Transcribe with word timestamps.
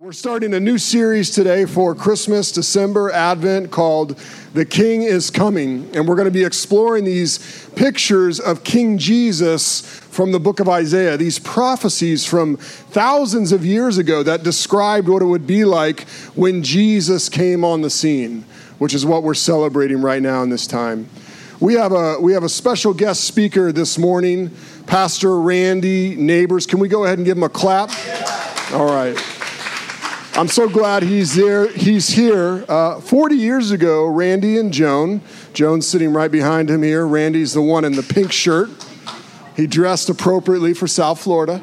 We're 0.00 0.12
starting 0.12 0.54
a 0.54 0.60
new 0.60 0.78
series 0.78 1.28
today 1.28 1.64
for 1.64 1.92
Christmas, 1.92 2.52
December, 2.52 3.10
Advent 3.10 3.72
called 3.72 4.16
The 4.54 4.64
King 4.64 5.02
is 5.02 5.28
Coming. 5.28 5.90
And 5.92 6.06
we're 6.06 6.14
going 6.14 6.26
to 6.26 6.30
be 6.30 6.44
exploring 6.44 7.04
these 7.04 7.68
pictures 7.74 8.38
of 8.38 8.62
King 8.62 8.98
Jesus 8.98 9.80
from 9.80 10.30
the 10.30 10.38
book 10.38 10.60
of 10.60 10.68
Isaiah, 10.68 11.16
these 11.16 11.40
prophecies 11.40 12.24
from 12.24 12.58
thousands 12.58 13.50
of 13.50 13.66
years 13.66 13.98
ago 13.98 14.22
that 14.22 14.44
described 14.44 15.08
what 15.08 15.20
it 15.20 15.24
would 15.24 15.48
be 15.48 15.64
like 15.64 16.02
when 16.36 16.62
Jesus 16.62 17.28
came 17.28 17.64
on 17.64 17.82
the 17.82 17.90
scene, 17.90 18.44
which 18.78 18.94
is 18.94 19.04
what 19.04 19.24
we're 19.24 19.34
celebrating 19.34 20.00
right 20.00 20.22
now 20.22 20.44
in 20.44 20.48
this 20.48 20.68
time. 20.68 21.08
We 21.58 21.74
have 21.74 21.90
a, 21.90 22.20
we 22.20 22.34
have 22.34 22.44
a 22.44 22.48
special 22.48 22.94
guest 22.94 23.24
speaker 23.24 23.72
this 23.72 23.98
morning, 23.98 24.52
Pastor 24.86 25.40
Randy 25.40 26.14
Nabors. 26.14 26.66
Can 26.66 26.78
we 26.78 26.86
go 26.86 27.04
ahead 27.04 27.18
and 27.18 27.24
give 27.24 27.36
him 27.36 27.42
a 27.42 27.48
clap? 27.48 27.90
All 28.72 28.86
right. 28.86 29.18
I'm 30.38 30.46
so 30.46 30.68
glad 30.68 31.02
he's 31.02 31.34
there. 31.34 31.66
He's 31.66 32.10
here. 32.10 32.64
Uh, 32.68 33.00
40 33.00 33.34
years 33.34 33.72
ago, 33.72 34.06
Randy 34.06 34.56
and 34.56 34.72
Joan, 34.72 35.20
Joan's 35.52 35.88
sitting 35.88 36.12
right 36.12 36.30
behind 36.30 36.70
him 36.70 36.84
here. 36.84 37.04
Randy's 37.04 37.54
the 37.54 37.60
one 37.60 37.84
in 37.84 37.90
the 37.90 38.04
pink 38.04 38.30
shirt. 38.30 38.70
He 39.56 39.66
dressed 39.66 40.08
appropriately 40.08 40.74
for 40.74 40.86
South 40.86 41.20
Florida. 41.20 41.60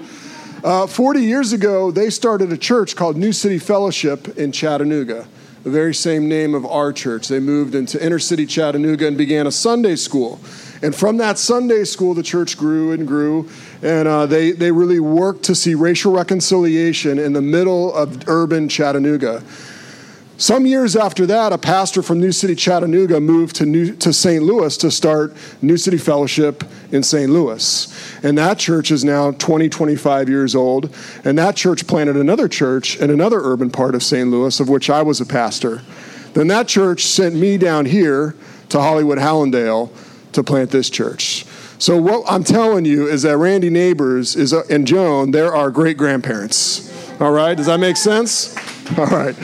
Uh, 0.61 0.87
40 0.87 1.21
years 1.21 1.53
ago, 1.53 1.89
they 1.89 2.09
started 2.09 2.51
a 2.51 2.57
church 2.57 2.97
called 2.97 3.15
New 3.15 3.31
City 3.31 3.59
Fellowship 3.59 4.37
in 4.37 4.51
Chattanooga, 4.51 5.25
the 5.63 5.69
very 5.69 5.93
same 5.93 6.27
name 6.27 6.53
of 6.53 6.65
our 6.65 6.91
church. 6.91 7.29
They 7.29 7.39
moved 7.39 7.75
into 7.75 8.05
inner 8.05 8.19
city 8.19 8.45
Chattanooga 8.45 9.07
and 9.07 9.17
began 9.17 9.47
a 9.47 9.53
Sunday 9.53 9.95
school. 9.95 10.37
And 10.81 10.93
from 10.93 11.15
that 11.17 11.39
Sunday 11.39 11.85
school, 11.85 12.13
the 12.13 12.23
church 12.23 12.57
grew 12.57 12.91
and 12.91 13.07
grew 13.07 13.49
and 13.85 14.07
uh, 14.07 14.25
they, 14.25 14.51
they 14.51 14.71
really 14.71 14.99
worked 14.99 15.43
to 15.43 15.53
see 15.53 15.75
racial 15.75 16.11
reconciliation 16.11 17.19
in 17.19 17.33
the 17.33 17.41
middle 17.41 17.93
of 17.93 18.27
urban 18.27 18.67
Chattanooga. 18.67 19.43
Some 20.37 20.65
years 20.65 20.95
after 20.95 21.27
that, 21.27 21.53
a 21.53 21.57
pastor 21.59 22.01
from 22.01 22.19
New 22.19 22.31
City, 22.31 22.55
Chattanooga 22.55 23.21
moved 23.21 23.55
to, 23.57 23.65
New, 23.65 23.95
to 23.97 24.11
St. 24.11 24.43
Louis 24.43 24.75
to 24.77 24.89
start 24.89 25.35
New 25.61 25.77
City 25.77 25.99
Fellowship 25.99 26.63
in 26.91 27.03
St. 27.03 27.29
Louis. 27.29 28.23
And 28.23 28.35
that 28.39 28.57
church 28.57 28.89
is 28.89 29.05
now 29.05 29.31
20, 29.31 29.69
25 29.69 30.29
years 30.29 30.55
old. 30.55 30.93
And 31.23 31.37
that 31.37 31.55
church 31.55 31.85
planted 31.85 32.17
another 32.17 32.47
church 32.47 32.97
in 32.97 33.11
another 33.11 33.39
urban 33.39 33.69
part 33.69 33.93
of 33.93 34.01
St. 34.01 34.27
Louis, 34.27 34.59
of 34.59 34.67
which 34.67 34.89
I 34.89 35.03
was 35.03 35.21
a 35.21 35.25
pastor. 35.25 35.83
Then 36.33 36.47
that 36.47 36.67
church 36.67 37.05
sent 37.05 37.35
me 37.35 37.57
down 37.59 37.85
here 37.85 38.35
to 38.69 38.81
Hollywood, 38.81 39.19
Hallandale 39.19 39.91
to 40.33 40.43
plant 40.43 40.71
this 40.71 40.89
church. 40.89 41.45
So 41.77 41.99
what 41.99 42.23
I'm 42.27 42.43
telling 42.43 42.85
you 42.85 43.07
is 43.07 43.23
that 43.23 43.37
Randy 43.37 43.69
Nabors 43.69 44.35
is 44.35 44.53
and 44.53 44.87
Joan, 44.87 45.31
they're 45.31 45.53
our 45.55 45.71
great 45.71 45.97
grandparents. 45.97 46.91
All 47.19 47.31
right, 47.31 47.55
does 47.55 47.65
that 47.65 47.79
make 47.79 47.97
sense? 47.97 48.55
All 48.97 49.05
right. 49.07 49.35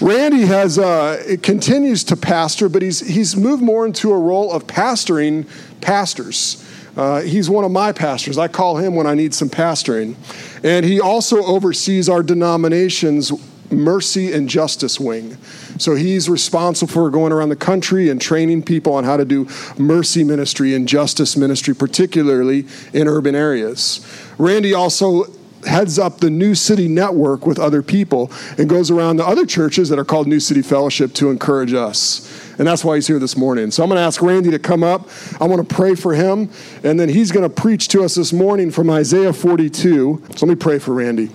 Randy 0.00 0.46
has 0.46 0.78
uh, 0.78 1.36
continues 1.42 2.04
to 2.04 2.16
pastor, 2.16 2.68
but 2.68 2.82
he's 2.82 3.00
he's 3.00 3.36
moved 3.36 3.62
more 3.62 3.84
into 3.84 4.10
a 4.12 4.18
role 4.18 4.50
of 4.52 4.66
pastoring 4.66 5.46
pastors. 5.80 6.66
Uh, 6.96 7.20
he's 7.20 7.48
one 7.48 7.64
of 7.64 7.70
my 7.70 7.92
pastors. 7.92 8.36
I 8.36 8.48
call 8.48 8.78
him 8.78 8.94
when 8.94 9.06
I 9.06 9.14
need 9.14 9.34
some 9.34 9.48
pastoring, 9.48 10.16
and 10.64 10.84
he 10.84 11.00
also 11.00 11.44
oversees 11.44 12.08
our 12.08 12.22
denomination's 12.22 13.30
mercy 13.70 14.32
and 14.32 14.48
justice 14.48 14.98
wing. 14.98 15.36
So 15.78 15.94
he's 15.94 16.28
responsible 16.28 16.92
for 16.92 17.10
going 17.10 17.32
around 17.32 17.48
the 17.50 17.56
country 17.56 18.08
and 18.08 18.20
training 18.20 18.62
people 18.64 18.94
on 18.94 19.04
how 19.04 19.16
to 19.16 19.24
do 19.24 19.48
mercy 19.78 20.24
ministry 20.24 20.74
and 20.74 20.88
justice 20.88 21.36
ministry, 21.36 21.74
particularly 21.74 22.66
in 22.92 23.08
urban 23.08 23.34
areas. 23.34 24.06
Randy 24.38 24.74
also 24.74 25.24
heads 25.66 25.98
up 25.98 26.20
the 26.20 26.30
New 26.30 26.54
City 26.54 26.88
Network 26.88 27.46
with 27.46 27.58
other 27.58 27.82
people 27.82 28.30
and 28.56 28.68
goes 28.68 28.90
around 28.90 29.18
to 29.18 29.26
other 29.26 29.44
churches 29.44 29.88
that 29.90 29.98
are 29.98 30.04
called 30.04 30.26
New 30.26 30.40
City 30.40 30.62
Fellowship 30.62 31.12
to 31.14 31.30
encourage 31.30 31.72
us. 31.72 32.26
And 32.58 32.66
that's 32.66 32.84
why 32.84 32.96
he's 32.96 33.06
here 33.06 33.18
this 33.18 33.36
morning. 33.36 33.70
So 33.70 33.82
I'm 33.82 33.88
going 33.88 33.98
to 33.98 34.02
ask 34.02 34.20
Randy 34.20 34.50
to 34.50 34.58
come 34.58 34.82
up. 34.82 35.08
I 35.40 35.46
want 35.46 35.66
to 35.66 35.74
pray 35.74 35.94
for 35.94 36.14
him, 36.14 36.50
and 36.82 36.98
then 36.98 37.08
he's 37.08 37.32
going 37.32 37.48
to 37.48 37.54
preach 37.54 37.88
to 37.88 38.02
us 38.02 38.14
this 38.14 38.32
morning 38.32 38.70
from 38.70 38.90
Isaiah 38.90 39.32
42. 39.32 40.22
So 40.36 40.46
let 40.46 40.48
me 40.48 40.54
pray 40.56 40.78
for 40.78 40.94
Randy. 40.94 41.30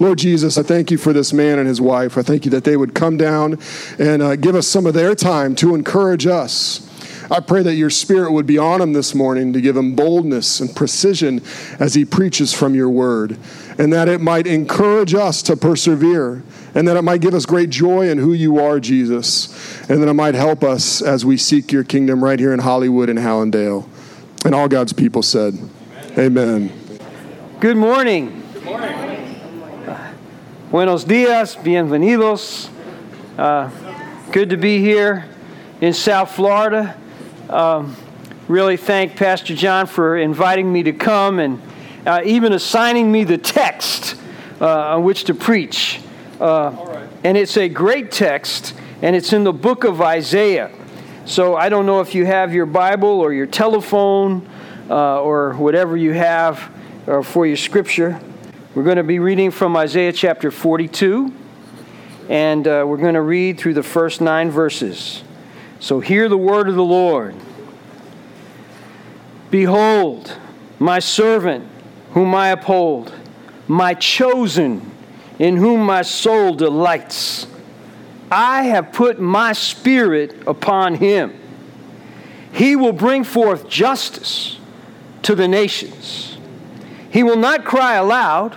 Lord 0.00 0.18
Jesus, 0.18 0.56
I 0.56 0.62
thank 0.62 0.90
you 0.90 0.98
for 0.98 1.12
this 1.12 1.32
man 1.32 1.58
and 1.58 1.66
his 1.66 1.80
wife. 1.80 2.16
I 2.16 2.22
thank 2.22 2.44
you 2.44 2.50
that 2.52 2.64
they 2.64 2.76
would 2.76 2.94
come 2.94 3.16
down 3.16 3.58
and 3.98 4.22
uh, 4.22 4.36
give 4.36 4.54
us 4.54 4.66
some 4.68 4.86
of 4.86 4.94
their 4.94 5.14
time 5.14 5.56
to 5.56 5.74
encourage 5.74 6.26
us. 6.26 6.84
I 7.30 7.40
pray 7.40 7.62
that 7.62 7.74
your 7.74 7.90
spirit 7.90 8.32
would 8.32 8.46
be 8.46 8.56
on 8.56 8.80
him 8.80 8.94
this 8.94 9.14
morning 9.14 9.52
to 9.52 9.60
give 9.60 9.76
him 9.76 9.94
boldness 9.94 10.60
and 10.60 10.74
precision 10.74 11.42
as 11.78 11.94
he 11.94 12.04
preaches 12.04 12.54
from 12.54 12.74
your 12.74 12.88
word, 12.88 13.36
and 13.76 13.92
that 13.92 14.08
it 14.08 14.20
might 14.20 14.46
encourage 14.46 15.14
us 15.14 15.42
to 15.42 15.56
persevere, 15.56 16.42
and 16.74 16.88
that 16.88 16.96
it 16.96 17.02
might 17.02 17.20
give 17.20 17.34
us 17.34 17.44
great 17.44 17.68
joy 17.68 18.08
in 18.08 18.16
who 18.18 18.32
you 18.32 18.58
are, 18.58 18.80
Jesus, 18.80 19.48
and 19.90 20.02
that 20.02 20.08
it 20.08 20.14
might 20.14 20.34
help 20.36 20.64
us 20.64 21.02
as 21.02 21.24
we 21.24 21.36
seek 21.36 21.70
your 21.70 21.84
kingdom 21.84 22.24
right 22.24 22.38
here 22.38 22.54
in 22.54 22.60
Hollywood 22.60 23.10
and 23.10 23.18
Hallandale. 23.18 23.86
And 24.46 24.54
all 24.54 24.68
God's 24.68 24.94
people 24.94 25.22
said, 25.22 25.54
Amen. 26.12 26.70
Amen. 26.70 27.00
Good 27.60 27.76
morning. 27.76 28.42
Good 28.54 28.64
morning. 28.64 29.07
Buenos 30.70 31.06
dias, 31.06 31.56
bienvenidos. 31.56 32.68
Uh, 33.38 33.70
good 34.32 34.50
to 34.50 34.58
be 34.58 34.80
here 34.80 35.24
in 35.80 35.94
South 35.94 36.32
Florida. 36.32 36.94
Um, 37.48 37.96
really 38.48 38.76
thank 38.76 39.16
Pastor 39.16 39.54
John 39.54 39.86
for 39.86 40.18
inviting 40.18 40.70
me 40.70 40.82
to 40.82 40.92
come 40.92 41.38
and 41.38 41.62
uh, 42.04 42.20
even 42.22 42.52
assigning 42.52 43.10
me 43.10 43.24
the 43.24 43.38
text 43.38 44.20
uh, 44.60 44.96
on 44.96 45.04
which 45.04 45.24
to 45.24 45.34
preach. 45.34 46.02
Uh, 46.38 46.72
right. 46.76 47.08
And 47.24 47.38
it's 47.38 47.56
a 47.56 47.70
great 47.70 48.10
text, 48.10 48.74
and 49.00 49.16
it's 49.16 49.32
in 49.32 49.44
the 49.44 49.54
book 49.54 49.84
of 49.84 50.02
Isaiah. 50.02 50.70
So 51.24 51.56
I 51.56 51.70
don't 51.70 51.86
know 51.86 52.02
if 52.02 52.14
you 52.14 52.26
have 52.26 52.52
your 52.52 52.66
Bible 52.66 53.08
or 53.08 53.32
your 53.32 53.46
telephone 53.46 54.46
uh, 54.90 55.22
or 55.22 55.54
whatever 55.54 55.96
you 55.96 56.12
have 56.12 56.70
uh, 57.06 57.22
for 57.22 57.46
your 57.46 57.56
scripture. 57.56 58.20
We're 58.78 58.84
going 58.84 58.98
to 58.98 59.02
be 59.02 59.18
reading 59.18 59.50
from 59.50 59.76
Isaiah 59.76 60.12
chapter 60.12 60.52
42, 60.52 61.34
and 62.28 62.64
uh, 62.64 62.84
we're 62.86 62.98
going 62.98 63.14
to 63.14 63.22
read 63.22 63.58
through 63.58 63.74
the 63.74 63.82
first 63.82 64.20
nine 64.20 64.52
verses. 64.52 65.24
So 65.80 65.98
hear 65.98 66.28
the 66.28 66.38
word 66.38 66.68
of 66.68 66.76
the 66.76 66.84
Lord. 66.84 67.34
Behold, 69.50 70.32
my 70.78 71.00
servant, 71.00 71.68
whom 72.12 72.36
I 72.36 72.50
uphold, 72.50 73.12
my 73.66 73.94
chosen, 73.94 74.88
in 75.40 75.56
whom 75.56 75.84
my 75.84 76.02
soul 76.02 76.54
delights. 76.54 77.48
I 78.30 78.62
have 78.62 78.92
put 78.92 79.18
my 79.18 79.54
spirit 79.54 80.46
upon 80.46 80.94
him. 80.94 81.36
He 82.52 82.76
will 82.76 82.92
bring 82.92 83.24
forth 83.24 83.68
justice 83.68 84.60
to 85.22 85.34
the 85.34 85.48
nations. 85.48 86.38
He 87.10 87.24
will 87.24 87.38
not 87.38 87.64
cry 87.64 87.94
aloud 87.94 88.56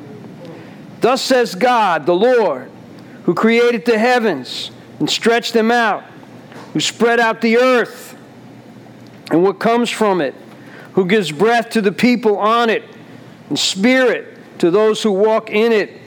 Thus 1.01 1.21
says 1.23 1.55
God, 1.55 2.05
the 2.05 2.15
Lord, 2.15 2.69
who 3.23 3.33
created 3.33 3.85
the 3.85 3.97
heavens 3.97 4.69
and 4.99 5.09
stretched 5.09 5.53
them 5.53 5.71
out, 5.71 6.03
who 6.73 6.79
spread 6.79 7.19
out 7.19 7.41
the 7.41 7.57
earth 7.57 8.15
and 9.31 9.41
what 9.43 9.59
comes 9.59 9.89
from 9.89 10.21
it, 10.21 10.35
who 10.93 11.05
gives 11.05 11.31
breath 11.31 11.71
to 11.71 11.81
the 11.81 11.91
people 11.91 12.37
on 12.37 12.69
it 12.69 12.83
and 13.49 13.57
spirit 13.57 14.37
to 14.59 14.69
those 14.69 15.01
who 15.01 15.11
walk 15.11 15.49
in 15.49 15.71
it. 15.71 15.99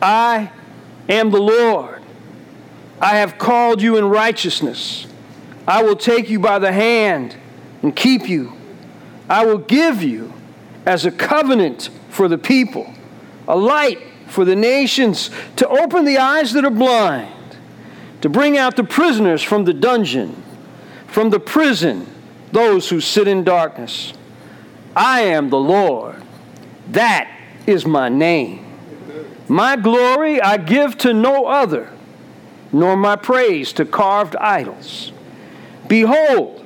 I 0.00 0.52
am 1.08 1.30
the 1.30 1.40
Lord. 1.40 2.00
I 3.00 3.16
have 3.16 3.36
called 3.36 3.82
you 3.82 3.96
in 3.96 4.04
righteousness. 4.04 5.08
I 5.66 5.82
will 5.82 5.96
take 5.96 6.30
you 6.30 6.38
by 6.38 6.60
the 6.60 6.72
hand 6.72 7.36
and 7.82 7.94
keep 7.94 8.28
you. 8.28 8.52
I 9.28 9.44
will 9.44 9.58
give 9.58 10.02
you 10.02 10.32
as 10.86 11.04
a 11.04 11.10
covenant 11.10 11.90
for 12.10 12.28
the 12.28 12.38
people 12.38 12.94
a 13.48 13.56
light 13.56 13.98
for 14.28 14.44
the 14.44 14.54
nations, 14.54 15.30
to 15.56 15.66
open 15.66 16.04
the 16.04 16.18
eyes 16.18 16.52
that 16.52 16.64
are 16.64 16.70
blind, 16.70 17.56
to 18.20 18.28
bring 18.28 18.58
out 18.58 18.76
the 18.76 18.84
prisoners 18.84 19.42
from 19.42 19.64
the 19.64 19.72
dungeon, 19.72 20.40
from 21.06 21.30
the 21.30 21.40
prison, 21.40 22.06
those 22.52 22.90
who 22.90 23.00
sit 23.00 23.26
in 23.26 23.42
darkness. 23.42 24.12
I 24.94 25.22
am 25.22 25.48
the 25.48 25.58
Lord. 25.58 26.22
That 26.90 27.30
is 27.66 27.86
my 27.86 28.10
name. 28.10 28.66
My 29.48 29.76
glory 29.76 30.42
I 30.42 30.58
give 30.58 30.98
to 30.98 31.14
no 31.14 31.46
other, 31.46 31.90
nor 32.70 32.96
my 32.96 33.16
praise 33.16 33.72
to 33.74 33.86
carved 33.86 34.36
idols. 34.36 35.10
Behold, 35.88 36.62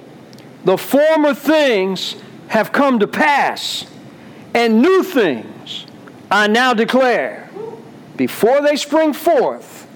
the 0.64 0.76
former 0.76 1.32
things 1.32 2.16
have 2.48 2.72
come 2.72 2.98
to 2.98 3.06
pass, 3.06 3.86
and 4.52 4.82
new 4.82 5.04
things 5.04 5.51
I 6.32 6.46
now 6.46 6.72
declare. 6.72 7.50
Before 8.16 8.62
they 8.62 8.76
spring 8.76 9.12
forth, 9.12 9.86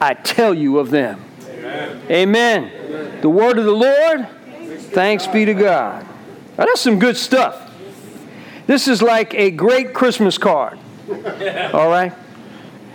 I 0.00 0.14
tell 0.14 0.52
you 0.52 0.80
of 0.80 0.90
them. 0.90 1.24
Amen. 1.44 2.02
Amen. 2.10 2.72
Amen. 2.74 3.20
The 3.20 3.28
word 3.28 3.56
of 3.56 3.64
the 3.64 3.70
Lord, 3.70 4.26
thanks 4.92 5.28
be 5.28 5.44
to 5.44 5.54
God. 5.54 6.04
Now, 6.58 6.64
that's 6.64 6.80
some 6.80 6.98
good 6.98 7.16
stuff. 7.16 7.70
This 8.66 8.88
is 8.88 9.00
like 9.00 9.32
a 9.34 9.52
great 9.52 9.94
Christmas 9.94 10.38
card. 10.38 10.76
All 11.72 11.88
right? 11.88 12.12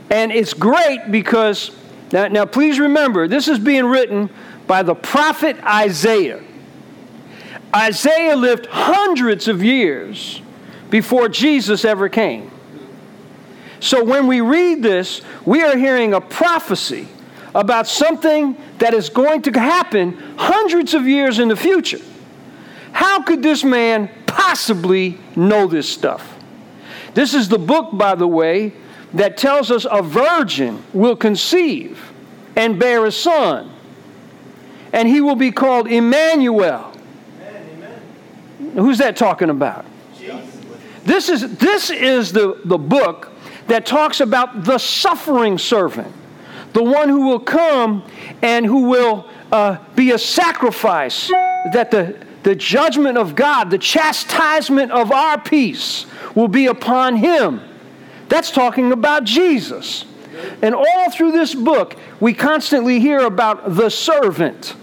And 0.09 0.33
it's 0.33 0.53
great 0.53 1.11
because, 1.11 1.71
now, 2.11 2.27
now 2.27 2.45
please 2.45 2.77
remember, 2.77 3.29
this 3.29 3.47
is 3.47 3.57
being 3.57 3.85
written 3.85 4.29
by 4.67 4.83
the 4.83 4.95
prophet 4.95 5.55
Isaiah. 5.63 6.43
Isaiah 7.73 8.35
lived 8.35 8.65
hundreds 8.65 9.47
of 9.47 9.63
years 9.63 10.41
before 10.89 11.29
Jesus 11.29 11.85
ever 11.85 12.09
came. 12.09 12.51
So 13.79 14.03
when 14.03 14.27
we 14.27 14.41
read 14.41 14.81
this, 14.81 15.21
we 15.45 15.63
are 15.63 15.77
hearing 15.77 16.13
a 16.13 16.21
prophecy 16.21 17.07
about 17.53 17.87
something 17.87 18.57
that 18.79 18.93
is 18.93 19.09
going 19.09 19.41
to 19.43 19.51
happen 19.59 20.13
hundreds 20.37 20.93
of 20.93 21.07
years 21.07 21.39
in 21.39 21.47
the 21.47 21.55
future. 21.55 22.01
How 22.91 23.21
could 23.23 23.41
this 23.43 23.63
man 23.63 24.09
possibly 24.25 25.17
know 25.35 25.67
this 25.67 25.89
stuff? 25.89 26.33
This 27.13 27.33
is 27.33 27.47
the 27.47 27.57
book, 27.57 27.89
by 27.93 28.15
the 28.15 28.27
way, 28.27 28.73
that 29.13 29.37
tells 29.37 29.71
us 29.71 29.85
a 29.89 30.01
virgin 30.01 30.83
will 30.93 31.15
conceive 31.15 32.11
and 32.57 32.77
bear 32.77 33.05
a 33.05 33.11
son, 33.11 33.71
and 34.91 35.07
he 35.07 35.21
will 35.21 35.35
be 35.35 35.51
called 35.51 35.87
Emmanuel. 35.87 36.91
Amen. 37.41 38.01
Who's 38.73 38.97
that 38.97 39.15
talking 39.15 39.49
about? 39.49 39.85
Jesus. 40.17 40.59
This 41.05 41.29
is, 41.29 41.57
this 41.57 41.89
is 41.89 42.33
the, 42.33 42.59
the 42.65 42.77
book 42.77 43.31
that 43.67 43.85
talks 43.85 44.19
about 44.19 44.63
the 44.63 44.77
suffering 44.77 45.57
servant, 45.57 46.13
the 46.73 46.83
one 46.83 47.09
who 47.09 47.27
will 47.27 47.39
come 47.39 48.03
and 48.41 48.65
who 48.65 48.89
will 48.89 49.27
uh, 49.51 49.77
be 49.95 50.11
a 50.11 50.19
sacrifice 50.19 51.29
that 51.29 51.89
the, 51.91 52.17
the 52.43 52.55
judgment 52.55 53.17
of 53.17 53.35
God, 53.35 53.69
the 53.69 53.77
chastisement 53.77 54.91
of 54.91 55.11
our 55.11 55.39
peace 55.39 56.05
will 56.35 56.47
be 56.47 56.67
upon 56.67 57.15
him. 57.15 57.61
That's 58.29 58.51
talking 58.51 58.91
about 58.91 59.23
Jesus. 59.23 60.05
And 60.61 60.75
all 60.75 61.11
through 61.11 61.31
this 61.31 61.55
book, 61.55 61.95
we 62.19 62.33
constantly 62.33 62.99
hear 62.99 63.19
about 63.21 63.75
the 63.75 63.89
servant. 63.89 64.75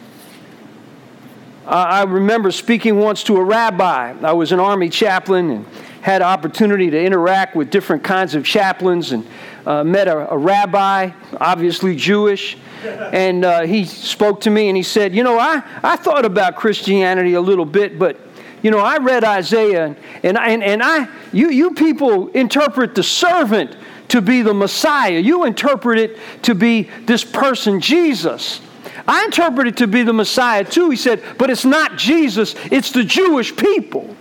I 1.67 2.03
remember 2.03 2.51
speaking 2.51 2.99
once 2.99 3.23
to 3.25 3.37
a 3.37 3.45
rabbi. 3.45 4.15
I 4.21 4.33
was 4.33 4.51
an 4.51 4.59
army 4.59 4.89
chaplain 4.89 5.51
and 5.51 5.67
had 6.03 6.21
opportunity 6.21 6.91
to 6.91 7.01
interact 7.01 7.57
with 7.57 7.71
different 7.71 8.05
kinds 8.05 8.35
of 8.35 8.45
chaplains 8.45 9.13
and 9.13 9.27
uh, 9.65 9.83
met 9.85 10.09
a, 10.09 10.31
a, 10.31 10.37
rabbi, 10.37 11.11
obviously 11.41 11.97
Jewish. 11.97 12.59
And 12.85 13.45
uh, 13.45 13.63
he 13.63 13.85
spoke 13.85 14.41
to 14.43 14.51
me 14.51 14.69
and 14.69 14.77
he 14.77 14.83
said, 14.83 15.15
You 15.15 15.23
know, 15.23 15.39
I, 15.39 15.63
I 15.83 15.97
thought 15.97 16.25
about 16.25 16.57
Christianity 16.57 17.35
a 17.35 17.41
little 17.41 17.65
bit, 17.65 17.99
but 17.99 18.19
you 18.63 18.71
know, 18.71 18.79
I 18.79 18.99
read 18.99 19.25
Isaiah, 19.25 19.97
and, 20.23 20.39
and, 20.39 20.63
and 20.63 20.83
I, 20.83 21.09
you, 21.33 21.51
you 21.51 21.73
people 21.73 22.29
interpret 22.29 22.95
the 22.95 23.03
servant 23.03 23.77
to 24.09 24.21
be 24.21 24.43
the 24.43 24.55
Messiah. 24.55 25.19
You 25.19 25.45
interpret 25.45 25.99
it 25.99 26.19
to 26.43 26.55
be 26.55 26.83
this 27.07 27.25
person, 27.25 27.81
Jesus. 27.81 28.61
I 29.07 29.25
interpret 29.25 29.67
it 29.67 29.77
to 29.79 29.87
be 29.87 30.03
the 30.03 30.13
Messiah 30.13 30.65
too. 30.65 30.91
He 30.91 30.97
said, 30.97 31.23
but 31.39 31.51
it's 31.51 31.65
not 31.65 31.97
Jesus, 31.97 32.55
it's 32.71 32.93
the 32.93 33.05
Jewish 33.05 33.57
people. 33.57 34.17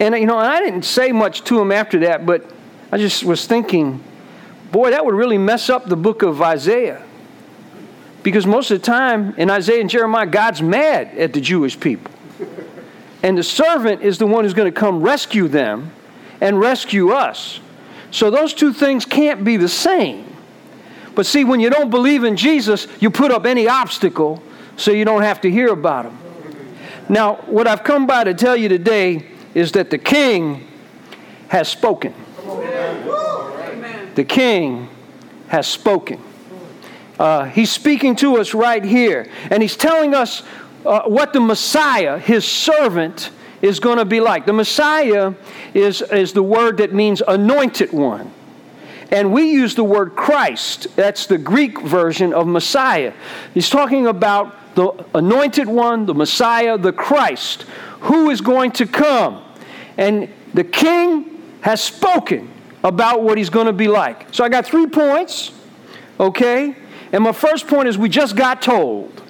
And, 0.00 0.14
you 0.16 0.26
know, 0.26 0.38
and 0.38 0.48
I 0.48 0.60
didn't 0.60 0.84
say 0.84 1.12
much 1.12 1.44
to 1.44 1.60
him 1.60 1.70
after 1.70 2.00
that, 2.00 2.26
but 2.26 2.44
I 2.90 2.98
just 2.98 3.24
was 3.24 3.46
thinking, 3.46 4.02
boy, 4.70 4.90
that 4.90 5.04
would 5.04 5.14
really 5.14 5.38
mess 5.38 5.70
up 5.70 5.86
the 5.86 5.96
book 5.96 6.22
of 6.22 6.42
Isaiah. 6.42 7.02
Because 8.22 8.46
most 8.46 8.70
of 8.70 8.80
the 8.80 8.86
time 8.86 9.34
in 9.36 9.50
Isaiah 9.50 9.80
and 9.80 9.90
Jeremiah, 9.90 10.26
God's 10.26 10.62
mad 10.62 11.16
at 11.18 11.32
the 11.32 11.40
Jewish 11.40 11.78
people. 11.78 12.12
And 13.22 13.38
the 13.38 13.42
servant 13.42 14.02
is 14.02 14.18
the 14.18 14.26
one 14.26 14.44
who's 14.44 14.54
going 14.54 14.72
to 14.72 14.78
come 14.78 15.02
rescue 15.02 15.48
them 15.48 15.92
and 16.40 16.58
rescue 16.58 17.10
us. 17.10 17.60
So 18.10 18.30
those 18.30 18.52
two 18.52 18.72
things 18.72 19.04
can't 19.04 19.44
be 19.44 19.56
the 19.56 19.68
same. 19.68 20.26
But 21.14 21.26
see, 21.26 21.44
when 21.44 21.60
you 21.60 21.70
don't 21.70 21.90
believe 21.90 22.24
in 22.24 22.36
Jesus, 22.36 22.86
you 23.00 23.10
put 23.10 23.30
up 23.30 23.46
any 23.46 23.68
obstacle 23.68 24.42
so 24.76 24.90
you 24.90 25.04
don't 25.04 25.22
have 25.22 25.40
to 25.42 25.50
hear 25.50 25.68
about 25.68 26.06
him. 26.06 26.18
Now, 27.08 27.36
what 27.46 27.66
I've 27.66 27.84
come 27.84 28.06
by 28.06 28.24
to 28.24 28.34
tell 28.34 28.56
you 28.56 28.68
today 28.68 29.26
is 29.54 29.72
that 29.72 29.90
the 29.90 29.98
king 29.98 30.66
has 31.48 31.68
spoken. 31.68 32.14
The 34.14 34.24
king 34.24 34.88
has 35.48 35.66
spoken. 35.66 36.22
Uh, 37.18 37.44
he's 37.44 37.70
speaking 37.70 38.16
to 38.16 38.38
us 38.38 38.54
right 38.54 38.84
here, 38.84 39.30
and 39.50 39.62
he's 39.62 39.76
telling 39.76 40.14
us 40.14 40.42
uh, 40.84 41.02
what 41.02 41.32
the 41.32 41.40
Messiah, 41.40 42.18
his 42.18 42.44
servant, 42.44 43.30
is 43.60 43.78
going 43.78 43.98
to 43.98 44.04
be 44.04 44.20
like. 44.20 44.44
The 44.44 44.52
Messiah 44.52 45.34
is, 45.72 46.02
is 46.02 46.32
the 46.32 46.42
word 46.42 46.78
that 46.78 46.92
means 46.92 47.22
anointed 47.26 47.92
one. 47.92 48.32
And 49.12 49.32
we 49.32 49.50
use 49.50 49.74
the 49.74 49.84
word 49.84 50.16
Christ. 50.16 50.88
That's 50.96 51.26
the 51.26 51.38
Greek 51.38 51.80
version 51.80 52.32
of 52.32 52.46
Messiah. 52.46 53.12
He's 53.52 53.68
talking 53.68 54.06
about 54.06 54.74
the 54.74 55.04
anointed 55.14 55.68
one, 55.68 56.06
the 56.06 56.14
Messiah, 56.14 56.78
the 56.78 56.92
Christ, 56.92 57.66
who 58.02 58.30
is 58.30 58.40
going 58.40 58.72
to 58.72 58.86
come. 58.86 59.42
And 59.96 60.28
the 60.54 60.64
king 60.64 61.42
has 61.60 61.82
spoken 61.82 62.50
about 62.82 63.22
what 63.22 63.38
he's 63.38 63.50
going 63.50 63.66
to 63.66 63.72
be 63.72 63.88
like. 63.88 64.26
So 64.32 64.44
I 64.44 64.48
got 64.48 64.66
three 64.66 64.86
points, 64.86 65.52
okay? 66.18 66.74
And 67.12 67.22
my 67.22 67.32
first 67.32 67.68
point 67.68 67.88
is 67.88 67.96
we 67.96 68.08
just 68.08 68.34
got 68.36 68.60
told. 68.60 69.22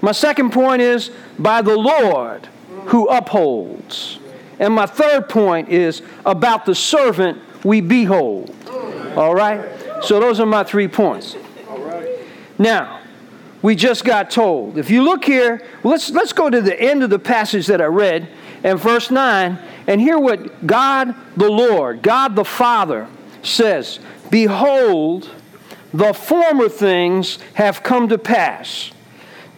My 0.00 0.12
second 0.12 0.52
point 0.52 0.80
is 0.80 1.10
by 1.38 1.60
the 1.60 1.76
Lord 1.76 2.48
who 2.86 3.08
upholds. 3.08 4.18
And 4.58 4.72
my 4.72 4.86
third 4.86 5.28
point 5.28 5.68
is 5.68 6.02
about 6.24 6.64
the 6.64 6.74
servant 6.74 7.42
we 7.64 7.80
behold. 7.80 8.54
All 9.16 9.34
right? 9.34 9.68
So 10.02 10.18
those 10.20 10.40
are 10.40 10.46
my 10.46 10.64
three 10.64 10.88
points. 10.88 11.36
Now, 12.58 12.97
we 13.62 13.74
just 13.74 14.04
got 14.04 14.30
told. 14.30 14.78
If 14.78 14.90
you 14.90 15.02
look 15.02 15.24
here, 15.24 15.62
let's, 15.82 16.10
let's 16.10 16.32
go 16.32 16.48
to 16.48 16.60
the 16.60 16.80
end 16.80 17.02
of 17.02 17.10
the 17.10 17.18
passage 17.18 17.66
that 17.66 17.80
I 17.80 17.86
read 17.86 18.28
and 18.62 18.78
verse 18.78 19.10
9 19.10 19.58
and 19.86 20.00
hear 20.00 20.18
what 20.18 20.66
God 20.66 21.14
the 21.36 21.50
Lord, 21.50 22.02
God 22.02 22.36
the 22.36 22.44
Father 22.44 23.08
says 23.42 23.98
Behold, 24.30 25.30
the 25.94 26.12
former 26.12 26.68
things 26.68 27.38
have 27.54 27.82
come 27.82 28.08
to 28.08 28.18
pass 28.18 28.92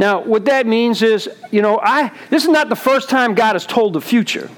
now, 0.01 0.23
what 0.23 0.47
that 0.47 0.67
means 0.67 1.03
is, 1.03 1.29
you 1.51 1.61
know, 1.61 1.79
I 1.83 2.11
this 2.31 2.45
is 2.45 2.49
not 2.49 2.71
the 2.71 2.77
first 2.77 3.11
time 3.11 3.35
God 3.35 3.55
has 3.55 3.67
told 3.67 3.93
the 3.93 4.01
future. 4.01 4.49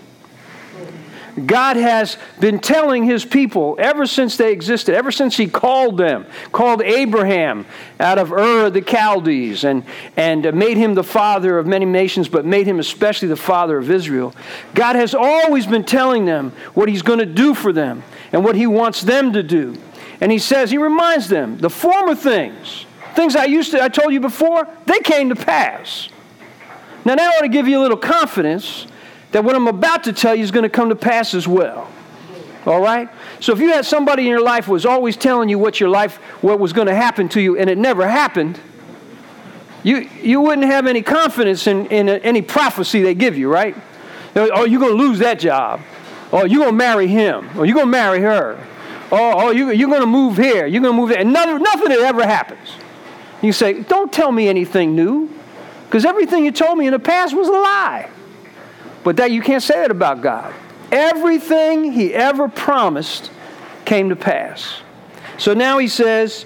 God 1.47 1.77
has 1.77 2.17
been 2.41 2.59
telling 2.59 3.05
his 3.05 3.25
people 3.25 3.77
ever 3.79 4.07
since 4.07 4.37
they 4.37 4.53
existed, 4.53 4.95
ever 4.95 5.11
since 5.11 5.37
he 5.37 5.47
called 5.47 5.97
them, 5.97 6.27
called 6.53 6.83
Abraham 6.83 7.67
out 7.99 8.19
of 8.19 8.33
Ur 8.33 8.67
of 8.67 8.75
the 8.75 8.83
Chaldees 8.83 9.65
and, 9.65 9.85
and 10.17 10.53
made 10.55 10.77
him 10.77 10.95
the 10.95 11.05
father 11.05 11.59
of 11.59 11.67
many 11.67 11.87
nations, 11.87 12.29
but 12.29 12.45
made 12.45 12.67
him 12.67 12.79
especially 12.79 13.29
the 13.29 13.37
father 13.37 13.79
of 13.79 13.91
Israel. 13.91 14.35
God 14.75 14.97
has 14.97 15.15
always 15.15 15.67
been 15.67 15.85
telling 15.85 16.25
them 16.25 16.53
what 16.75 16.89
he's 16.89 17.03
going 17.03 17.21
to 17.21 17.27
do 17.27 17.55
for 17.55 17.73
them 17.73 18.03
and 18.33 18.45
what 18.45 18.57
he 18.57 18.67
wants 18.67 19.01
them 19.01 19.33
to 19.33 19.43
do. 19.43 19.77
And 20.21 20.31
he 20.31 20.39
says, 20.39 20.71
he 20.71 20.79
reminds 20.79 21.29
them, 21.29 21.59
the 21.59 21.71
former 21.71 22.15
things 22.15 22.87
Things 23.15 23.37
I 23.37 23.45
used 23.45 23.73
to, 23.73 23.83
I 23.83 23.89
told 23.89 24.13
you 24.13 24.21
before, 24.21 24.67
they 24.87 25.01
came 25.01 25.29
to 25.29 25.37
pass. 25.37 26.09
Now, 27.05 27.17
that 27.17 27.35
ought 27.37 27.43
to 27.43 27.49
give 27.49 27.69
you 27.69 27.79
a 27.79 27.83
little 27.83 27.97
confidence 27.97 28.87
that 29.33 29.43
what 29.43 29.57
I'm 29.57 29.67
about 29.67 30.05
to 30.05 30.13
tell 30.13 30.35
you 30.35 30.43
is 30.43 30.51
going 30.51 30.63
to 30.63 30.71
come 30.71 30.91
to 30.91 30.97
pass 30.97 31.35
as 31.35 31.49
well. 31.49 31.91
All 32.65 32.81
right? 32.81 33.09
So 33.41 33.53
if 33.53 33.59
you 33.59 33.71
had 33.71 33.85
somebody 33.85 34.23
in 34.23 34.29
your 34.29 34.43
life 34.43 34.69
was 34.69 34.87
always 34.87 35.17
telling 35.17 35.49
you 35.49 35.59
what 35.59 35.81
your 35.81 35.89
life, 35.89 36.17
what 36.43 36.61
was 36.61 36.73
going 36.73 36.87
to 36.87 36.95
happen 36.95 37.29
to 37.31 37.41
you, 37.41 37.59
and 37.59 37.69
it 37.69 37.77
never 37.77 38.09
happened, 38.09 38.61
you, 39.83 40.09
you 40.23 40.41
wouldn't 40.41 40.67
have 40.67 40.87
any 40.87 41.03
confidence 41.03 41.67
in, 41.67 41.87
in 41.87 42.09
any 42.09 42.41
prophecy 42.41 43.03
they 43.03 43.15
give 43.15 43.37
you, 43.37 43.49
right? 43.49 43.75
Oh, 44.37 44.65
you're 44.65 44.81
going 44.81 44.97
to 44.97 45.03
lose 45.03 45.19
that 45.19 45.41
job. 45.41 45.81
Oh, 46.33 46.45
you're 46.45 46.61
going 46.61 46.71
to 46.71 46.77
marry 46.77 47.09
him. 47.09 47.51
Or 47.59 47.67
you're 47.67 47.75
going 47.75 47.87
to 47.87 47.91
marry 47.91 48.21
her. 48.21 48.65
Oh, 49.11 49.47
oh 49.47 49.51
you, 49.51 49.71
you're 49.73 49.89
going 49.89 50.01
to 50.01 50.07
move 50.07 50.37
here. 50.37 50.67
You're 50.67 50.83
going 50.83 50.95
to 50.95 51.01
move 51.01 51.09
there. 51.09 51.19
And 51.19 51.33
nothing, 51.33 51.61
nothing 51.61 51.89
that 51.89 51.99
ever 51.99 52.25
happens. 52.25 52.69
You 53.43 53.53
say, 53.53 53.83
Don't 53.83 54.13
tell 54.13 54.31
me 54.31 54.49
anything 54.49 54.95
new, 54.95 55.29
because 55.87 56.05
everything 56.05 56.45
you 56.45 56.53
told 56.53 56.79
me 56.79 56.87
in 56.87 56.93
the 56.93 57.01
past 57.01 57.37
was 57.37 57.49
a 57.49 57.53
lie. 57.53 58.09
But 59.05 59.17
that 59.17 59.31
you 59.31 59.43
can't 59.43 59.63
say 59.63 59.75
that 59.75 59.91
about 59.91 60.21
God. 60.21 60.55
Everything 60.91 61.93
He 61.93 62.15
ever 62.15 62.49
promised 62.49 63.31
came 63.85 64.09
to 64.11 64.17
pass. 64.17 64.81
So 65.39 65.55
now 65.55 65.79
he 65.79 65.89
says, 65.89 66.45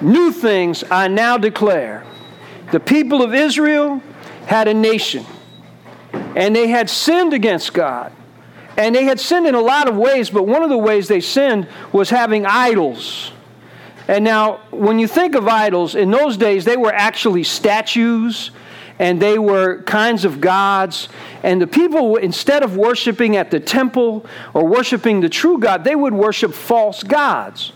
New 0.00 0.30
things 0.30 0.84
I 0.90 1.08
now 1.08 1.38
declare. 1.38 2.04
The 2.70 2.80
people 2.80 3.22
of 3.22 3.34
Israel 3.34 4.02
had 4.46 4.68
a 4.68 4.74
nation, 4.74 5.24
and 6.12 6.54
they 6.54 6.68
had 6.68 6.90
sinned 6.90 7.32
against 7.32 7.72
God. 7.72 8.12
And 8.76 8.94
they 8.94 9.04
had 9.04 9.18
sinned 9.18 9.46
in 9.46 9.54
a 9.54 9.60
lot 9.60 9.88
of 9.88 9.96
ways, 9.96 10.28
but 10.28 10.46
one 10.46 10.62
of 10.62 10.68
the 10.68 10.76
ways 10.76 11.08
they 11.08 11.20
sinned 11.20 11.66
was 11.92 12.10
having 12.10 12.44
idols. 12.44 13.32
And 14.06 14.22
now, 14.22 14.60
when 14.70 14.98
you 14.98 15.08
think 15.08 15.34
of 15.34 15.48
idols, 15.48 15.94
in 15.94 16.10
those 16.10 16.36
days, 16.36 16.66
they 16.66 16.76
were 16.76 16.92
actually 16.92 17.42
statues 17.42 18.50
and 18.98 19.20
they 19.20 19.38
were 19.38 19.82
kinds 19.82 20.24
of 20.24 20.40
gods. 20.40 21.08
And 21.42 21.60
the 21.60 21.66
people, 21.66 22.16
instead 22.16 22.62
of 22.62 22.76
worshiping 22.76 23.36
at 23.36 23.50
the 23.50 23.60
temple 23.60 24.24
or 24.54 24.66
worshiping 24.66 25.20
the 25.20 25.28
true 25.28 25.58
God, 25.58 25.84
they 25.84 25.94
would 25.94 26.14
worship 26.14 26.54
false 26.54 27.02
gods. 27.02 27.72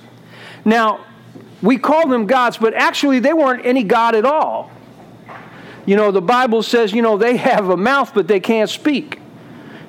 Now, 0.65 1.05
we 1.62 1.77
call 1.77 2.09
them 2.09 2.27
gods, 2.27 2.57
but 2.57 2.75
actually, 2.75 3.19
they 3.19 3.35
weren't 3.35 3.67
any 3.67 3.83
God 3.83 4.15
at 4.15 4.25
all. 4.25 4.71
You 5.85 5.97
know, 5.97 6.11
the 6.11 6.23
Bible 6.23 6.62
says, 6.62 6.93
you 6.93 7.03
know, 7.03 7.19
they 7.19 7.37
have 7.39 7.69
a 7.69 7.77
mouth, 7.77 8.12
but 8.15 8.29
they 8.29 8.41
can't 8.41 8.71
speak. 8.71 9.21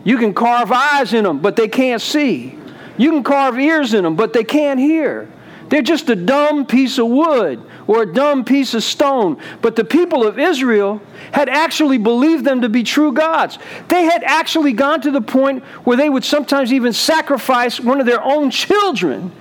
You 0.04 0.18
can 0.18 0.34
carve 0.34 0.72
eyes 0.72 1.14
in 1.14 1.24
them, 1.24 1.40
but 1.40 1.56
they 1.56 1.68
can't 1.68 2.02
see. 2.02 2.58
You 2.98 3.12
can 3.12 3.24
carve 3.24 3.58
ears 3.58 3.94
in 3.94 4.04
them, 4.04 4.16
but 4.16 4.34
they 4.34 4.44
can't 4.44 4.80
hear. 4.80 5.32
They're 5.70 5.82
just 5.82 6.10
a 6.10 6.16
dumb 6.16 6.66
piece 6.66 6.98
of 6.98 7.08
wood 7.08 7.64
or 7.88 8.04
a 8.04 8.14
dumb 8.14 8.44
piece 8.44 8.74
of 8.74 8.84
stone. 8.84 9.38
But 9.62 9.76
the 9.76 9.84
people 9.84 10.26
of 10.26 10.40
Israel 10.40 11.02
had 11.32 11.50
actually 11.50 11.98
believed 11.98 12.46
them 12.46 12.62
to 12.62 12.70
be 12.70 12.84
true 12.84 13.12
gods. 13.12 13.58
They 13.88 14.04
had 14.04 14.24
actually 14.24 14.74
gone 14.74 15.02
to 15.02 15.12
the 15.12 15.22
point 15.22 15.64
where 15.84 15.98
they 15.98 16.10
would 16.10 16.24
sometimes 16.24 16.72
even 16.72 16.94
sacrifice 16.94 17.80
one 17.80 18.00
of 18.00 18.06
their 18.06 18.24
own 18.24 18.52
children, 18.52 19.32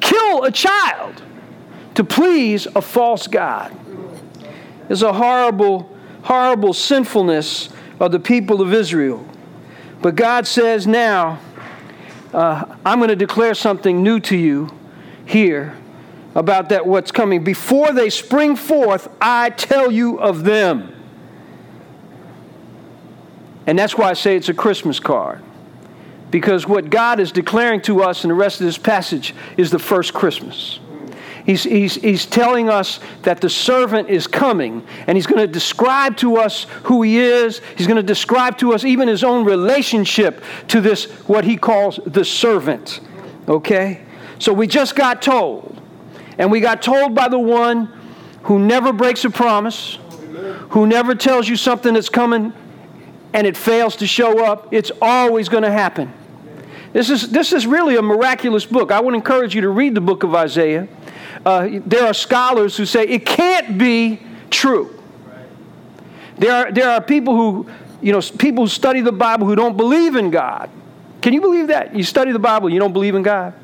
kill 0.00 0.44
a 0.44 0.50
child 0.50 1.22
to 1.94 2.04
please 2.04 2.66
a 2.76 2.82
false 2.82 3.26
God. 3.26 3.76
It's 4.88 5.02
a 5.02 5.12
horrible, 5.12 5.96
horrible 6.22 6.72
sinfulness 6.72 7.68
of 8.00 8.12
the 8.12 8.20
people 8.20 8.62
of 8.62 8.72
Israel. 8.72 9.26
But 10.00 10.14
God 10.14 10.46
says 10.46 10.86
now, 10.86 11.40
uh, 12.32 12.76
I'm 12.84 12.98
going 12.98 13.08
to 13.08 13.16
declare 13.16 13.54
something 13.54 14.02
new 14.02 14.20
to 14.20 14.36
you 14.36 14.70
here 15.26 15.77
about 16.38 16.68
that 16.68 16.86
what's 16.86 17.10
coming. 17.10 17.42
Before 17.42 17.92
they 17.92 18.10
spring 18.10 18.54
forth, 18.54 19.08
I 19.20 19.50
tell 19.50 19.90
you 19.90 20.20
of 20.20 20.44
them. 20.44 20.94
And 23.66 23.76
that's 23.76 23.98
why 23.98 24.08
I 24.08 24.12
say 24.12 24.36
it's 24.36 24.48
a 24.48 24.54
Christmas 24.54 25.00
card. 25.00 25.42
Because 26.30 26.64
what 26.64 26.90
God 26.90 27.18
is 27.18 27.32
declaring 27.32 27.80
to 27.82 28.02
us 28.02 28.22
in 28.22 28.28
the 28.28 28.34
rest 28.34 28.60
of 28.60 28.66
this 28.66 28.78
passage 28.78 29.34
is 29.56 29.72
the 29.72 29.80
first 29.80 30.14
Christmas. 30.14 30.78
He's, 31.44 31.64
he's, 31.64 31.96
he's 31.96 32.24
telling 32.24 32.68
us 32.68 33.00
that 33.22 33.40
the 33.40 33.50
servant 33.50 34.08
is 34.08 34.28
coming, 34.28 34.86
and 35.08 35.16
he's 35.16 35.26
going 35.26 35.40
to 35.40 35.52
describe 35.52 36.16
to 36.18 36.36
us 36.36 36.64
who 36.84 37.02
he 37.02 37.18
is. 37.18 37.60
He's 37.76 37.88
going 37.88 37.96
to 37.96 38.02
describe 38.02 38.58
to 38.58 38.74
us 38.74 38.84
even 38.84 39.08
his 39.08 39.24
own 39.24 39.44
relationship 39.44 40.44
to 40.68 40.80
this, 40.80 41.06
what 41.26 41.44
he 41.44 41.56
calls 41.56 41.98
the 42.06 42.24
servant. 42.24 43.00
Okay? 43.48 44.02
So 44.38 44.52
we 44.52 44.68
just 44.68 44.94
got 44.94 45.20
told, 45.20 45.77
and 46.38 46.50
we 46.50 46.60
got 46.60 46.82
told 46.82 47.14
by 47.14 47.28
the 47.28 47.38
one 47.38 47.92
who 48.44 48.58
never 48.58 48.92
breaks 48.92 49.24
a 49.24 49.30
promise, 49.30 49.98
who 50.70 50.86
never 50.86 51.14
tells 51.14 51.48
you 51.48 51.56
something 51.56 51.94
that's 51.94 52.08
coming 52.08 52.52
and 53.34 53.46
it 53.46 53.56
fails 53.56 53.96
to 53.96 54.06
show 54.06 54.44
up. 54.44 54.72
It's 54.72 54.90
always 55.02 55.48
going 55.48 55.64
to 55.64 55.70
happen. 55.70 56.12
This 56.92 57.10
is, 57.10 57.30
this 57.30 57.52
is 57.52 57.66
really 57.66 57.96
a 57.96 58.02
miraculous 58.02 58.64
book. 58.64 58.90
I 58.90 59.00
would 59.00 59.14
encourage 59.14 59.54
you 59.54 59.60
to 59.60 59.68
read 59.68 59.94
the 59.94 60.00
book 60.00 60.22
of 60.22 60.34
Isaiah 60.34 60.88
uh, 61.44 61.80
there 61.86 62.06
are 62.06 62.14
scholars 62.14 62.76
who 62.76 62.86
say 62.86 63.04
it 63.04 63.24
can't 63.24 63.78
be 63.78 64.20
true. 64.50 64.94
There 66.36 66.52
are, 66.52 66.72
there 66.72 66.90
are 66.90 67.00
people 67.00 67.34
who, 67.34 67.68
you 68.00 68.12
know, 68.12 68.20
people 68.20 68.64
who 68.64 68.68
study 68.68 69.00
the 69.00 69.12
Bible 69.12 69.46
who 69.46 69.56
don't 69.56 69.76
believe 69.76 70.14
in 70.14 70.30
God. 70.30 70.70
Can 71.20 71.32
you 71.32 71.40
believe 71.40 71.68
that? 71.68 71.94
You 71.96 72.04
study 72.04 72.32
the 72.32 72.38
Bible, 72.38 72.70
you 72.70 72.78
don't 72.78 72.92
believe 72.92 73.14
in 73.14 73.22
God? 73.22 73.54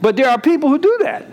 But 0.00 0.16
there 0.16 0.28
are 0.28 0.40
people 0.40 0.68
who 0.68 0.78
do 0.78 0.98
that. 1.02 1.26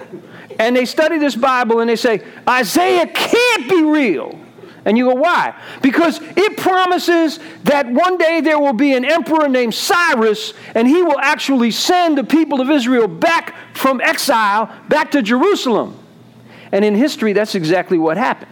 And 0.62 0.76
they 0.76 0.86
study 0.86 1.18
this 1.18 1.36
Bible 1.36 1.80
and 1.80 1.90
they 1.90 1.96
say, 1.96 2.22
Isaiah 2.48 3.08
can't 3.08 3.68
be 3.68 3.82
real. 3.82 4.40
And 4.86 4.96
you 4.96 5.06
go, 5.10 5.16
why? 5.16 5.60
Because 5.82 6.20
it 6.22 6.56
promises 6.58 7.40
that 7.64 7.90
one 7.90 8.20
day 8.20 8.42
there 8.42 8.60
will 8.60 8.74
be 8.74 8.94
an 8.94 9.04
emperor 9.04 9.50
named 9.50 9.74
Cyrus, 9.74 10.54
and 10.76 10.88
he 10.88 11.02
will 11.02 11.20
actually 11.20 11.72
send 11.72 12.16
the 12.16 12.24
people 12.24 12.62
of 12.62 12.70
Israel 12.70 13.08
back 13.08 13.56
from 13.74 14.02
exile 14.02 14.72
back 14.88 15.10
to 15.12 15.24
Jerusalem. 15.24 15.98
And 16.72 16.86
in 16.86 16.94
history, 16.94 17.34
that's 17.34 17.56
exactly 17.56 17.98
what 17.98 18.18
happened. 18.18 18.52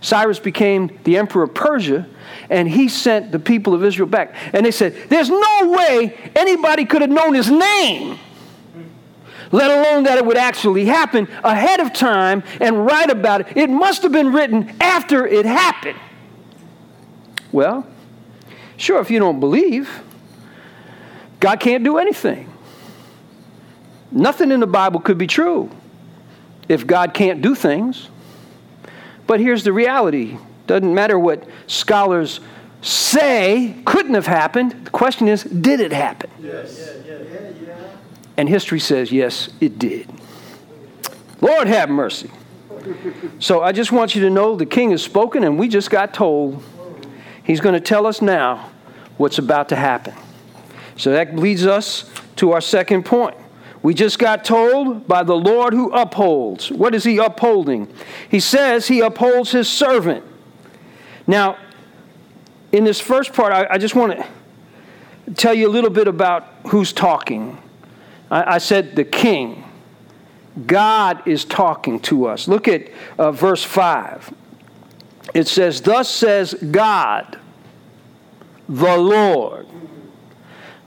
Cyrus 0.00 0.40
became 0.40 0.98
the 1.04 1.18
emperor 1.18 1.44
of 1.44 1.54
Persia, 1.54 2.08
and 2.50 2.68
he 2.68 2.88
sent 2.88 3.30
the 3.30 3.38
people 3.38 3.74
of 3.74 3.84
Israel 3.84 4.08
back. 4.08 4.34
And 4.52 4.66
they 4.66 4.72
said, 4.72 4.96
There's 5.08 5.30
no 5.30 5.76
way 5.78 6.32
anybody 6.34 6.84
could 6.84 7.00
have 7.00 7.10
known 7.10 7.34
his 7.34 7.48
name 7.48 8.18
let 9.52 9.70
alone 9.70 10.04
that 10.04 10.18
it 10.18 10.26
would 10.26 10.38
actually 10.38 10.86
happen 10.86 11.28
ahead 11.44 11.78
of 11.78 11.92
time 11.92 12.42
and 12.60 12.84
write 12.84 13.10
about 13.10 13.42
it. 13.42 13.56
It 13.56 13.70
must 13.70 14.02
have 14.02 14.12
been 14.12 14.32
written 14.32 14.74
after 14.80 15.26
it 15.26 15.44
happened. 15.46 15.98
Well, 17.52 17.86
sure, 18.78 19.00
if 19.00 19.10
you 19.10 19.18
don't 19.18 19.38
believe, 19.38 20.02
God 21.38 21.60
can't 21.60 21.84
do 21.84 21.98
anything. 21.98 22.50
Nothing 24.10 24.50
in 24.50 24.60
the 24.60 24.66
Bible 24.66 25.00
could 25.00 25.18
be 25.18 25.26
true 25.26 25.70
if 26.68 26.86
God 26.86 27.14
can't 27.14 27.42
do 27.42 27.54
things. 27.54 28.08
But 29.26 29.40
here's 29.40 29.64
the 29.64 29.72
reality 29.72 30.38
doesn't 30.66 30.94
matter 30.94 31.18
what 31.18 31.44
scholars 31.66 32.40
say 32.80 33.76
couldn't 33.84 34.14
have 34.14 34.26
happened. 34.26 34.84
The 34.84 34.90
question 34.90 35.28
is, 35.28 35.44
did 35.44 35.80
it 35.80 35.92
happen? 35.92 36.30
Yes. 36.40 36.78
And 38.36 38.48
history 38.48 38.80
says, 38.80 39.12
yes, 39.12 39.50
it 39.60 39.78
did. 39.78 40.08
Lord 41.40 41.68
have 41.68 41.90
mercy. 41.90 42.30
So 43.38 43.62
I 43.62 43.72
just 43.72 43.92
want 43.92 44.14
you 44.14 44.22
to 44.22 44.30
know 44.30 44.56
the 44.56 44.66
king 44.66 44.90
has 44.90 45.02
spoken, 45.02 45.44
and 45.44 45.58
we 45.58 45.68
just 45.68 45.90
got 45.90 46.14
told 46.14 46.62
he's 47.44 47.60
going 47.60 47.74
to 47.74 47.80
tell 47.80 48.06
us 48.06 48.22
now 48.22 48.70
what's 49.16 49.38
about 49.38 49.68
to 49.68 49.76
happen. 49.76 50.14
So 50.96 51.12
that 51.12 51.36
leads 51.36 51.66
us 51.66 52.10
to 52.36 52.52
our 52.52 52.60
second 52.60 53.04
point. 53.04 53.36
We 53.82 53.94
just 53.94 54.18
got 54.18 54.44
told 54.44 55.08
by 55.08 55.24
the 55.24 55.34
Lord 55.36 55.74
who 55.74 55.92
upholds. 55.92 56.70
What 56.70 56.94
is 56.94 57.04
he 57.04 57.18
upholding? 57.18 57.92
He 58.30 58.40
says 58.40 58.86
he 58.86 59.00
upholds 59.00 59.50
his 59.50 59.68
servant. 59.68 60.24
Now, 61.26 61.58
in 62.70 62.84
this 62.84 63.00
first 63.00 63.32
part, 63.32 63.52
I, 63.52 63.66
I 63.70 63.78
just 63.78 63.94
want 63.94 64.12
to 64.16 65.34
tell 65.34 65.54
you 65.54 65.68
a 65.68 65.70
little 65.70 65.90
bit 65.90 66.08
about 66.08 66.46
who's 66.68 66.92
talking. 66.92 67.58
I, 68.32 68.54
I 68.54 68.58
said 68.58 68.96
the 68.96 69.04
king. 69.04 69.62
God 70.66 71.26
is 71.28 71.44
talking 71.44 72.00
to 72.00 72.26
us. 72.26 72.48
Look 72.48 72.66
at 72.66 72.88
uh, 73.18 73.30
verse 73.30 73.62
5. 73.62 74.34
It 75.34 75.46
says, 75.46 75.80
Thus 75.80 76.10
says 76.10 76.54
God, 76.54 77.38
the 78.68 78.96
Lord. 78.96 79.66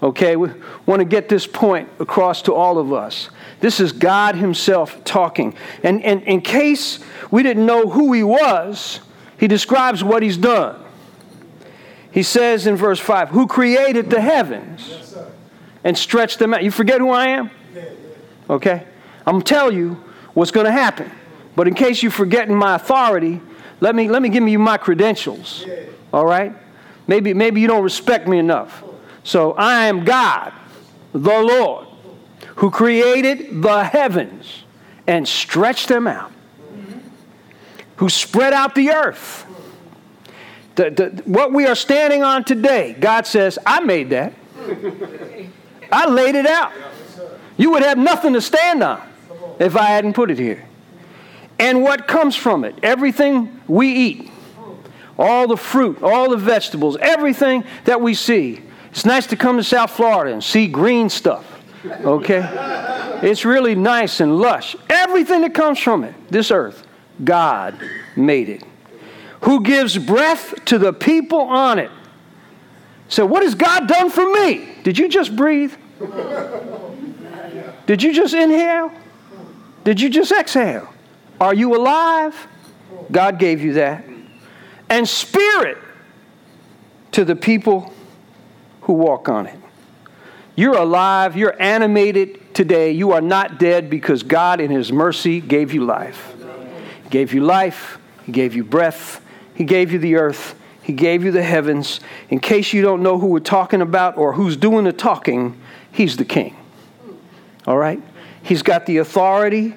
Okay, 0.04 0.36
we 0.36 0.50
want 0.86 1.00
to 1.00 1.06
get 1.06 1.30
this 1.30 1.48
point 1.48 1.90
across 2.00 2.42
to 2.44 2.54
all 2.54 2.78
of 2.78 2.92
us. 2.92 3.30
This 3.60 3.80
is 3.80 3.92
God 3.92 4.36
Himself 4.36 5.04
talking. 5.04 5.56
And, 5.84 6.04
and 6.04 6.22
in 6.24 6.42
case 6.42 7.00
we 7.32 7.42
didn't 7.44 7.66
know 7.66 7.90
who 7.90 8.12
He 8.14 8.22
was, 8.22 9.00
He 9.40 9.48
describes 9.48 10.04
what 10.04 10.22
He's 10.22 10.38
done. 10.38 10.84
He 12.12 12.24
says 12.24 12.68
in 12.68 12.76
verse 12.76 13.00
5, 13.00 13.30
Who 13.30 13.48
created 13.48 14.10
the 14.10 14.22
heavens? 14.22 15.05
And 15.86 15.98
stretch 15.98 16.38
them 16.38 16.54
out. 16.54 16.64
You 16.64 16.72
forget 16.72 17.00
who 17.00 17.12
I 17.12 17.28
am? 17.28 17.50
Okay? 18.50 18.86
I'm 19.26 19.34
going 19.36 19.44
to 19.44 19.54
tell 19.54 19.72
you 19.72 20.04
what's 20.34 20.52
going 20.52 20.66
to 20.66 20.72
happen. 20.72 21.12
But 21.56 21.68
in 21.68 21.76
case 21.76 22.02
you're 22.04 22.12
forgetting 22.12 22.56
my 22.56 22.76
authority, 22.76 23.40
let 23.80 23.96
me, 23.96 24.10
let 24.10 24.22
me 24.22 24.30
give 24.30 24.46
you 24.48 24.60
my 24.60 24.78
credentials. 24.78 25.64
All 26.12 26.26
right? 26.26 26.54
Maybe, 27.08 27.34
maybe 27.34 27.62
you 27.62 27.68
don't 27.68 27.84
respect 27.84 28.28
me 28.28 28.40
enough. 28.40 28.84
So 29.24 29.54
I 29.54 29.86
am 29.86 30.04
God, 30.06 30.54
the 31.14 31.20
Lord, 31.20 31.88
who 32.58 32.72
created 32.72 33.62
the 33.62 33.84
heavens 33.84 34.64
and 35.08 35.28
stretched 35.28 35.88
them 35.88 36.08
out, 36.08 36.32
who 37.98 38.10
spread 38.10 38.54
out 38.54 38.74
the 38.74 38.90
earth. 38.90 39.46
The, 40.76 40.90
the, 40.90 41.24
what 41.26 41.54
we 41.54 41.68
are 41.68 41.76
standing 41.76 42.24
on 42.24 42.44
today, 42.44 42.96
God 43.00 43.28
says, 43.28 43.60
I 43.66 43.82
made 43.82 44.10
that. 44.10 44.34
I 45.96 46.10
laid 46.10 46.36
it 46.36 46.46
out. 46.46 46.74
You 47.56 47.72
would 47.72 47.84
have 47.84 47.98
nothing 47.98 48.34
to 48.34 48.42
stand 48.42 48.84
on 48.84 49.02
if 49.60 49.78
I 49.78 49.86
hadn't 49.86 50.14
put 50.14 50.30
it 50.30 50.38
here. 50.38 50.68
And 51.58 51.84
what 51.84 52.06
comes 52.06 52.36
from 52.36 52.66
it? 52.66 52.76
Everything 52.84 53.62
we 53.66 53.94
eat, 53.94 54.32
all 55.18 55.48
the 55.48 55.56
fruit, 55.56 56.04
all 56.04 56.30
the 56.30 56.38
vegetables, 56.38 56.98
everything 57.00 57.64
that 57.86 58.02
we 58.02 58.14
see. 58.14 58.62
It's 58.92 59.06
nice 59.06 59.26
to 59.28 59.38
come 59.38 59.56
to 59.56 59.64
South 59.64 59.92
Florida 59.92 60.34
and 60.34 60.44
see 60.44 60.68
green 60.68 61.10
stuff, 61.10 61.46
okay? 61.86 62.44
It's 63.24 63.46
really 63.46 63.76
nice 63.76 64.20
and 64.20 64.38
lush. 64.38 64.76
Everything 64.90 65.42
that 65.42 65.54
comes 65.54 65.80
from 65.80 66.04
it, 66.04 66.14
this 66.30 66.52
earth, 66.52 66.86
God 67.24 67.80
made 68.18 68.50
it. 68.50 68.64
Who 69.42 69.64
gives 69.64 69.98
breath 69.98 70.66
to 70.66 70.78
the 70.78 70.92
people 70.92 71.40
on 71.40 71.80
it. 71.80 71.92
So, 73.08 73.26
what 73.26 73.44
has 73.44 73.54
God 73.54 73.88
done 73.88 74.10
for 74.10 74.26
me? 74.34 74.76
Did 74.84 74.98
you 74.98 75.08
just 75.08 75.36
breathe? 75.36 75.74
Did 77.86 78.04
you 78.04 78.14
just 78.14 78.34
inhale? 78.34 78.92
Did 79.84 80.02
you 80.02 80.10
just 80.10 80.32
exhale? 80.32 80.92
Are 81.40 81.54
you 81.54 81.76
alive? 81.76 82.48
God 83.12 83.40
gave 83.40 83.62
you 83.62 83.74
that. 83.74 84.06
And 84.90 85.08
spirit 85.08 85.78
to 87.12 87.24
the 87.26 87.36
people 87.36 87.94
who 88.82 88.94
walk 88.94 89.30
on 89.30 89.48
it. 89.48 89.60
You're 90.56 90.78
alive, 90.78 91.36
you're 91.36 91.60
animated 91.62 92.54
today. 92.54 92.92
You 92.92 93.12
are 93.12 93.22
not 93.22 93.60
dead 93.60 93.90
because 93.90 94.24
God, 94.24 94.62
in 94.62 94.72
His 94.72 94.92
mercy, 94.92 95.42
gave 95.42 95.74
you 95.74 95.84
life. 95.84 96.34
He 97.04 97.10
gave 97.10 97.34
you 97.34 97.42
life, 97.42 98.00
He 98.26 98.32
gave 98.32 98.56
you 98.56 98.64
breath, 98.64 99.22
He 99.54 99.66
gave 99.66 99.92
you 99.92 100.00
the 100.00 100.16
earth, 100.16 100.56
He 100.82 100.94
gave 100.94 101.24
you 101.24 101.32
the 101.32 101.44
heavens. 101.44 102.00
In 102.30 102.40
case 102.40 102.74
you 102.74 102.82
don't 102.82 103.04
know 103.04 103.20
who 103.20 103.28
we're 103.28 103.40
talking 103.40 103.82
about 103.82 104.18
or 104.18 104.34
who's 104.34 104.56
doing 104.56 104.86
the 104.86 104.94
talking, 104.94 105.60
He's 105.96 106.18
the 106.18 106.26
King. 106.26 106.58
All 107.66 107.78
right? 107.78 108.02
He's 108.44 108.62
got 108.62 108.86
the 108.86 108.98
authority 108.98 109.76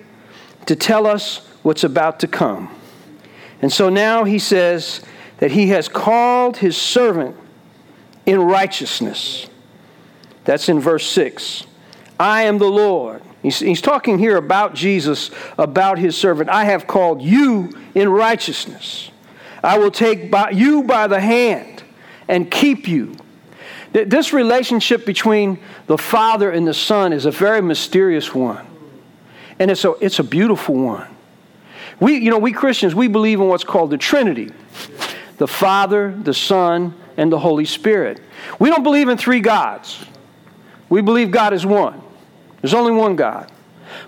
to 0.67 0.75
tell 0.75 1.07
us 1.07 1.47
what's 1.63 1.85
about 1.85 2.19
to 2.21 2.27
come. 2.27 2.75
And 3.63 3.73
so 3.73 3.89
now 3.89 4.25
He 4.25 4.41
says 4.41 5.01
that 5.39 5.53
He 5.53 5.69
has 5.69 5.89
called 5.89 6.57
His 6.57 6.77
servant 6.77 7.37
in 8.27 8.41
righteousness. 8.41 9.47
That's 10.43 10.69
in 10.69 10.81
verse 10.81 11.07
6. 11.07 11.65
I 12.19 12.43
am 12.43 12.59
the 12.59 12.69
Lord. 12.69 13.23
He's, 13.41 13.61
he's, 13.61 13.81
talking 13.81 14.19
here 14.19 14.37
about 14.37 14.75
Jesus, 14.75 15.31
about 15.57 16.01
his 16.01 16.17
servant. 16.17 16.51
I 16.51 16.65
have 16.65 16.89
called 16.89 17.23
you 17.23 17.71
in 17.95 18.09
righteousness. 18.09 19.13
I 19.63 19.79
will 19.79 19.93
take 19.93 20.29
by, 20.29 20.51
you 20.51 20.83
by 20.83 21.07
the 21.07 21.21
hand 21.21 21.85
and 22.27 22.51
keep 22.51 22.89
you. 22.89 23.15
This 23.93 24.33
relationship 24.33 25.07
between 25.07 25.59
the 25.87 25.99
Father 25.99 26.51
and 26.51 26.67
the 26.67 26.75
Son 26.75 27.13
is 27.13 27.25
a 27.27 27.31
very 27.31 27.63
mysterious 27.63 28.35
one. 28.35 28.67
And 29.59 29.71
it's 29.71 29.85
a, 29.85 29.93
it's 30.01 30.19
a 30.19 30.25
beautiful 30.25 30.75
one. 30.75 31.09
We, 32.01 32.19
you 32.19 32.31
know, 32.31 32.39
we 32.39 32.53
Christians, 32.53 32.95
we 32.95 33.09
believe 33.09 33.41
in 33.41 33.49
what's 33.49 33.65
called 33.65 33.91
the 33.91 33.99
Trinity 33.99 34.53
the 35.39 35.47
Father, 35.47 36.13
the 36.25 36.35
Son, 36.35 36.93
and 37.17 37.33
the 37.33 37.39
Holy 37.39 37.65
Spirit. 37.65 38.21
We 38.59 38.71
don't 38.71 38.83
believe 38.83 39.09
in 39.09 39.17
three 39.17 39.39
gods. 39.39 40.05
We 40.89 41.01
believe 41.01 41.31
God 41.31 41.55
is 41.55 41.65
one. 41.65 42.03
There's 42.61 42.75
only 42.75 42.91
one 42.91 43.15
God. 43.15 43.51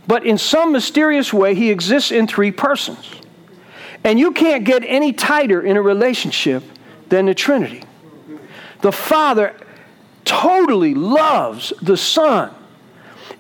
But 0.09 0.27
in 0.27 0.39
some 0.39 0.73
mysterious 0.73 1.33
way, 1.33 1.55
He 1.55 1.71
exists 1.71 2.11
in 2.11 2.27
three 2.27 2.51
persons. 2.51 3.13
And 4.03 4.19
you 4.19 4.33
can't 4.33 4.65
get 4.65 4.83
any 4.85 5.13
tighter 5.13 5.63
in 5.63 5.77
a 5.77 5.83
relationship 5.83 6.65
than 7.09 7.27
the 7.27 7.35
Trinity. 7.35 7.85
The 8.81 8.93
Father 8.93 9.55
totally 10.25 10.95
loves 10.95 11.73
the 11.83 11.97
Son, 11.97 12.53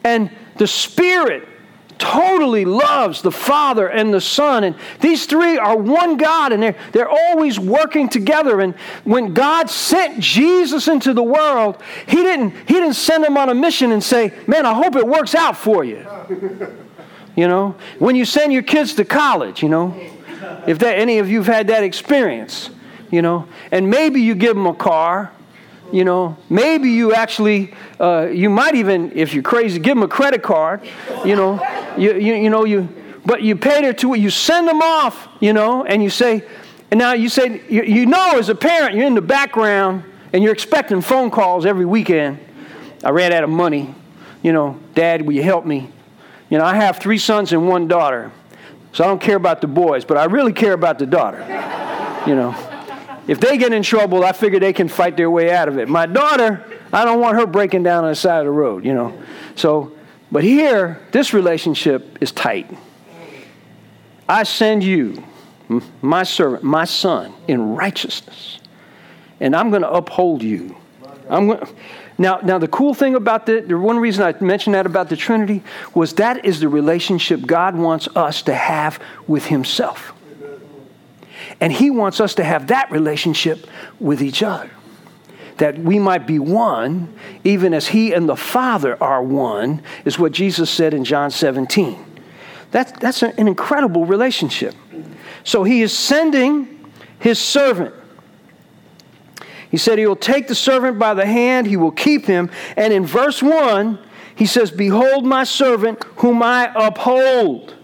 and 0.04 0.30
the 0.56 0.66
Spirit 0.66 1.48
totally 2.00 2.64
loves 2.64 3.20
the 3.22 3.30
Father 3.30 3.86
and 3.88 4.12
the 4.12 4.20
Son. 4.20 4.64
And 4.64 4.74
these 5.00 5.26
three 5.26 5.58
are 5.58 5.76
one 5.76 6.16
God, 6.16 6.52
and 6.52 6.62
they're, 6.62 6.76
they're 6.92 7.08
always 7.08 7.60
working 7.60 8.08
together. 8.08 8.60
And 8.60 8.74
when 9.04 9.34
God 9.34 9.70
sent 9.70 10.18
Jesus 10.18 10.88
into 10.88 11.12
the 11.12 11.22
world, 11.22 11.80
he 12.06 12.16
didn't, 12.16 12.50
he 12.50 12.74
didn't 12.74 12.94
send 12.94 13.24
him 13.24 13.36
on 13.36 13.50
a 13.50 13.54
mission 13.54 13.92
and 13.92 14.02
say, 14.02 14.32
Man, 14.46 14.66
I 14.66 14.74
hope 14.74 14.96
it 14.96 15.06
works 15.06 15.34
out 15.34 15.56
for 15.56 15.84
you. 15.84 16.06
You 17.36 17.46
know, 17.46 17.76
when 18.00 18.16
you 18.16 18.24
send 18.24 18.52
your 18.52 18.64
kids 18.64 18.94
to 18.94 19.04
college, 19.04 19.62
you 19.62 19.68
know, 19.68 19.94
if 20.66 20.80
that, 20.80 20.98
any 20.98 21.20
of 21.20 21.30
you 21.30 21.38
have 21.38 21.46
had 21.46 21.66
that 21.68 21.84
experience, 21.84 22.70
you 23.10 23.22
know, 23.22 23.46
and 23.70 23.88
maybe 23.88 24.20
you 24.20 24.34
give 24.34 24.56
them 24.56 24.66
a 24.66 24.74
car 24.74 25.32
you 25.92 26.04
know 26.04 26.36
maybe 26.48 26.90
you 26.90 27.14
actually 27.14 27.74
uh, 27.98 28.28
you 28.30 28.50
might 28.50 28.74
even 28.74 29.12
if 29.16 29.34
you're 29.34 29.42
crazy 29.42 29.78
give 29.78 29.96
them 29.96 30.02
a 30.02 30.08
credit 30.08 30.42
card 30.42 30.86
you 31.24 31.36
know. 31.36 31.60
You, 31.98 32.14
you, 32.14 32.34
you 32.34 32.50
know 32.50 32.64
you 32.64 32.88
but 33.26 33.42
you 33.42 33.56
pay 33.56 33.82
their 33.82 33.92
to 33.94 34.14
you 34.14 34.30
send 34.30 34.68
them 34.68 34.80
off 34.80 35.28
you 35.40 35.52
know 35.52 35.84
and 35.84 36.02
you 36.02 36.10
say 36.10 36.44
and 36.90 36.98
now 36.98 37.12
you 37.12 37.28
say 37.28 37.62
you, 37.68 37.82
you 37.82 38.06
know 38.06 38.38
as 38.38 38.48
a 38.48 38.54
parent 38.54 38.94
you're 38.94 39.06
in 39.06 39.14
the 39.14 39.20
background 39.20 40.04
and 40.32 40.42
you're 40.42 40.52
expecting 40.52 41.00
phone 41.00 41.30
calls 41.30 41.66
every 41.66 41.84
weekend. 41.84 42.38
I 43.02 43.10
ran 43.10 43.32
out 43.32 43.44
of 43.44 43.50
money 43.50 43.94
you 44.42 44.52
know 44.52 44.78
dad 44.94 45.22
will 45.22 45.34
you 45.34 45.42
help 45.42 45.66
me? 45.66 45.90
You 46.48 46.58
know 46.58 46.64
i 46.64 46.74
have 46.74 46.98
three 46.98 47.18
sons 47.18 47.52
and 47.52 47.68
one 47.68 47.88
daughter 47.88 48.30
so 48.92 49.04
i 49.04 49.06
don't 49.06 49.20
care 49.20 49.36
about 49.36 49.60
the 49.60 49.68
boys 49.68 50.04
but 50.04 50.16
i 50.16 50.24
really 50.24 50.52
care 50.52 50.72
about 50.72 50.98
the 50.98 51.06
daughter 51.06 51.40
you 52.26 52.34
know 52.34 52.52
if 53.26 53.40
they 53.40 53.58
get 53.58 53.72
in 53.72 53.82
trouble, 53.82 54.24
I 54.24 54.32
figure 54.32 54.58
they 54.58 54.72
can 54.72 54.88
fight 54.88 55.16
their 55.16 55.30
way 55.30 55.52
out 55.52 55.68
of 55.68 55.78
it. 55.78 55.88
My 55.88 56.06
daughter, 56.06 56.64
I 56.92 57.04
don't 57.04 57.20
want 57.20 57.38
her 57.38 57.46
breaking 57.46 57.82
down 57.82 58.04
on 58.04 58.10
the 58.10 58.16
side 58.16 58.40
of 58.40 58.44
the 58.46 58.50
road, 58.50 58.84
you 58.84 58.94
know. 58.94 59.20
So, 59.54 59.92
but 60.32 60.44
here, 60.44 61.00
this 61.12 61.32
relationship 61.34 62.18
is 62.20 62.32
tight. 62.32 62.70
I 64.28 64.44
send 64.44 64.84
you, 64.84 65.24
my 66.02 66.22
servant, 66.22 66.62
my 66.62 66.84
son, 66.84 67.32
in 67.48 67.74
righteousness, 67.74 68.58
and 69.40 69.56
I'm 69.56 69.70
going 69.70 69.82
to 69.82 69.90
uphold 69.90 70.42
you. 70.42 70.76
I'm 71.28 71.48
going. 71.48 71.66
Now, 72.20 72.36
now 72.42 72.58
the 72.58 72.68
cool 72.68 72.92
thing 72.92 73.14
about 73.14 73.46
the, 73.46 73.60
the 73.62 73.78
one 73.78 73.98
reason 73.98 74.22
I 74.22 74.38
mentioned 74.44 74.74
that 74.74 74.84
about 74.84 75.08
the 75.08 75.16
Trinity 75.16 75.62
was 75.94 76.12
that 76.14 76.44
is 76.44 76.60
the 76.60 76.68
relationship 76.68 77.40
God 77.46 77.74
wants 77.74 78.08
us 78.14 78.42
to 78.42 78.54
have 78.54 79.00
with 79.26 79.46
Himself. 79.46 80.12
And 81.60 81.72
He 81.72 81.90
wants 81.90 82.20
us 82.20 82.34
to 82.36 82.44
have 82.44 82.68
that 82.68 82.90
relationship 82.90 83.66
with 83.98 84.22
each 84.22 84.42
other. 84.42 84.70
That 85.58 85.78
we 85.78 85.98
might 85.98 86.26
be 86.26 86.38
one, 86.38 87.14
even 87.44 87.74
as 87.74 87.88
He 87.88 88.14
and 88.14 88.28
the 88.28 88.36
Father 88.36 89.00
are 89.02 89.22
one, 89.22 89.82
is 90.04 90.18
what 90.18 90.32
Jesus 90.32 90.70
said 90.70 90.94
in 90.94 91.04
John 91.04 91.30
17. 91.30 92.06
That, 92.70 92.98
that's 93.00 93.22
an 93.22 93.34
incredible 93.36 94.06
relationship. 94.06 94.74
So 95.44 95.64
He 95.64 95.82
is 95.82 95.96
sending 95.96 96.90
His 97.18 97.38
servant. 97.38 97.94
He 99.70 99.76
said 99.76 99.98
He 99.98 100.06
will 100.06 100.16
take 100.16 100.48
the 100.48 100.54
servant 100.54 100.98
by 100.98 101.12
the 101.12 101.26
hand, 101.26 101.66
He 101.66 101.76
will 101.76 101.90
keep 101.90 102.24
him. 102.24 102.50
And 102.76 102.92
in 102.92 103.04
verse 103.04 103.42
1, 103.42 103.98
He 104.34 104.46
says, 104.46 104.70
Behold 104.70 105.26
my 105.26 105.44
servant 105.44 106.02
whom 106.16 106.42
I 106.42 106.72
uphold. 106.74 107.74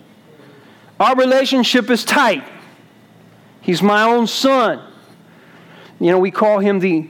Our 0.99 1.15
relationship 1.15 1.91
is 1.91 2.05
tight. 2.05 2.43
He's 3.67 3.83
my 3.83 4.05
own 4.05 4.29
son. 4.29 4.81
You 5.99 6.13
know, 6.13 6.21
we 6.21 6.31
call 6.31 6.61
him 6.61 6.79
the 6.79 7.09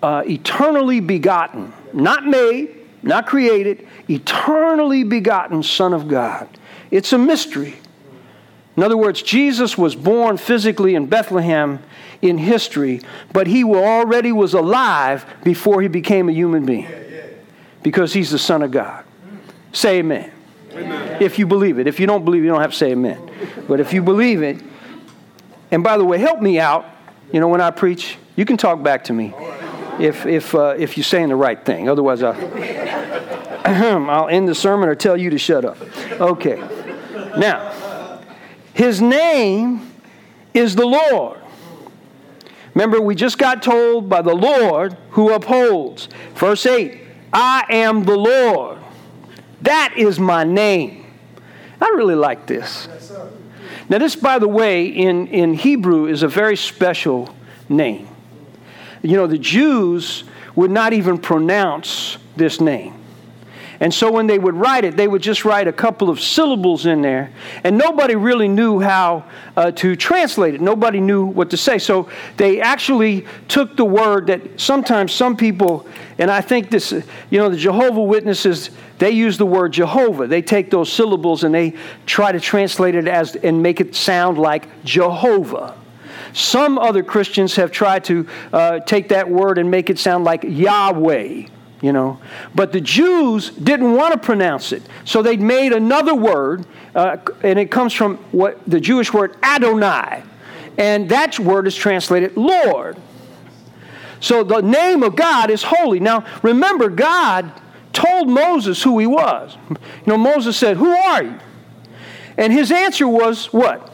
uh, 0.00 0.22
eternally 0.24 1.00
begotten, 1.00 1.72
not 1.92 2.24
made, 2.24 2.86
not 3.02 3.26
created, 3.26 3.88
eternally 4.08 5.02
begotten 5.02 5.64
Son 5.64 5.92
of 5.92 6.06
God. 6.06 6.48
It's 6.92 7.12
a 7.12 7.18
mystery. 7.18 7.74
In 8.76 8.84
other 8.84 8.96
words, 8.96 9.22
Jesus 9.22 9.76
was 9.76 9.96
born 9.96 10.36
physically 10.36 10.94
in 10.94 11.06
Bethlehem 11.06 11.82
in 12.20 12.38
history, 12.38 13.00
but 13.32 13.48
he 13.48 13.64
already 13.64 14.30
was 14.30 14.54
alive 14.54 15.26
before 15.42 15.82
he 15.82 15.88
became 15.88 16.28
a 16.28 16.32
human 16.32 16.64
being 16.64 16.88
because 17.82 18.12
he's 18.12 18.30
the 18.30 18.38
Son 18.38 18.62
of 18.62 18.70
God. 18.70 19.04
Say 19.72 19.98
amen. 19.98 20.30
amen. 20.74 21.20
If 21.20 21.40
you 21.40 21.46
believe 21.48 21.80
it. 21.80 21.88
If 21.88 21.98
you 21.98 22.06
don't 22.06 22.24
believe 22.24 22.42
it, 22.42 22.44
you 22.44 22.52
don't 22.52 22.60
have 22.60 22.70
to 22.70 22.76
say 22.76 22.92
amen. 22.92 23.30
But 23.66 23.80
if 23.80 23.92
you 23.92 24.00
believe 24.00 24.44
it, 24.44 24.62
and 25.72 25.82
by 25.82 25.96
the 25.96 26.04
way, 26.04 26.18
help 26.18 26.40
me 26.40 26.60
out. 26.60 26.86
You 27.32 27.40
know, 27.40 27.48
when 27.48 27.62
I 27.62 27.70
preach, 27.70 28.18
you 28.36 28.44
can 28.44 28.58
talk 28.58 28.82
back 28.82 29.04
to 29.04 29.12
me 29.12 29.34
if, 29.98 30.26
if, 30.26 30.54
uh, 30.54 30.74
if 30.78 30.96
you're 30.96 31.04
saying 31.04 31.30
the 31.30 31.36
right 31.36 31.62
thing. 31.64 31.88
Otherwise, 31.88 32.22
I'll, 32.22 32.34
I'll 34.10 34.28
end 34.28 34.48
the 34.48 34.54
sermon 34.54 34.88
or 34.88 34.94
tell 34.94 35.16
you 35.16 35.30
to 35.30 35.38
shut 35.38 35.64
up. 35.64 35.78
Okay. 36.20 36.56
Now, 37.38 38.20
his 38.74 39.00
name 39.00 39.90
is 40.52 40.76
the 40.76 40.86
Lord. 40.86 41.38
Remember, 42.74 43.00
we 43.00 43.14
just 43.14 43.38
got 43.38 43.62
told 43.62 44.08
by 44.10 44.20
the 44.20 44.34
Lord 44.34 44.96
who 45.10 45.32
upholds. 45.32 46.08
Verse 46.34 46.66
8 46.66 47.00
I 47.32 47.64
am 47.70 48.04
the 48.04 48.16
Lord. 48.16 48.78
That 49.62 49.94
is 49.96 50.20
my 50.20 50.44
name. 50.44 51.06
I 51.80 51.88
really 51.96 52.14
like 52.14 52.46
this. 52.46 52.88
Now, 53.88 53.98
this, 53.98 54.16
by 54.16 54.38
the 54.38 54.48
way, 54.48 54.86
in, 54.86 55.26
in 55.28 55.54
Hebrew 55.54 56.06
is 56.06 56.22
a 56.22 56.28
very 56.28 56.56
special 56.56 57.34
name. 57.68 58.08
You 59.02 59.16
know, 59.16 59.26
the 59.26 59.38
Jews 59.38 60.24
would 60.54 60.70
not 60.70 60.92
even 60.92 61.18
pronounce 61.18 62.18
this 62.36 62.60
name. 62.60 63.01
And 63.82 63.92
so 63.92 64.12
when 64.12 64.28
they 64.28 64.38
would 64.38 64.54
write 64.54 64.84
it, 64.84 64.96
they 64.96 65.08
would 65.08 65.22
just 65.22 65.44
write 65.44 65.66
a 65.66 65.72
couple 65.72 66.08
of 66.08 66.20
syllables 66.20 66.86
in 66.86 67.02
there. 67.02 67.32
And 67.64 67.76
nobody 67.76 68.14
really 68.14 68.46
knew 68.46 68.78
how 68.78 69.24
uh, 69.56 69.72
to 69.72 69.96
translate 69.96 70.54
it. 70.54 70.60
Nobody 70.60 71.00
knew 71.00 71.24
what 71.24 71.50
to 71.50 71.56
say. 71.56 71.78
So 71.78 72.08
they 72.36 72.60
actually 72.60 73.26
took 73.48 73.76
the 73.76 73.84
word 73.84 74.28
that 74.28 74.60
sometimes 74.60 75.12
some 75.12 75.36
people, 75.36 75.84
and 76.18 76.30
I 76.30 76.40
think 76.42 76.70
this, 76.70 76.92
you 76.92 77.38
know, 77.40 77.48
the 77.48 77.56
Jehovah 77.56 78.04
Witnesses, 78.04 78.70
they 78.98 79.10
use 79.10 79.36
the 79.36 79.46
word 79.46 79.72
Jehovah. 79.72 80.28
They 80.28 80.42
take 80.42 80.70
those 80.70 80.90
syllables 80.92 81.42
and 81.42 81.52
they 81.52 81.74
try 82.06 82.30
to 82.30 82.38
translate 82.38 82.94
it 82.94 83.08
as 83.08 83.34
and 83.34 83.64
make 83.64 83.80
it 83.80 83.96
sound 83.96 84.38
like 84.38 84.84
Jehovah. 84.84 85.76
Some 86.34 86.78
other 86.78 87.02
Christians 87.02 87.56
have 87.56 87.72
tried 87.72 88.04
to 88.04 88.28
uh, 88.52 88.78
take 88.78 89.08
that 89.08 89.28
word 89.28 89.58
and 89.58 89.72
make 89.72 89.90
it 89.90 89.98
sound 89.98 90.22
like 90.22 90.44
Yahweh, 90.44 91.48
you 91.82 91.92
know. 91.92 92.18
But 92.54 92.72
the 92.72 92.80
Jews 92.80 93.50
didn't 93.50 93.92
want 93.92 94.14
to 94.14 94.18
pronounce 94.18 94.72
it. 94.72 94.82
So 95.04 95.20
they 95.20 95.36
made 95.36 95.72
another 95.72 96.14
word, 96.14 96.64
uh, 96.94 97.18
and 97.42 97.58
it 97.58 97.70
comes 97.70 97.92
from 97.92 98.16
what 98.30 98.58
the 98.66 98.80
Jewish 98.80 99.12
word 99.12 99.36
Adonai. 99.42 100.22
And 100.78 101.10
that 101.10 101.38
word 101.38 101.66
is 101.66 101.76
translated 101.76 102.36
Lord. 102.36 102.96
So 104.20 104.44
the 104.44 104.60
name 104.62 105.02
of 105.02 105.16
God 105.16 105.50
is 105.50 105.62
holy. 105.62 106.00
Now, 106.00 106.24
remember, 106.42 106.88
God 106.88 107.52
told 107.92 108.28
Moses 108.28 108.82
who 108.82 108.98
he 108.98 109.06
was. 109.06 109.56
You 109.68 109.76
know, 110.06 110.18
Moses 110.18 110.56
said, 110.56 110.76
Who 110.76 110.90
are 110.90 111.22
you? 111.22 111.38
And 112.38 112.52
his 112.52 112.72
answer 112.72 113.06
was, 113.06 113.52
What? 113.52 113.92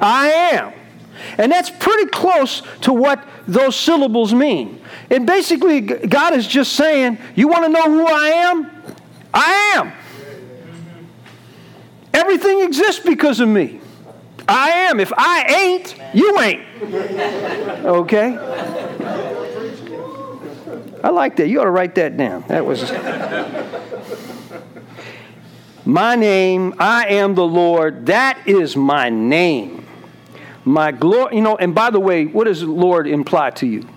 I 0.00 0.28
am. 0.52 0.72
And 1.36 1.50
that's 1.50 1.70
pretty 1.70 2.10
close 2.10 2.62
to 2.82 2.92
what 2.92 3.26
those 3.46 3.76
syllables 3.76 4.32
mean. 4.34 4.80
And 5.10 5.26
basically, 5.26 5.80
God 5.80 6.34
is 6.34 6.46
just 6.46 6.74
saying, 6.74 7.18
You 7.34 7.48
want 7.48 7.64
to 7.64 7.70
know 7.70 7.84
who 7.84 8.06
I 8.06 8.28
am? 8.28 8.70
I 9.32 9.74
am. 9.76 9.92
Everything 12.12 12.62
exists 12.62 13.04
because 13.04 13.40
of 13.40 13.48
me. 13.48 13.80
I 14.48 14.70
am. 14.70 14.98
If 14.98 15.12
I 15.16 15.42
ain't, 15.42 15.94
you 16.14 16.40
ain't. 16.40 16.64
Okay? 17.84 18.36
I 21.02 21.10
like 21.10 21.36
that. 21.36 21.48
You 21.48 21.60
ought 21.60 21.64
to 21.64 21.70
write 21.70 21.94
that 21.96 22.16
down. 22.16 22.44
That 22.48 22.64
was. 22.66 22.90
my 25.84 26.16
name, 26.16 26.74
I 26.78 27.06
am 27.08 27.34
the 27.34 27.46
Lord. 27.46 28.06
That 28.06 28.46
is 28.46 28.76
my 28.76 29.10
name. 29.10 29.87
My 30.68 30.92
glory, 30.92 31.36
you 31.36 31.40
know, 31.40 31.56
and 31.56 31.74
by 31.74 31.88
the 31.88 31.98
way, 31.98 32.26
what 32.26 32.44
does 32.44 32.62
Lord 32.62 33.06
imply 33.06 33.50
to 33.52 33.66
you? 33.66 33.88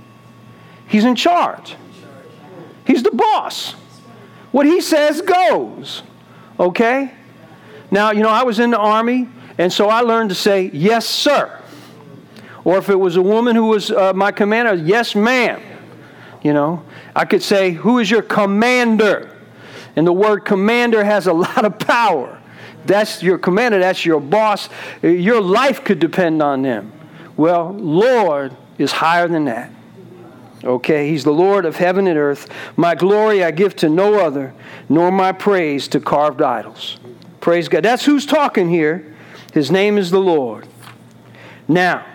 He's 0.87 1.03
in 1.03 1.15
charge. 1.15 1.75
He's 2.87 3.03
the 3.03 3.11
boss. 3.11 3.73
What 4.53 4.65
he 4.65 4.79
says 4.79 5.21
goes. 5.21 6.01
Okay? 6.57 7.13
Now, 7.91 8.11
you 8.11 8.23
know, 8.23 8.29
I 8.29 8.43
was 8.43 8.59
in 8.59 8.71
the 8.71 8.77
army, 8.77 9.27
and 9.57 9.71
so 9.71 9.89
I 9.89 9.99
learned 9.99 10.29
to 10.29 10.35
say, 10.35 10.71
yes, 10.73 11.05
sir. 11.05 11.61
Or 12.63 12.77
if 12.77 12.87
it 12.87 12.95
was 12.95 13.17
a 13.17 13.21
woman 13.21 13.57
who 13.57 13.67
was 13.67 13.91
uh, 13.91 14.13
my 14.13 14.31
commander, 14.31 14.73
yes, 14.73 15.13
ma'am. 15.13 15.61
You 16.41 16.53
know, 16.53 16.85
I 17.13 17.25
could 17.25 17.43
say, 17.43 17.71
who 17.71 17.99
is 17.99 18.09
your 18.09 18.21
commander? 18.21 19.37
And 19.97 20.07
the 20.07 20.13
word 20.13 20.45
commander 20.45 21.03
has 21.03 21.27
a 21.27 21.33
lot 21.47 21.65
of 21.65 21.79
power. 21.79 22.40
That's 22.85 23.21
your 23.21 23.37
commander, 23.37 23.79
that's 23.79 24.05
your 24.05 24.19
boss. 24.19 24.69
Your 25.01 25.41
life 25.41 25.83
could 25.83 25.99
depend 25.99 26.41
on 26.41 26.61
them. 26.61 26.91
Well, 27.37 27.73
Lord 27.73 28.55
is 28.77 28.91
higher 28.91 29.27
than 29.27 29.45
that. 29.45 29.71
Okay, 30.63 31.09
he's 31.09 31.23
the 31.23 31.31
Lord 31.31 31.65
of 31.65 31.75
heaven 31.75 32.05
and 32.07 32.17
earth. 32.17 32.49
My 32.75 32.93
glory 32.93 33.43
I 33.43 33.51
give 33.51 33.75
to 33.77 33.89
no 33.89 34.19
other, 34.19 34.53
nor 34.89 35.11
my 35.11 35.31
praise 35.31 35.87
to 35.89 35.99
carved 35.99 36.41
idols. 36.41 36.99
Praise 37.39 37.67
God. 37.67 37.83
That's 37.83 38.05
who's 38.05 38.25
talking 38.25 38.69
here. 38.69 39.15
His 39.53 39.71
name 39.71 39.97
is 39.97 40.11
the 40.11 40.19
Lord. 40.19 40.67
Now, 41.67 42.05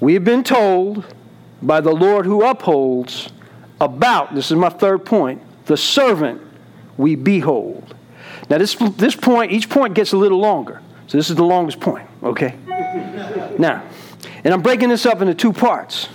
we've 0.00 0.22
been 0.22 0.44
told 0.44 1.04
by 1.60 1.80
the 1.80 1.92
Lord 1.92 2.26
who 2.26 2.44
upholds 2.44 3.30
about, 3.80 4.34
this 4.34 4.50
is 4.50 4.56
my 4.56 4.68
third 4.68 5.04
point, 5.04 5.42
the 5.66 5.76
servant 5.76 6.40
we 6.96 7.16
behold. 7.16 7.94
Now, 8.50 8.58
this, 8.58 8.74
this 8.74 9.14
point, 9.14 9.52
each 9.52 9.68
point 9.68 9.94
gets 9.94 10.12
a 10.12 10.16
little 10.16 10.38
longer. 10.38 10.80
So, 11.06 11.16
this 11.16 11.30
is 11.30 11.36
the 11.36 11.44
longest 11.44 11.80
point, 11.80 12.08
okay? 12.22 12.54
now, 13.58 13.84
and 14.44 14.54
I'm 14.54 14.62
breaking 14.62 14.88
this 14.88 15.06
up 15.06 15.20
into 15.20 15.34
two 15.34 15.52
parts. 15.52 16.08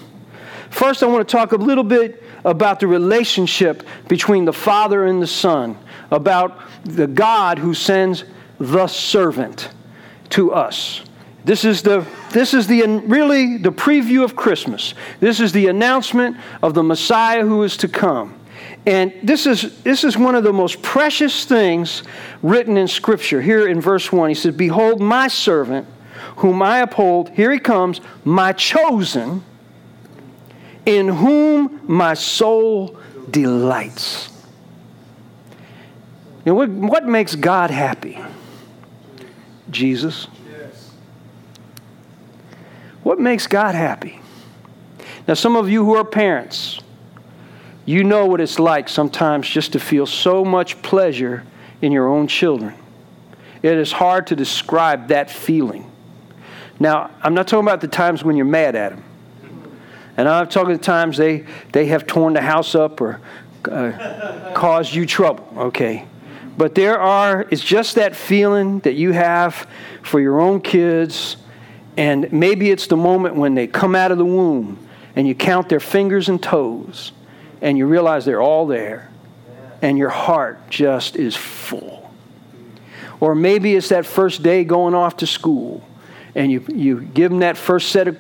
First, 0.70 1.04
I 1.04 1.06
want 1.06 1.28
to 1.28 1.32
talk 1.32 1.52
a 1.52 1.58
little 1.58 1.84
bit 1.84 2.24
about 2.46 2.80
the 2.80 2.88
relationship 2.88 3.84
between 4.08 4.46
the 4.46 4.54
Father 4.54 5.06
and 5.06 5.22
the 5.22 5.28
Son, 5.28 5.78
about 6.12 6.60
the 6.84 7.08
God 7.08 7.60
who 7.60 7.74
sends 7.74 8.24
the 8.60 8.88
servant 8.88 9.70
to 10.30 10.52
us. 10.52 11.02
This 11.46 11.66
is 11.66 11.82
the 11.82 12.06
this 12.32 12.54
is 12.54 12.68
the 12.68 12.84
really 13.06 13.58
the 13.58 13.72
preview 13.72 14.24
of 14.24 14.36
Christmas. 14.36 14.94
This 15.20 15.40
is 15.40 15.52
the 15.52 15.68
announcement 15.68 16.38
of 16.62 16.74
the 16.74 16.84
Messiah 16.84 17.46
who 17.46 17.64
is 17.64 17.78
to 17.78 17.88
come. 17.88 18.40
And 18.86 19.14
this 19.24 19.46
is, 19.46 19.82
this 19.84 20.04
is 20.04 20.18
one 20.18 20.36
of 20.36 20.44
the 20.44 20.52
most 20.52 20.82
precious 20.82 21.46
things 21.46 22.04
written 22.42 22.76
in 22.76 22.88
Scripture. 22.88 23.42
Here 23.42 23.68
in 23.68 23.80
verse 23.80 24.12
1, 24.12 24.30
he 24.30 24.36
says, 24.36 24.56
Behold, 24.56 25.02
my 25.02 25.30
servant, 25.30 25.88
whom 26.38 26.62
I 26.62 26.80
uphold, 26.80 27.30
here 27.30 27.52
he 27.52 27.60
comes, 27.60 28.02
my 28.26 28.52
chosen, 28.52 29.44
in 30.86 31.08
whom 31.08 31.82
my 31.88 32.14
soul 32.14 33.00
delights. 33.30 34.30
You 36.46 36.54
what, 36.54 36.70
what 36.70 37.06
makes 37.06 37.36
God 37.36 37.72
happy? 37.72 38.20
Jesus. 39.70 40.28
What 43.04 43.20
makes 43.20 43.48
God 43.48 43.76
happy? 43.76 44.20
Now, 45.28 45.36
some 45.36 45.56
of 45.56 45.70
you 45.70 45.86
who 45.86 45.96
are 45.96 46.04
parents, 46.04 46.80
you 47.86 48.04
know 48.04 48.26
what 48.26 48.40
it's 48.40 48.60
like 48.60 48.88
sometimes 48.88 49.48
just 49.48 49.74
to 49.74 49.80
feel 49.80 50.06
so 50.06 50.46
much 50.46 50.82
pleasure 50.82 51.44
in 51.82 51.92
your 51.92 52.08
own 52.08 52.28
children. 52.28 52.76
It 53.62 53.78
is 53.78 53.92
hard 53.92 54.28
to 54.28 54.36
describe 54.36 55.10
that 55.10 55.30
feeling. 55.30 55.90
Now, 56.80 57.12
I'm 57.22 57.34
not 57.34 57.48
talking 57.48 57.66
about 57.66 57.82
the 57.82 57.88
times 57.88 58.24
when 58.24 58.36
you're 58.36 58.46
mad 58.46 58.76
at 58.76 58.92
them. 58.92 59.04
And 60.16 60.30
I'm 60.30 60.48
talking 60.48 60.74
the 60.74 60.84
times 60.84 61.18
they, 61.18 61.46
they 61.72 61.88
have 61.88 62.06
torn 62.06 62.34
the 62.34 62.42
house 62.42 62.76
up 62.76 63.02
or 63.02 63.20
uh, 63.70 64.52
caused 64.54 64.94
you 64.94 65.06
trouble, 65.06 65.48
okay? 65.58 66.06
But 66.58 66.76
there 66.76 67.00
are, 67.00 67.48
it's 67.50 67.64
just 67.64 67.96
that 67.96 68.16
feeling 68.16 68.80
that 68.82 68.94
you 68.94 69.12
have 69.12 69.68
for 70.04 70.20
your 70.20 70.40
own 70.40 70.62
kids. 70.62 71.38
And 71.98 72.32
maybe 72.32 72.70
it's 72.70 72.88
the 72.88 72.98
moment 72.98 73.36
when 73.36 73.56
they 73.56 73.66
come 73.66 73.96
out 73.96 74.12
of 74.12 74.18
the 74.18 74.26
womb 74.26 74.78
and 75.16 75.28
you 75.28 75.36
count 75.36 75.70
their 75.70 75.80
fingers 75.80 76.30
and 76.30 76.42
toes 76.42 77.12
and 77.64 77.78
you 77.78 77.88
realize 77.88 78.26
they're 78.26 78.42
all 78.42 78.68
there, 78.68 79.10
and 79.82 79.98
your 79.98 80.10
heart 80.10 80.70
just 80.70 81.16
is 81.16 81.36
full. 81.36 82.14
Or 83.22 83.34
maybe 83.34 83.74
it's 83.76 83.88
that 83.90 84.06
first 84.06 84.44
day 84.44 84.66
going 84.66 84.94
off 84.94 85.18
to 85.18 85.28
school, 85.28 85.82
and 86.36 86.52
you, 86.52 86.66
you 86.68 87.02
give 87.02 87.32
them 87.32 87.40
that 87.40 87.58
first 87.58 87.90
set 87.94 88.10
of 88.10 88.18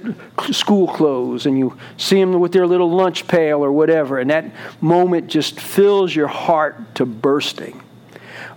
school 0.51 0.87
clothes, 0.87 1.45
and 1.45 1.59
you 1.59 1.77
see 1.97 2.19
them 2.21 2.39
with 2.39 2.53
their 2.53 2.65
little 2.65 2.89
lunch 2.89 3.27
pail 3.27 3.63
or 3.63 3.71
whatever, 3.71 4.17
and 4.17 4.29
that 4.29 4.45
moment 4.81 5.27
just 5.27 5.59
fills 5.59 6.15
your 6.15 6.27
heart 6.27 6.95
to 6.95 7.05
bursting. 7.05 7.81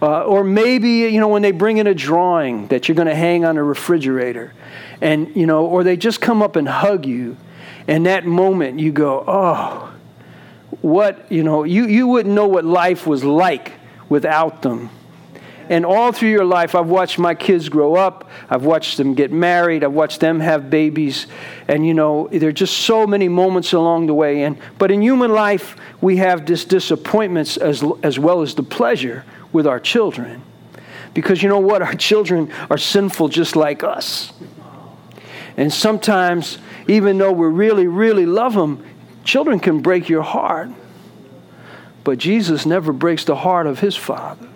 Uh, 0.01 0.23
or 0.23 0.45
maybe, 0.45 0.91
you 0.91 1.19
know, 1.19 1.29
when 1.29 1.43
they 1.43 1.53
bring 1.53 1.79
in 1.79 1.89
a 1.89 1.95
drawing 1.95 2.69
that 2.69 2.87
you're 2.87 2.95
going 2.95 3.09
to 3.09 3.15
hang 3.15 3.45
on 3.45 3.57
a 3.57 3.63
refrigerator, 3.63 4.53
and, 5.01 5.35
you 5.35 5.47
know, 5.47 5.67
or 5.67 5.83
they 5.83 5.97
just 5.97 6.21
come 6.21 6.43
up 6.43 6.55
and 6.55 6.69
hug 6.69 7.07
you, 7.07 7.37
and 7.89 8.07
that 8.07 8.25
moment 8.25 8.79
you 8.79 8.93
go, 8.93 9.25
oh, 9.27 9.93
what, 10.83 11.31
you 11.31 11.43
know, 11.43 11.65
you, 11.65 11.87
you 11.87 12.07
wouldn't 12.07 12.35
know 12.35 12.47
what 12.49 12.65
life 12.65 13.07
was 13.07 13.25
like 13.25 13.73
without 14.09 14.63
them. 14.63 14.91
And 15.69 15.85
all 15.85 16.13
through 16.13 16.29
your 16.29 16.45
life, 16.45 16.77
I've 16.77 16.89
watched 16.89 17.19
my 17.19 17.35
kids 17.35 17.69
grow 17.69 17.97
up. 17.97 18.31
I've 18.49 18.65
watched 18.65 18.99
them 18.99 19.15
get 19.15 19.33
married. 19.33 19.83
I've 19.83 19.93
watched 19.93 20.21
them 20.21 20.39
have 20.39 20.71
babies. 20.71 21.27
And, 21.67 21.85
you 21.85 21.93
know, 21.93 22.29
there 22.31 22.51
are 22.51 22.53
just 22.53 22.79
so 22.79 23.05
many 23.05 23.29
moments 23.29 23.73
along 23.73 24.07
the 24.07 24.15
way. 24.15 24.45
And, 24.45 24.59
but 24.79 24.93
in 24.93 25.03
human 25.03 25.33
life, 25.33 25.77
we 26.01 26.19
have 26.19 26.47
this 26.47 26.65
disappointments 26.65 27.57
as, 27.57 27.83
as 28.05 28.17
well 28.17 28.43
as 28.43 28.55
the 28.55 28.63
pleasure 28.63 29.25
with 29.53 29.67
our 29.67 29.81
children. 29.81 30.43
Because 31.15 31.43
you 31.43 31.49
know 31.49 31.59
what? 31.59 31.83
Our 31.83 31.95
children 31.95 32.53
are 32.71 32.79
sinful 32.79 33.29
just 33.29 33.57
like 33.57 33.83
us. 33.83 34.33
And 35.57 35.73
sometimes, 35.73 36.59
even 36.87 37.19
though 37.19 37.33
we 37.33 37.49
really, 37.49 37.89
really 37.89 38.27
love 38.27 38.55
them, 38.55 38.85
Children 39.27 39.59
can 39.59 39.81
break 39.81 40.09
your 40.09 40.23
heart, 40.23 40.71
but 42.05 42.17
Jesus 42.17 42.65
never 42.65 42.93
breaks 42.93 43.25
the 43.25 43.35
heart 43.35 43.67
of 43.67 43.81
his 43.81 43.97
Father. 43.97 44.49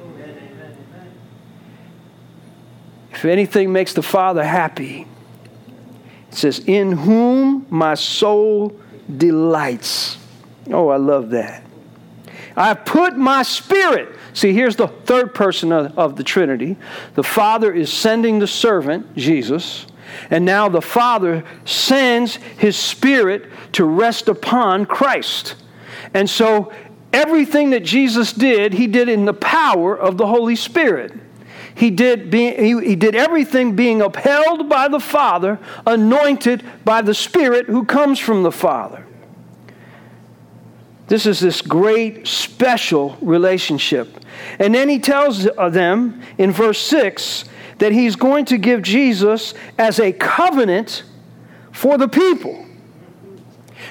If 3.11 3.25
anything 3.25 3.73
makes 3.73 3.93
the 3.95 4.03
Father 4.03 4.45
happy, 4.45 5.09
it 6.29 6.35
says, 6.35 6.61
In 6.61 6.93
whom 6.93 7.67
my 7.69 7.95
soul 7.95 8.81
delights. 9.15 10.17
Oh, 10.71 10.89
I 10.89 10.97
love 10.99 11.31
that. 11.31 11.65
I 12.57 12.75
put 12.75 13.17
my 13.17 13.43
spirit. 13.43 14.15
See, 14.35 14.53
here's 14.53 14.77
the 14.77 14.87
third 14.87 15.35
person 15.35 15.73
of, 15.73 15.99
of 15.99 16.15
the 16.15 16.23
Trinity. 16.23 16.77
The 17.15 17.25
Father 17.25 17.73
is 17.73 17.93
sending 17.93 18.39
the 18.39 18.47
servant, 18.47 19.17
Jesus, 19.17 19.87
and 20.31 20.45
now 20.45 20.69
the 20.69 20.83
Father 20.83 21.45
sends 21.65 22.37
his 22.37 22.77
spirit 22.77 23.51
to 23.73 23.85
rest 23.85 24.29
upon 24.29 24.87
Christ. 24.87 25.57
And 26.15 26.29
so 26.29 26.73
everything 27.13 27.71
that 27.71 27.85
Jesus 27.85 28.33
did, 28.33 28.73
he 28.75 28.87
did 28.87 29.09
in 29.09 29.25
the 29.25 29.35
power 29.35 29.97
of 29.97 30.17
the 30.17 30.27
Holy 30.27 30.57
Spirit. 30.57 31.13
He 31.75 31.91
did, 31.91 32.31
be, 32.31 32.55
he, 32.55 32.79
he 32.81 32.97
did 32.97 33.15
everything 33.15 33.75
being 33.75 34.03
upheld 34.03 34.69
by 34.69 34.89
the 34.89 35.01
Father, 35.01 35.59
anointed 35.87 36.65
by 36.85 37.01
the 37.03 37.15
Spirit 37.15 37.67
who 37.67 37.85
comes 37.85 38.19
from 38.19 38.43
the 38.43 38.53
Father. 38.53 39.07
This 41.11 41.27
is 41.27 41.41
this 41.41 41.61
great 41.61 42.27
special 42.29 43.17
relationship. 43.21 44.25
And 44.59 44.75
then 44.75 44.89
he 44.89 45.01
tells 45.01 45.47
uh, 45.47 45.69
them 45.69 46.23
in 46.39 46.53
verse 46.53 46.79
6 46.81 47.45
that 47.81 47.93
he's 47.93 48.15
going 48.15 48.45
to 48.47 48.59
give 48.59 48.83
Jesus 48.83 49.53
as 49.77 49.99
a 49.99 50.13
covenant 50.13 51.03
for 51.73 51.99
the 51.99 52.09
people. 52.09 52.67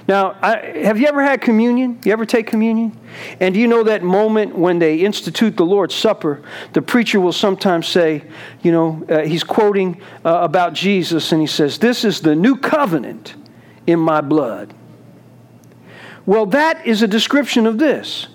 Now, 0.07 0.37
I, 0.41 0.57
have 0.83 0.99
you 0.99 1.07
ever 1.07 1.23
had 1.23 1.41
communion? 1.41 1.99
You 2.03 2.11
ever 2.13 2.25
take 2.25 2.47
communion? 2.47 2.97
And 3.39 3.53
do 3.53 3.59
you 3.59 3.67
know 3.67 3.83
that 3.83 4.03
moment 4.03 4.55
when 4.55 4.79
they 4.79 4.97
institute 4.97 5.57
the 5.57 5.65
Lord's 5.65 5.95
Supper? 5.95 6.41
The 6.73 6.81
preacher 6.81 7.19
will 7.19 7.33
sometimes 7.33 7.87
say, 7.87 8.23
you 8.61 8.71
know, 8.71 9.03
uh, 9.09 9.21
he's 9.21 9.43
quoting 9.43 10.01
uh, 10.23 10.39
about 10.41 10.73
Jesus 10.73 11.31
and 11.31 11.41
he 11.41 11.47
says, 11.47 11.79
This 11.79 12.05
is 12.05 12.21
the 12.21 12.35
new 12.35 12.55
covenant 12.55 13.35
in 13.85 13.99
my 13.99 14.21
blood. 14.21 14.73
Well, 16.25 16.45
that 16.47 16.85
is 16.85 17.01
a 17.01 17.07
description 17.07 17.65
of 17.65 17.79
this. 17.79 18.27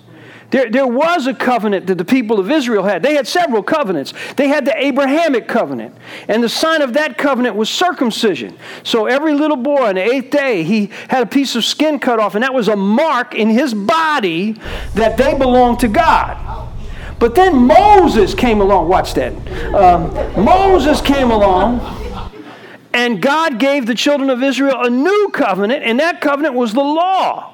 There, 0.55 0.71
there 0.71 0.87
was 0.87 1.27
a 1.27 1.35
covenant 1.35 1.89
that 1.89 1.99
the 1.99 2.05
people 2.05 2.39
of 2.39 2.49
Israel 2.49 2.85
had. 2.85 3.03
They 3.03 3.17
had 3.17 3.27
several 3.27 3.61
covenants. 3.61 4.15
They 4.37 4.47
had 4.47 4.65
the 4.65 4.87
Abrahamic 4.87 5.49
covenant, 5.49 5.97
and 6.29 6.45
the 6.45 6.49
sign 6.49 6.81
of 6.81 6.93
that 6.93 7.19
covenant 7.19 7.57
was 7.57 7.69
circumcision. 7.69 8.57
So 8.85 9.07
every 9.07 9.35
little 9.35 9.57
boy 9.57 9.87
on 9.87 9.97
the 9.97 10.03
eighth 10.03 10.31
day, 10.31 10.63
he 10.63 10.91
had 11.09 11.25
a 11.25 11.27
piece 11.27 11.57
of 11.57 11.65
skin 11.65 11.99
cut 11.99 12.21
off, 12.21 12.37
and 12.37 12.45
that 12.45 12.55
was 12.55 12.69
a 12.69 12.77
mark 12.77 13.35
in 13.35 13.51
his 13.51 13.75
body 13.75 14.53
that 14.95 15.17
they 15.17 15.37
belonged 15.37 15.81
to 15.81 15.89
God. 15.89 16.71
But 17.19 17.35
then 17.35 17.57
Moses 17.57 18.33
came 18.33 18.61
along. 18.61 18.87
Watch 18.87 19.15
that. 19.15 19.33
Um, 19.75 20.13
Moses 20.45 21.01
came 21.01 21.33
along. 21.33 21.81
And 22.93 23.21
God 23.21 23.59
gave 23.59 23.87
the 23.87 23.95
children 23.97 24.31
of 24.31 24.41
Israel 24.41 24.85
a 24.85 24.89
new 24.89 25.31
covenant, 25.35 25.83
and 25.83 25.99
that 25.99 26.21
covenant 26.21 26.55
was 26.55 26.75
the 26.75 26.85
law 26.85 27.54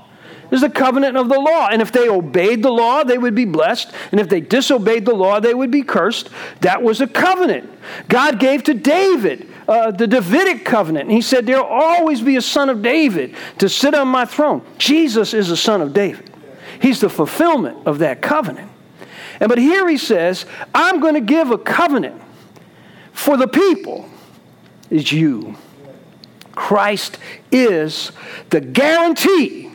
is 0.50 0.62
the 0.62 0.70
covenant 0.70 1.16
of 1.16 1.28
the 1.28 1.38
law. 1.38 1.68
And 1.70 1.80
if 1.80 1.92
they 1.92 2.08
obeyed 2.08 2.62
the 2.62 2.70
law, 2.70 3.04
they 3.04 3.18
would 3.18 3.34
be 3.34 3.44
blessed. 3.44 3.92
And 4.10 4.20
if 4.20 4.28
they 4.28 4.40
disobeyed 4.40 5.04
the 5.04 5.14
law, 5.14 5.40
they 5.40 5.54
would 5.54 5.70
be 5.70 5.82
cursed. 5.82 6.30
That 6.60 6.82
was 6.82 7.00
a 7.00 7.06
covenant. 7.06 7.70
God 8.08 8.38
gave 8.38 8.64
to 8.64 8.74
David 8.74 9.48
uh, 9.68 9.92
the 9.92 10.06
Davidic 10.06 10.64
covenant. 10.64 11.06
And 11.06 11.12
he 11.12 11.22
said, 11.22 11.46
There'll 11.46 11.64
always 11.64 12.20
be 12.20 12.36
a 12.36 12.42
son 12.42 12.68
of 12.68 12.82
David 12.82 13.34
to 13.58 13.68
sit 13.68 13.94
on 13.94 14.08
my 14.08 14.24
throne. 14.24 14.62
Jesus 14.78 15.34
is 15.34 15.50
a 15.50 15.56
son 15.56 15.80
of 15.80 15.92
David. 15.92 16.30
He's 16.80 17.00
the 17.00 17.10
fulfillment 17.10 17.86
of 17.86 17.98
that 17.98 18.22
covenant. 18.22 18.70
And 19.38 19.48
but 19.48 19.58
here 19.58 19.88
he 19.88 19.96
says, 19.96 20.46
I'm 20.74 21.00
going 21.00 21.14
to 21.14 21.20
give 21.20 21.50
a 21.50 21.58
covenant 21.58 22.20
for 23.12 23.36
the 23.36 23.48
people. 23.48 24.08
is 24.90 25.12
you. 25.12 25.56
Christ 26.52 27.18
is 27.50 28.12
the 28.50 28.60
guarantee 28.60 29.69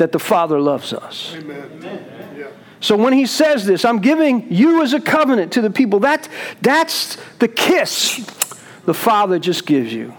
that 0.00 0.12
the 0.12 0.18
Father 0.18 0.58
loves 0.58 0.94
us. 0.94 1.34
Amen. 1.36 2.46
So 2.80 2.96
when 2.96 3.12
he 3.12 3.26
says 3.26 3.66
this, 3.66 3.84
I'm 3.84 4.00
giving 4.00 4.50
you 4.50 4.82
as 4.82 4.94
a 4.94 5.00
covenant 5.00 5.52
to 5.52 5.60
the 5.60 5.68
people, 5.68 6.00
that, 6.00 6.26
that's 6.62 7.18
the 7.38 7.48
kiss 7.48 8.24
the 8.86 8.94
Father 8.94 9.38
just 9.38 9.66
gives 9.66 9.92
you 9.92 10.14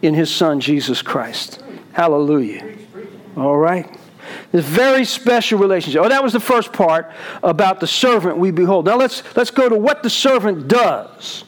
in 0.00 0.14
his 0.14 0.34
Son, 0.34 0.58
Jesus 0.58 1.02
Christ. 1.02 1.62
Hallelujah. 1.92 2.78
All 3.36 3.58
right? 3.58 3.94
This 4.52 4.64
very 4.64 5.04
special 5.04 5.58
relationship. 5.58 6.00
Oh, 6.02 6.08
that 6.08 6.22
was 6.22 6.32
the 6.32 6.40
first 6.40 6.72
part 6.72 7.12
about 7.42 7.78
the 7.80 7.86
servant 7.86 8.38
we 8.38 8.50
behold. 8.50 8.86
Now 8.86 8.96
let's, 8.96 9.22
let's 9.36 9.50
go 9.50 9.68
to 9.68 9.76
what 9.76 10.02
the 10.02 10.08
servant 10.08 10.66
does. 10.66 11.44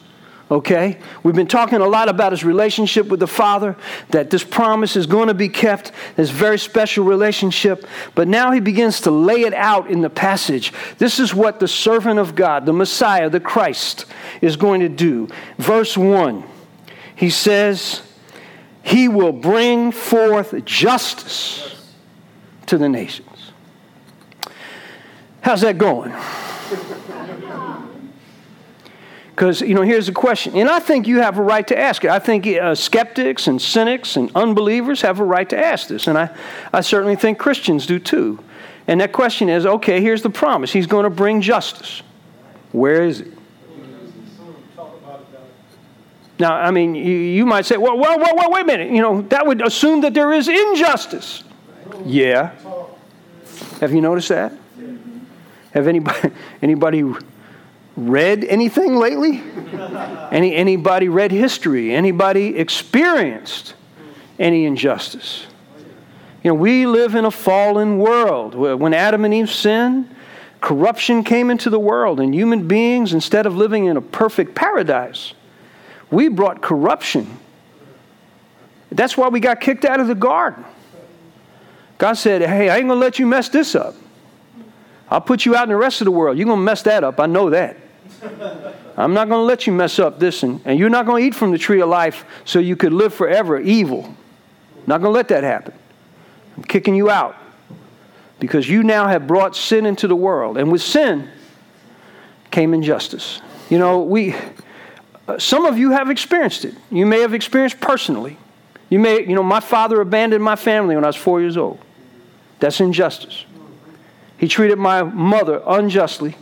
Okay? 0.53 0.99
We've 1.23 1.33
been 1.33 1.47
talking 1.47 1.79
a 1.79 1.87
lot 1.87 2.09
about 2.09 2.31
his 2.31 2.43
relationship 2.43 3.07
with 3.07 3.19
the 3.19 3.27
Father, 3.27 3.75
that 4.11 4.29
this 4.29 4.43
promise 4.43 4.95
is 4.95 5.07
going 5.07 5.27
to 5.27 5.33
be 5.33 5.49
kept, 5.49 5.91
this 6.15 6.29
very 6.29 6.59
special 6.59 7.05
relationship. 7.05 7.87
But 8.13 8.27
now 8.27 8.51
he 8.51 8.59
begins 8.59 9.01
to 9.01 9.11
lay 9.11 9.41
it 9.41 9.55
out 9.55 9.89
in 9.89 10.01
the 10.01 10.11
passage. 10.11 10.71
This 10.99 11.19
is 11.19 11.33
what 11.33 11.59
the 11.59 11.67
servant 11.67 12.19
of 12.19 12.35
God, 12.35 12.67
the 12.67 12.73
Messiah, 12.73 13.31
the 13.31 13.39
Christ, 13.39 14.05
is 14.41 14.55
going 14.55 14.81
to 14.81 14.89
do. 14.89 15.27
Verse 15.57 15.97
1, 15.97 16.43
he 17.15 17.31
says, 17.31 18.03
He 18.83 19.07
will 19.07 19.33
bring 19.33 19.91
forth 19.91 20.63
justice 20.65 21.83
to 22.67 22.77
the 22.77 22.89
nations. 22.89 23.53
How's 25.41 25.61
that 25.61 25.79
going? 25.79 26.13
Because, 29.35 29.61
you 29.61 29.73
know, 29.73 29.81
here's 29.81 30.05
the 30.05 30.11
question, 30.11 30.55
and 30.55 30.69
I 30.69 30.79
think 30.79 31.07
you 31.07 31.19
have 31.21 31.39
a 31.39 31.41
right 31.41 31.65
to 31.67 31.77
ask 31.77 32.03
it. 32.03 32.11
I 32.11 32.19
think 32.19 32.45
uh, 32.45 32.75
skeptics 32.75 33.47
and 33.47 33.59
cynics 33.59 34.15
and 34.15 34.29
unbelievers 34.35 35.01
have 35.01 35.19
a 35.19 35.23
right 35.23 35.49
to 35.49 35.57
ask 35.57 35.87
this, 35.87 36.05
and 36.05 36.19
I, 36.19 36.29
I 36.71 36.81
certainly 36.81 37.15
think 37.15 37.39
Christians 37.39 37.87
do 37.87 37.97
too. 37.97 38.43
And 38.87 39.01
that 39.01 39.11
question 39.11 39.49
is 39.49 39.65
okay, 39.65 40.01
here's 40.01 40.21
the 40.21 40.29
promise 40.29 40.71
He's 40.71 40.85
going 40.85 41.05
to 41.05 41.09
bring 41.09 41.41
justice. 41.41 42.03
Where 42.73 43.03
is 43.05 43.21
it? 43.21 43.33
Now, 46.39 46.55
I 46.55 46.71
mean, 46.71 46.93
you, 46.93 47.15
you 47.15 47.45
might 47.45 47.65
say, 47.65 47.77
well, 47.77 47.97
well, 47.97 48.19
well, 48.19 48.35
well, 48.35 48.51
wait 48.51 48.63
a 48.63 48.65
minute. 48.65 48.91
You 48.91 49.01
know, 49.01 49.21
that 49.23 49.45
would 49.45 49.65
assume 49.65 50.01
that 50.01 50.13
there 50.13 50.33
is 50.33 50.47
injustice. 50.47 51.43
Yeah. 52.05 52.51
Have 53.79 53.93
you 53.93 54.01
noticed 54.01 54.29
that? 54.29 54.51
Have 55.73 55.87
anybody, 55.87 56.31
anybody 56.61 57.03
read 57.95 58.43
anything 58.43 58.95
lately? 58.95 59.43
Any, 60.31 60.55
anybody 60.55 61.09
read 61.09 61.31
history? 61.31 61.93
Anybody 61.93 62.57
experienced 62.57 63.75
any 64.39 64.65
injustice? 64.65 65.47
You 66.43 66.51
know, 66.51 66.55
we 66.55 66.85
live 66.85 67.15
in 67.15 67.25
a 67.25 67.31
fallen 67.31 67.99
world. 67.99 68.55
When 68.55 68.93
Adam 68.93 69.23
and 69.23 69.33
Eve 69.33 69.49
sinned, 69.49 70.13
corruption 70.59 71.23
came 71.23 71.49
into 71.49 71.69
the 71.69 71.79
world, 71.79 72.19
and 72.19 72.33
human 72.33 72.67
beings, 72.67 73.13
instead 73.13 73.45
of 73.45 73.55
living 73.55 73.85
in 73.85 73.95
a 73.95 74.01
perfect 74.01 74.53
paradise, 74.55 75.33
we 76.11 76.27
brought 76.27 76.61
corruption. 76.61 77.39
That's 78.91 79.17
why 79.17 79.29
we 79.29 79.39
got 79.39 79.61
kicked 79.61 79.85
out 79.85 79.99
of 79.99 80.07
the 80.07 80.15
garden. 80.15 80.65
God 81.97 82.13
said, 82.13 82.41
Hey, 82.41 82.69
I 82.69 82.77
ain't 82.77 82.87
going 82.87 82.99
to 82.99 83.05
let 83.05 83.19
you 83.19 83.25
mess 83.25 83.49
this 83.49 83.75
up. 83.75 83.95
I'll 85.09 85.21
put 85.21 85.45
you 85.45 85.55
out 85.55 85.63
in 85.63 85.69
the 85.69 85.75
rest 85.75 86.01
of 86.01 86.05
the 86.05 86.11
world. 86.11 86.37
You're 86.37 86.47
going 86.47 86.59
to 86.59 86.63
mess 86.63 86.81
that 86.83 87.03
up. 87.03 87.19
I 87.19 87.25
know 87.25 87.49
that. 87.51 87.77
I'm 88.95 89.13
not 89.13 89.27
going 89.27 89.39
to 89.39 89.45
let 89.45 89.65
you 89.65 89.73
mess 89.73 89.99
up 89.99 90.19
this, 90.19 90.43
and, 90.43 90.61
and 90.65 90.77
you're 90.77 90.89
not 90.89 91.05
going 91.05 91.23
to 91.23 91.27
eat 91.27 91.35
from 91.35 91.51
the 91.51 91.57
tree 91.57 91.81
of 91.81 91.89
life 91.89 92.25
so 92.45 92.59
you 92.59 92.75
could 92.75 92.93
live 92.93 93.13
forever 93.13 93.59
evil. 93.59 94.15
Not 94.85 95.01
going 95.01 95.13
to 95.13 95.15
let 95.15 95.29
that 95.29 95.43
happen. 95.43 95.73
I'm 96.57 96.63
kicking 96.63 96.95
you 96.95 97.09
out 97.09 97.35
because 98.39 98.69
you 98.69 98.83
now 98.83 99.07
have 99.07 99.25
brought 99.25 99.55
sin 99.55 99.85
into 99.85 100.07
the 100.07 100.15
world, 100.15 100.57
and 100.57 100.71
with 100.71 100.81
sin 100.81 101.29
came 102.51 102.73
injustice. 102.73 103.41
You 103.69 103.79
know, 103.79 104.03
we, 104.03 104.35
uh, 105.27 105.39
some 105.39 105.65
of 105.65 105.77
you 105.77 105.91
have 105.91 106.09
experienced 106.09 106.65
it. 106.65 106.75
You 106.91 107.05
may 107.05 107.21
have 107.21 107.33
experienced 107.33 107.79
personally. 107.79 108.37
You 108.89 108.99
may, 108.99 109.21
you 109.21 109.33
know, 109.33 109.43
my 109.43 109.59
father 109.59 110.01
abandoned 110.01 110.43
my 110.43 110.55
family 110.55 110.95
when 110.95 111.03
I 111.03 111.07
was 111.07 111.15
four 111.15 111.41
years 111.41 111.57
old. 111.57 111.79
That's 112.59 112.79
injustice. 112.79 113.45
He 114.37 114.47
treated 114.47 114.77
my 114.77 115.01
mother 115.03 115.63
unjustly. 115.65 116.35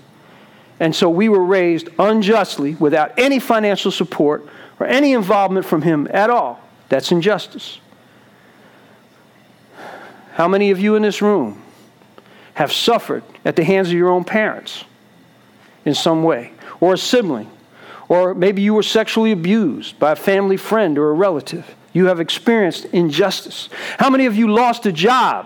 And 0.81 0.95
so 0.95 1.11
we 1.11 1.29
were 1.29 1.45
raised 1.45 1.89
unjustly 1.99 2.73
without 2.73 3.13
any 3.19 3.37
financial 3.37 3.91
support 3.91 4.47
or 4.79 4.87
any 4.87 5.13
involvement 5.13 5.63
from 5.63 5.83
him 5.83 6.07
at 6.09 6.31
all. 6.31 6.59
That's 6.89 7.11
injustice. 7.11 7.79
How 10.33 10.47
many 10.47 10.71
of 10.71 10.79
you 10.79 10.95
in 10.95 11.03
this 11.03 11.21
room 11.21 11.61
have 12.55 12.71
suffered 12.71 13.23
at 13.45 13.55
the 13.55 13.63
hands 13.63 13.89
of 13.89 13.93
your 13.93 14.09
own 14.09 14.23
parents 14.23 14.83
in 15.85 15.93
some 15.93 16.23
way, 16.23 16.51
or 16.79 16.95
a 16.95 16.97
sibling, 16.97 17.51
or 18.09 18.33
maybe 18.33 18.63
you 18.63 18.73
were 18.73 18.81
sexually 18.81 19.31
abused 19.31 19.99
by 19.99 20.13
a 20.13 20.15
family 20.15 20.57
friend 20.57 20.97
or 20.97 21.11
a 21.11 21.13
relative? 21.13 21.75
You 21.93 22.07
have 22.07 22.19
experienced 22.19 22.85
injustice. 22.85 23.69
How 23.99 24.09
many 24.09 24.25
of 24.25 24.35
you 24.35 24.47
lost 24.47 24.87
a 24.87 24.91
job 24.91 25.45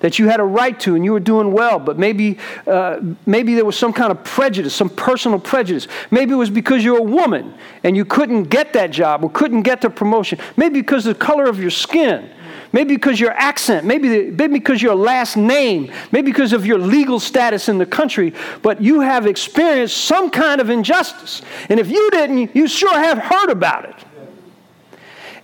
that 0.00 0.18
you 0.18 0.28
had 0.28 0.40
a 0.40 0.44
right 0.44 0.78
to 0.80 0.94
and 0.96 1.04
you 1.04 1.12
were 1.12 1.20
doing 1.20 1.52
well, 1.52 1.78
but 1.78 1.98
maybe, 1.98 2.38
uh, 2.66 3.00
maybe 3.26 3.54
there 3.54 3.64
was 3.64 3.78
some 3.78 3.92
kind 3.92 4.10
of 4.10 4.22
prejudice, 4.24 4.74
some 4.74 4.90
personal 4.90 5.38
prejudice. 5.38 5.88
Maybe 6.10 6.32
it 6.32 6.36
was 6.36 6.50
because 6.50 6.84
you're 6.84 6.98
a 6.98 7.02
woman 7.02 7.54
and 7.84 7.96
you 7.96 8.04
couldn't 8.04 8.44
get 8.44 8.72
that 8.72 8.90
job 8.90 9.24
or 9.24 9.30
couldn't 9.30 9.62
get 9.62 9.80
the 9.80 9.90
promotion. 9.90 10.38
Maybe 10.56 10.80
because 10.80 11.06
of 11.06 11.18
the 11.18 11.24
color 11.24 11.44
of 11.44 11.60
your 11.60 11.70
skin. 11.70 12.30
maybe 12.72 12.94
because 12.94 13.18
your 13.18 13.32
accent, 13.32 13.84
maybe, 13.84 14.30
maybe 14.30 14.54
because 14.54 14.82
your 14.82 14.94
last 14.94 15.36
name, 15.36 15.92
maybe 16.12 16.30
because 16.30 16.52
of 16.52 16.64
your 16.64 16.78
legal 16.78 17.18
status 17.20 17.68
in 17.68 17.78
the 17.78 17.86
country, 17.86 18.32
but 18.62 18.80
you 18.80 19.00
have 19.00 19.26
experienced 19.26 19.96
some 19.96 20.30
kind 20.30 20.60
of 20.60 20.70
injustice. 20.70 21.42
And 21.68 21.80
if 21.80 21.90
you 21.90 22.10
didn't, 22.10 22.54
you 22.54 22.68
sure 22.68 22.96
have 22.98 23.18
heard 23.18 23.50
about 23.50 23.84
it. 23.84 23.96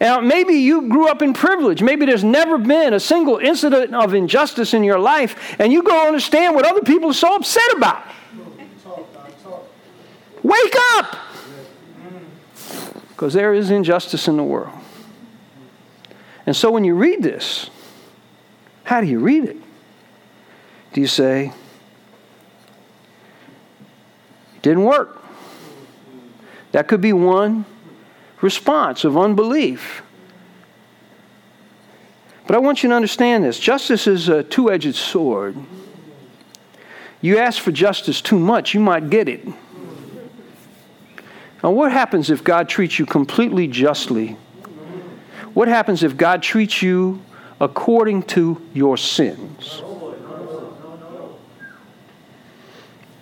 Now, 0.01 0.21
maybe 0.21 0.55
you 0.55 0.89
grew 0.89 1.09
up 1.09 1.23
in 1.23 1.33
privilege. 1.33 1.83
Maybe 1.83 2.05
there's 2.05 2.25
never 2.25 2.59
been 2.59 2.93
a 2.93 3.01
single 3.01 3.39
incident 3.39 3.95
of 3.95 4.15
injustice 4.15 4.75
in 4.75 4.85
your 4.85 4.99
life, 4.99 5.57
and 5.59 5.73
you 5.73 5.83
go 5.83 6.07
understand 6.07 6.55
what 6.55 6.67
other 6.67 6.83
people 6.83 7.11
are 7.11 7.15
so 7.15 7.35
upset 7.35 7.73
about. 7.77 8.03
Wake 10.43 10.75
up! 10.93 11.17
Because 13.09 13.33
there 13.33 13.55
is 13.55 13.71
injustice 13.71 14.29
in 14.29 14.37
the 14.37 14.45
world. 14.45 14.73
And 16.45 16.55
so 16.55 16.71
when 16.71 16.85
you 16.85 16.95
read 16.95 17.23
this, 17.23 17.71
how 18.85 19.01
do 19.01 19.07
you 19.07 19.19
read 19.19 19.45
it? 19.45 19.57
Do 20.93 21.01
you 21.01 21.07
say, 21.07 21.53
didn't 24.63 24.85
work? 24.85 25.23
That 26.73 26.87
could 26.87 27.01
be 27.01 27.13
one 27.13 27.65
response 28.47 29.03
of 29.03 29.19
unbelief. 29.19 30.03
But 32.47 32.55
I 32.55 32.61
want 32.61 32.85
you 32.85 32.89
to 32.91 32.95
understand 32.95 33.43
this 33.43 33.59
justice 33.59 34.07
is 34.07 34.29
a 34.29 34.45
two 34.45 34.71
edged 34.71 34.95
sword. 34.95 35.57
You 37.21 37.39
ask 37.39 37.61
for 37.61 37.73
justice 37.73 38.21
too 38.21 38.39
much, 38.39 38.73
you 38.73 38.79
might 38.79 39.11
get 39.11 39.29
it. 39.29 39.45
Now, 41.63 41.73
what 41.73 41.91
happens 41.91 42.31
if 42.31 42.45
God 42.45 42.69
treats 42.69 43.01
you 43.01 43.07
completely 43.07 43.67
justly? 43.67 44.37
What 45.53 45.67
happens 45.67 46.05
if 46.05 46.17
God 46.17 46.41
treats 46.41 46.83
you 46.83 47.21
according 47.61 48.23
to 48.35 48.63
your 48.73 48.97
sins? 48.97 49.83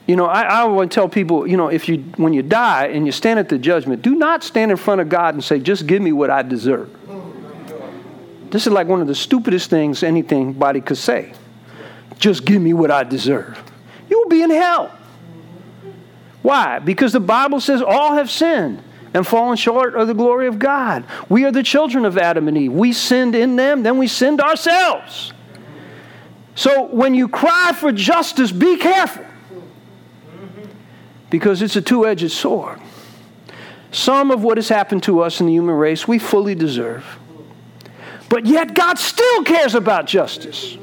You 0.06 0.16
know, 0.16 0.26
I, 0.26 0.64
I 0.64 0.66
to 0.66 0.86
tell 0.86 1.08
people, 1.08 1.46
you 1.46 1.56
know, 1.56 1.68
if 1.68 1.88
you 1.88 1.98
when 2.16 2.34
you 2.34 2.42
die 2.42 2.88
and 2.88 3.06
you 3.06 3.12
stand 3.12 3.38
at 3.38 3.48
the 3.48 3.58
judgment, 3.58 4.02
do 4.02 4.14
not 4.14 4.44
stand 4.44 4.70
in 4.70 4.76
front 4.76 5.00
of 5.00 5.08
God 5.08 5.34
and 5.34 5.42
say, 5.42 5.58
just 5.58 5.86
give 5.86 6.02
me 6.02 6.12
what 6.12 6.30
I 6.30 6.42
deserve. 6.42 6.94
This 8.50 8.66
is 8.66 8.72
like 8.72 8.86
one 8.86 9.00
of 9.00 9.06
the 9.06 9.14
stupidest 9.14 9.70
things 9.70 10.02
anybody 10.02 10.80
could 10.80 10.98
say. 10.98 11.32
Just 12.18 12.44
give 12.44 12.60
me 12.60 12.74
what 12.74 12.90
I 12.90 13.02
deserve. 13.02 13.58
You 14.10 14.20
will 14.20 14.28
be 14.28 14.42
in 14.42 14.50
hell. 14.50 14.96
Why? 16.42 16.78
Because 16.78 17.12
the 17.12 17.20
Bible 17.20 17.58
says 17.58 17.80
all 17.80 18.12
have 18.12 18.30
sinned 18.30 18.82
and 19.14 19.26
fallen 19.26 19.56
short 19.56 19.94
of 19.94 20.06
the 20.06 20.14
glory 20.14 20.46
of 20.46 20.58
God. 20.58 21.04
We 21.30 21.44
are 21.46 21.52
the 21.52 21.62
children 21.62 22.04
of 22.04 22.18
Adam 22.18 22.46
and 22.46 22.58
Eve. 22.58 22.72
We 22.72 22.92
sinned 22.92 23.34
in 23.34 23.56
them, 23.56 23.82
then 23.82 23.96
we 23.96 24.06
sinned 24.06 24.40
ourselves. 24.40 25.32
So 26.54 26.84
when 26.88 27.14
you 27.14 27.28
cry 27.28 27.72
for 27.74 27.90
justice, 27.90 28.52
be 28.52 28.76
careful 28.76 29.24
because 31.30 31.62
it's 31.62 31.76
a 31.76 31.82
two 31.82 32.06
edged 32.06 32.30
sword. 32.30 32.80
Some 33.90 34.30
of 34.30 34.42
what 34.42 34.58
has 34.58 34.68
happened 34.68 35.04
to 35.04 35.20
us 35.20 35.40
in 35.40 35.46
the 35.46 35.52
human 35.52 35.76
race 35.76 36.08
we 36.08 36.18
fully 36.18 36.54
deserve. 36.54 37.04
But 38.28 38.46
yet, 38.46 38.74
God 38.74 38.98
still 38.98 39.44
cares 39.44 39.74
about 39.74 40.06
justice. 40.06 40.76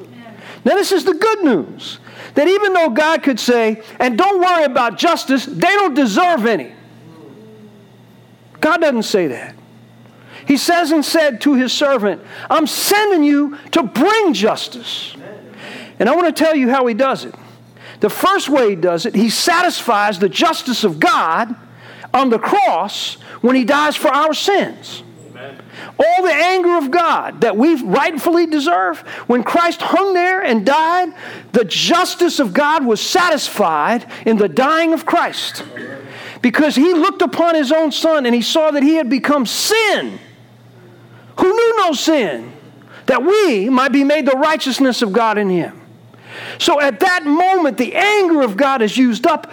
Now, 0.63 0.75
this 0.75 0.91
is 0.91 1.03
the 1.03 1.13
good 1.13 1.43
news 1.43 1.99
that 2.35 2.47
even 2.47 2.73
though 2.73 2.89
God 2.89 3.23
could 3.23 3.39
say, 3.39 3.81
and 3.99 4.17
don't 4.17 4.39
worry 4.39 4.63
about 4.63 4.97
justice, 4.97 5.45
they 5.45 5.59
don't 5.59 5.93
deserve 5.93 6.45
any. 6.45 6.71
God 8.61 8.79
doesn't 8.81 9.03
say 9.03 9.27
that. 9.27 9.55
He 10.47 10.57
says 10.57 10.91
and 10.91 11.03
said 11.03 11.41
to 11.41 11.55
his 11.55 11.73
servant, 11.73 12.21
I'm 12.49 12.67
sending 12.67 13.23
you 13.23 13.57
to 13.71 13.83
bring 13.83 14.33
justice. 14.33 15.15
And 15.99 16.07
I 16.07 16.15
want 16.15 16.35
to 16.35 16.43
tell 16.43 16.55
you 16.55 16.69
how 16.69 16.85
he 16.87 16.93
does 16.93 17.25
it. 17.25 17.35
The 18.01 18.09
first 18.09 18.49
way 18.49 18.71
he 18.71 18.75
does 18.75 19.05
it, 19.05 19.15
he 19.15 19.29
satisfies 19.29 20.19
the 20.19 20.27
justice 20.27 20.83
of 20.83 20.99
God 20.99 21.55
on 22.13 22.29
the 22.29 22.39
cross 22.39 23.13
when 23.41 23.55
he 23.55 23.63
dies 23.63 23.95
for 23.95 24.09
our 24.09 24.33
sins. 24.33 25.03
All 25.97 26.23
the 26.23 26.33
anger 26.33 26.77
of 26.77 26.91
God 26.91 27.41
that 27.41 27.57
we 27.57 27.81
rightfully 27.81 28.47
deserve, 28.47 28.99
when 29.27 29.43
Christ 29.43 29.81
hung 29.81 30.13
there 30.13 30.43
and 30.43 30.65
died, 30.65 31.13
the 31.51 31.65
justice 31.65 32.39
of 32.39 32.53
God 32.53 32.85
was 32.85 33.01
satisfied 33.01 34.05
in 34.25 34.37
the 34.37 34.49
dying 34.49 34.93
of 34.93 35.05
Christ. 35.05 35.63
Because 36.41 36.75
he 36.75 36.93
looked 36.93 37.21
upon 37.21 37.55
his 37.55 37.71
own 37.71 37.91
son 37.91 38.25
and 38.25 38.33
he 38.33 38.41
saw 38.41 38.71
that 38.71 38.83
he 38.83 38.95
had 38.95 39.09
become 39.09 39.45
sin, 39.45 40.19
who 41.39 41.55
knew 41.55 41.77
no 41.77 41.93
sin, 41.93 42.51
that 43.05 43.23
we 43.23 43.69
might 43.69 43.91
be 43.91 44.03
made 44.03 44.25
the 44.25 44.37
righteousness 44.37 45.01
of 45.03 45.13
God 45.13 45.37
in 45.37 45.49
him. 45.49 45.80
So 46.59 46.79
at 46.79 46.99
that 46.99 47.25
moment, 47.25 47.77
the 47.77 47.95
anger 47.95 48.41
of 48.41 48.57
God 48.57 48.81
is 48.81 48.97
used 48.97 49.27
up 49.27 49.51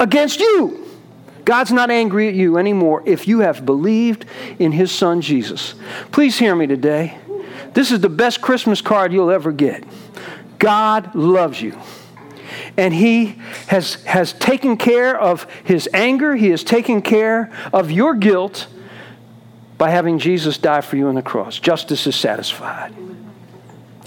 against 0.00 0.40
you. 0.40 0.86
God's 1.44 1.72
not 1.72 1.90
angry 1.90 2.28
at 2.28 2.34
you 2.34 2.58
anymore 2.58 3.02
if 3.06 3.26
you 3.26 3.40
have 3.40 3.64
believed 3.64 4.26
in 4.58 4.72
His 4.72 4.92
Son 4.92 5.22
Jesus. 5.22 5.74
Please 6.12 6.38
hear 6.38 6.54
me 6.54 6.66
today. 6.66 7.16
This 7.72 7.90
is 7.90 8.00
the 8.00 8.10
best 8.10 8.42
Christmas 8.42 8.82
card 8.82 9.12
you'll 9.14 9.30
ever 9.30 9.50
get. 9.50 9.84
God 10.58 11.14
loves 11.14 11.62
you. 11.62 11.78
And 12.76 12.92
He 12.92 13.40
has, 13.68 13.94
has 14.04 14.34
taken 14.34 14.76
care 14.76 15.18
of 15.18 15.46
His 15.64 15.88
anger, 15.94 16.36
He 16.36 16.50
has 16.50 16.62
taken 16.62 17.00
care 17.00 17.50
of 17.72 17.90
your 17.90 18.14
guilt 18.14 18.66
by 19.78 19.88
having 19.88 20.18
Jesus 20.18 20.58
die 20.58 20.82
for 20.82 20.96
you 20.96 21.08
on 21.08 21.14
the 21.14 21.22
cross. 21.22 21.58
Justice 21.58 22.06
is 22.06 22.14
satisfied. 22.14 22.94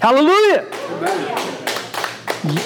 Hallelujah. 0.00 0.68
Amen 0.70 1.81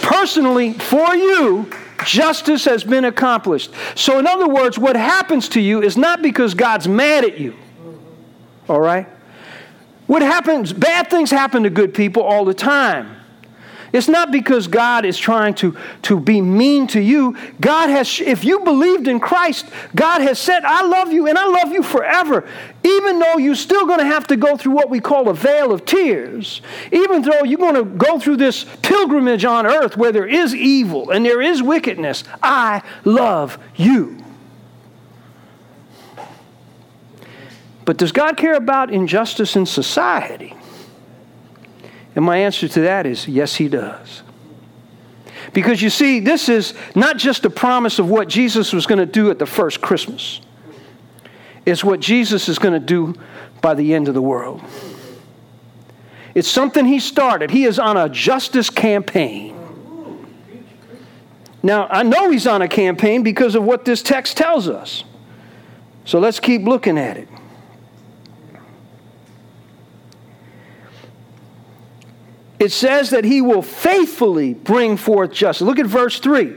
personally 0.02 0.72
for 0.72 1.14
you, 1.14 1.70
justice 2.04 2.64
has 2.64 2.84
been 2.84 3.04
accomplished. 3.04 3.72
So, 3.94 4.18
in 4.18 4.26
other 4.26 4.48
words, 4.48 4.78
what 4.78 4.96
happens 4.96 5.48
to 5.50 5.60
you 5.60 5.82
is 5.82 5.96
not 5.96 6.22
because 6.22 6.54
God's 6.54 6.88
mad 6.88 7.24
at 7.24 7.38
you. 7.38 7.54
All 8.68 8.80
right? 8.80 9.06
What 10.06 10.22
happens, 10.22 10.72
bad 10.72 11.10
things 11.10 11.30
happen 11.30 11.64
to 11.64 11.70
good 11.70 11.94
people 11.94 12.22
all 12.22 12.44
the 12.44 12.54
time. 12.54 13.15
It's 13.92 14.08
not 14.08 14.30
because 14.32 14.66
God 14.66 15.04
is 15.04 15.18
trying 15.18 15.54
to, 15.56 15.76
to 16.02 16.18
be 16.18 16.40
mean 16.40 16.86
to 16.88 17.00
you. 17.00 17.36
God 17.60 17.88
has, 17.88 18.20
if 18.20 18.44
you 18.44 18.60
believed 18.60 19.08
in 19.08 19.20
Christ, 19.20 19.66
God 19.94 20.20
has 20.20 20.38
said, 20.38 20.64
I 20.64 20.82
love 20.86 21.12
you 21.12 21.26
and 21.26 21.38
I 21.38 21.46
love 21.46 21.72
you 21.72 21.82
forever. 21.82 22.48
Even 22.82 23.18
though 23.18 23.38
you're 23.38 23.54
still 23.54 23.86
going 23.86 23.98
to 23.98 24.04
have 24.04 24.26
to 24.28 24.36
go 24.36 24.56
through 24.56 24.72
what 24.72 24.90
we 24.90 25.00
call 25.00 25.28
a 25.28 25.34
vale 25.34 25.72
of 25.72 25.84
tears, 25.84 26.62
even 26.92 27.22
though 27.22 27.44
you're 27.44 27.58
going 27.58 27.74
to 27.74 27.84
go 27.84 28.18
through 28.18 28.36
this 28.36 28.64
pilgrimage 28.82 29.44
on 29.44 29.66
earth 29.66 29.96
where 29.96 30.12
there 30.12 30.26
is 30.28 30.54
evil 30.54 31.10
and 31.10 31.24
there 31.24 31.40
is 31.40 31.62
wickedness, 31.62 32.24
I 32.42 32.82
love 33.04 33.58
you. 33.76 34.22
But 37.84 37.98
does 37.98 38.10
God 38.10 38.36
care 38.36 38.54
about 38.54 38.92
injustice 38.92 39.54
in 39.54 39.64
society? 39.64 40.54
And 42.16 42.24
my 42.24 42.38
answer 42.38 42.66
to 42.66 42.80
that 42.80 43.06
is 43.06 43.28
yes, 43.28 43.54
He 43.54 43.68
does. 43.68 44.22
Because 45.52 45.80
you 45.80 45.90
see, 45.90 46.18
this 46.18 46.48
is 46.48 46.74
not 46.94 47.18
just 47.18 47.44
a 47.44 47.50
promise 47.50 47.98
of 47.98 48.08
what 48.08 48.26
Jesus 48.28 48.72
was 48.72 48.86
going 48.86 48.98
to 48.98 49.06
do 49.06 49.30
at 49.30 49.38
the 49.38 49.46
first 49.46 49.80
Christmas, 49.80 50.40
it's 51.64 51.84
what 51.84 52.00
Jesus 52.00 52.48
is 52.48 52.58
going 52.58 52.74
to 52.74 52.84
do 52.84 53.14
by 53.60 53.74
the 53.74 53.94
end 53.94 54.08
of 54.08 54.14
the 54.14 54.22
world. 54.22 54.62
It's 56.34 56.48
something 56.48 56.84
He 56.84 57.00
started. 57.00 57.50
He 57.50 57.64
is 57.64 57.78
on 57.78 57.96
a 57.96 58.08
justice 58.08 58.70
campaign. 58.70 59.54
Now, 61.62 61.88
I 61.88 62.02
know 62.02 62.30
He's 62.30 62.46
on 62.46 62.62
a 62.62 62.68
campaign 62.68 63.22
because 63.22 63.54
of 63.54 63.62
what 63.62 63.84
this 63.84 64.02
text 64.02 64.36
tells 64.36 64.68
us. 64.68 65.04
So 66.04 66.18
let's 66.18 66.38
keep 66.38 66.62
looking 66.62 66.98
at 66.98 67.16
it. 67.16 67.28
It 72.58 72.72
says 72.72 73.10
that 73.10 73.24
he 73.24 73.42
will 73.42 73.62
faithfully 73.62 74.54
bring 74.54 74.96
forth 74.96 75.32
justice. 75.32 75.66
Look 75.66 75.78
at 75.78 75.86
verse 75.86 76.18
3. 76.20 76.54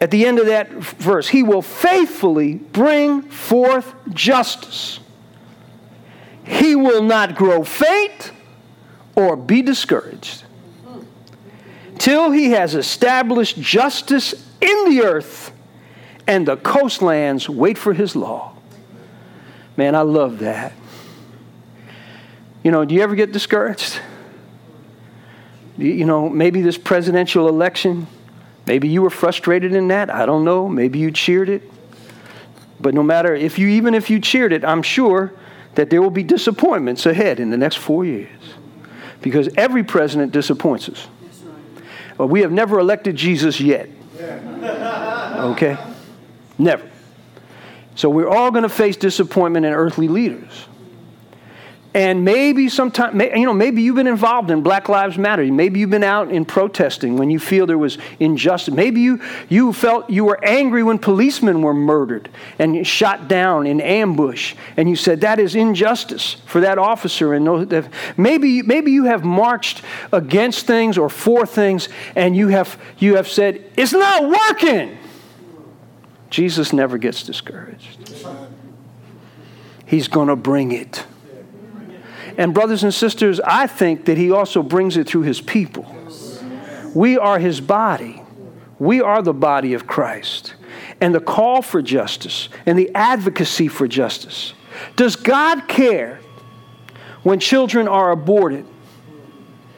At 0.00 0.10
the 0.10 0.24
end 0.24 0.38
of 0.38 0.46
that 0.46 0.70
verse, 0.70 1.28
he 1.28 1.42
will 1.42 1.62
faithfully 1.62 2.54
bring 2.54 3.22
forth 3.22 3.94
justice. 4.14 5.00
He 6.44 6.74
will 6.74 7.02
not 7.02 7.34
grow 7.34 7.64
faint 7.64 8.32
or 9.14 9.36
be 9.36 9.62
discouraged 9.62 10.44
till 12.00 12.30
he 12.30 12.52
has 12.52 12.74
established 12.74 13.60
justice 13.60 14.32
in 14.60 14.88
the 14.88 15.02
earth 15.02 15.52
and 16.26 16.48
the 16.48 16.56
coastlands 16.56 17.46
wait 17.48 17.76
for 17.76 17.92
his 17.92 18.16
law. 18.16 18.56
Man, 19.76 19.94
I 19.94 20.00
love 20.00 20.38
that. 20.38 20.72
You 22.62 22.70
know, 22.70 22.86
do 22.86 22.94
you 22.94 23.02
ever 23.02 23.14
get 23.14 23.32
discouraged? 23.32 24.00
You 25.80 26.04
know, 26.04 26.28
maybe 26.28 26.62
this 26.62 26.78
presidential 26.78 27.48
election, 27.48 28.06
maybe 28.66 28.88
you 28.88 29.02
were 29.02 29.10
frustrated 29.10 29.72
in 29.74 29.88
that. 29.88 30.12
I 30.12 30.26
don't 30.26 30.44
know. 30.44 30.68
Maybe 30.68 30.98
you 30.98 31.10
cheered 31.10 31.48
it. 31.48 31.62
But 32.80 32.94
no 32.94 33.02
matter 33.02 33.34
if 33.34 33.58
you, 33.58 33.68
even 33.68 33.94
if 33.94 34.10
you 34.10 34.20
cheered 34.20 34.52
it, 34.52 34.64
I'm 34.64 34.82
sure 34.82 35.32
that 35.74 35.90
there 35.90 36.02
will 36.02 36.10
be 36.10 36.22
disappointments 36.22 37.06
ahead 37.06 37.40
in 37.40 37.50
the 37.50 37.56
next 37.56 37.76
four 37.76 38.04
years 38.04 38.30
because 39.20 39.48
every 39.56 39.84
president 39.84 40.32
disappoints 40.32 40.88
us. 40.88 41.06
But 42.16 42.28
we 42.28 42.40
have 42.40 42.52
never 42.52 42.78
elected 42.78 43.16
Jesus 43.16 43.60
yet. 43.60 43.88
Okay? 44.20 45.76
Never. 46.58 46.90
So 47.94 48.08
we're 48.08 48.28
all 48.28 48.50
going 48.50 48.62
to 48.62 48.68
face 48.68 48.96
disappointment 48.96 49.66
in 49.66 49.72
earthly 49.72 50.08
leaders. 50.08 50.66
And 51.92 52.24
maybe 52.24 52.68
sometime, 52.68 53.20
you 53.20 53.44
know, 53.44 53.52
maybe 53.52 53.82
you've 53.82 53.96
been 53.96 54.06
involved 54.06 54.52
in 54.52 54.62
Black 54.62 54.88
Lives 54.88 55.18
Matter. 55.18 55.44
Maybe 55.44 55.80
you've 55.80 55.90
been 55.90 56.04
out 56.04 56.30
in 56.30 56.44
protesting 56.44 57.16
when 57.16 57.30
you 57.30 57.40
feel 57.40 57.66
there 57.66 57.78
was 57.78 57.98
injustice. 58.20 58.72
Maybe 58.72 59.00
you, 59.00 59.20
you 59.48 59.72
felt 59.72 60.08
you 60.08 60.24
were 60.24 60.38
angry 60.44 60.84
when 60.84 61.00
policemen 61.00 61.62
were 61.62 61.74
murdered 61.74 62.28
and 62.60 62.86
shot 62.86 63.26
down 63.26 63.66
in 63.66 63.80
ambush. 63.80 64.54
And 64.76 64.88
you 64.88 64.94
said, 64.94 65.22
that 65.22 65.40
is 65.40 65.56
injustice 65.56 66.34
for 66.46 66.60
that 66.60 66.78
officer. 66.78 67.34
And 67.34 67.82
maybe, 68.16 68.62
maybe 68.62 68.92
you 68.92 69.06
have 69.06 69.24
marched 69.24 69.82
against 70.12 70.68
things 70.68 70.96
or 70.96 71.08
for 71.08 71.44
things 71.44 71.88
and 72.14 72.36
you 72.36 72.48
have, 72.48 72.80
you 72.98 73.16
have 73.16 73.26
said, 73.26 73.64
it's 73.76 73.92
not 73.92 74.28
working. 74.28 74.96
Jesus 76.30 76.72
never 76.72 76.98
gets 76.98 77.24
discouraged. 77.24 77.98
He's 79.86 80.06
going 80.06 80.28
to 80.28 80.36
bring 80.36 80.70
it. 80.70 81.04
And, 82.40 82.54
brothers 82.54 82.84
and 82.84 82.94
sisters, 82.94 83.38
I 83.38 83.66
think 83.66 84.06
that 84.06 84.16
he 84.16 84.30
also 84.30 84.62
brings 84.62 84.96
it 84.96 85.06
through 85.06 85.24
his 85.24 85.42
people. 85.42 85.94
We 86.94 87.18
are 87.18 87.38
his 87.38 87.60
body, 87.60 88.22
we 88.78 89.02
are 89.02 89.20
the 89.20 89.34
body 89.34 89.74
of 89.74 89.86
Christ. 89.86 90.54
And 91.02 91.14
the 91.14 91.20
call 91.20 91.60
for 91.60 91.82
justice 91.82 92.48
and 92.64 92.78
the 92.78 92.90
advocacy 92.94 93.68
for 93.68 93.86
justice. 93.86 94.54
Does 94.96 95.16
God 95.16 95.68
care 95.68 96.20
when 97.22 97.40
children 97.40 97.86
are 97.86 98.10
aborted, 98.10 98.64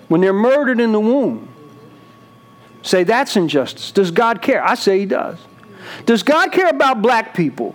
when 0.06 0.20
they're 0.20 0.32
murdered 0.32 0.78
in 0.78 0.92
the 0.92 1.00
womb? 1.00 1.52
Say 2.82 3.02
that's 3.02 3.34
injustice. 3.34 3.90
Does 3.90 4.12
God 4.12 4.40
care? 4.40 4.64
I 4.64 4.74
say 4.74 5.00
he 5.00 5.06
does. 5.06 5.38
Does 6.06 6.22
God 6.22 6.52
care 6.52 6.68
about 6.68 7.02
black 7.02 7.34
people? 7.34 7.74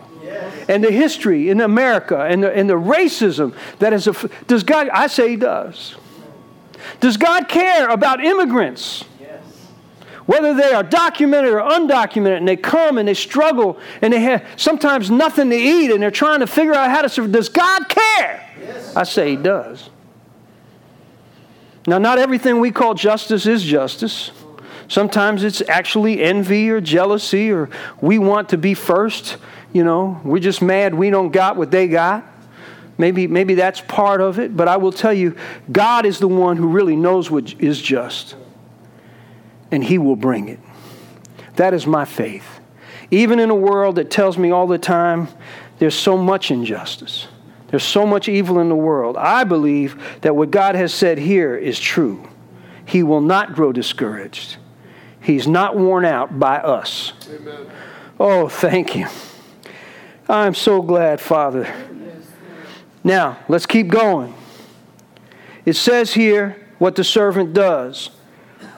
And 0.68 0.84
the 0.84 0.92
history 0.92 1.50
in 1.50 1.62
America 1.62 2.20
and 2.22 2.44
the, 2.44 2.52
and 2.52 2.70
the 2.70 2.76
racism 2.76 3.56
that 3.80 3.94
is, 3.94 4.08
a, 4.08 4.14
does 4.48 4.64
God, 4.64 4.90
I 4.90 5.08
say 5.08 5.30
He 5.30 5.36
does. 5.36 5.96
Does 7.00 7.18
God 7.18 7.48
care 7.48 7.90
about 7.90 8.24
immigrants? 8.24 9.06
Yes. 9.20 9.44
Whether 10.26 10.54
they 10.54 10.74
are 10.74 10.84
documented 10.84 11.54
or 11.54 11.62
undocumented, 11.62 12.38
and 12.38 12.48
they 12.48 12.56
come 12.56 12.98
and 12.98 13.08
they 13.08 13.14
struggle 13.14 13.80
and 14.02 14.14
they 14.14 14.20
have 14.22 14.46
sometimes 14.56 15.12
nothing 15.12 15.50
to 15.50 15.56
eat 15.56 15.92
and 15.92 16.02
they're 16.02 16.12
trying 16.12 16.40
to 16.40 16.48
figure 16.48 16.74
out 16.74 16.90
how 16.90 17.02
to 17.02 17.10
survive. 17.10 17.32
Does 17.32 17.50
God 17.50 17.90
care? 17.90 18.50
Yes. 18.60 18.96
I 18.96 19.04
say 19.04 19.32
He 19.32 19.36
does. 19.36 19.90
Now, 21.86 22.00
not 22.00 22.20
everything 22.20 22.60
we 22.60 22.72
call 22.72 22.96
justice 22.96 23.46
is 23.46 23.64
justice. 23.64 24.32
Sometimes 24.90 25.44
it's 25.44 25.62
actually 25.70 26.22
envy 26.22 26.70
or 26.70 26.82
jealousy, 26.82 27.52
or 27.52 27.70
we 28.02 28.20
want 28.20 28.50
to 28.50 28.58
be 28.58 28.74
first 28.74 29.38
you 29.74 29.84
know, 29.84 30.20
we're 30.24 30.40
just 30.40 30.62
mad 30.62 30.94
we 30.94 31.10
don't 31.10 31.32
got 31.32 31.58
what 31.58 31.72
they 31.72 31.88
got. 31.88 32.26
Maybe, 32.98 33.28
maybe 33.28 33.56
that's 33.56 33.80
part 33.82 34.22
of 34.22 34.40
it, 34.40 34.58
but 34.58 34.68
I 34.68 34.78
will 34.78 34.92
tell 34.92 35.14
you, 35.14 35.36
God 35.72 36.06
is 36.06 36.18
the 36.20 36.28
one 36.28 36.58
who 36.58 36.68
really 36.68 36.96
knows 36.96 37.30
what 37.30 37.54
is 37.60 37.80
just, 37.80 38.36
and 39.72 39.84
He 39.84 40.00
will 40.00 40.16
bring 40.16 40.50
it. 40.50 40.60
That 41.56 41.74
is 41.74 41.86
my 41.86 42.06
faith. 42.06 42.60
Even 43.12 43.40
in 43.40 43.50
a 43.50 43.56
world 43.56 43.96
that 43.96 44.10
tells 44.10 44.38
me 44.38 44.52
all 44.52 44.68
the 44.68 44.80
time 44.80 45.28
there's 45.78 45.96
so 45.96 46.18
much 46.18 46.50
injustice, 46.50 47.28
there's 47.68 47.84
so 47.84 48.06
much 48.06 48.28
evil 48.28 48.60
in 48.60 48.70
the 48.70 48.76
world, 48.76 49.16
I 49.16 49.44
believe 49.44 50.02
that 50.22 50.36
what 50.36 50.50
God 50.50 50.74
has 50.74 50.94
said 50.94 51.20
here 51.20 51.56
is 51.56 51.80
true. 51.80 52.28
He 52.86 53.04
will 53.04 53.22
not 53.22 53.54
grow 53.54 53.72
discouraged, 53.72 54.58
He's 55.22 55.48
not 55.48 55.78
worn 55.78 56.06
out 56.06 56.40
by 56.40 56.58
us. 56.58 57.14
Amen. 57.30 57.68
Oh, 58.20 58.48
thank 58.48 58.96
you. 58.96 59.08
I'm 60.30 60.54
so 60.54 60.82
glad, 60.82 61.22
Father. 61.22 61.74
Now, 63.04 63.38
let's 63.48 63.66
keep 63.66 63.88
going. 63.88 64.34
It 65.66 65.76
says 65.76 66.14
here 66.14 66.68
what 66.78 66.96
the 66.96 67.04
servant 67.04 67.54
does. 67.54 68.10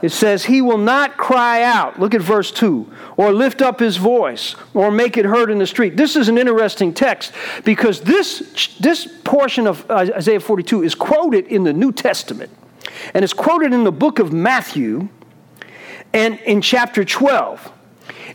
It 0.02 0.10
says, 0.10 0.46
He 0.46 0.62
will 0.62 0.78
not 0.78 1.18
cry 1.18 1.64
out. 1.64 2.00
Look 2.00 2.14
at 2.14 2.22
verse 2.22 2.52
2. 2.52 2.92
Or 3.18 3.34
lift 3.34 3.62
up 3.62 3.80
his 3.80 3.98
voice, 3.98 4.56
or 4.74 4.92
make 4.92 5.18
it 5.18 5.26
heard 5.26 5.50
in 5.50 5.58
the 5.58 5.68
street. 5.68 5.98
This 5.98 6.16
is 6.16 6.30
an 6.30 6.38
interesting 6.38 6.94
text 6.94 7.34
because 7.66 8.02
this, 8.02 8.78
this 8.80 9.08
portion 9.24 9.68
of 9.68 9.90
Isaiah 9.92 10.40
42 10.40 10.84
is 10.84 10.96
quoted 10.96 11.48
in 11.48 11.64
the 11.64 11.74
New 11.74 11.92
Testament. 11.92 12.52
And 13.14 13.24
it's 13.24 13.34
quoted 13.34 13.74
in 13.74 13.84
the 13.84 13.92
book 13.92 14.20
of 14.20 14.32
Matthew 14.32 15.10
and 16.14 16.40
in 16.40 16.62
chapter 16.62 17.04
12. 17.04 17.74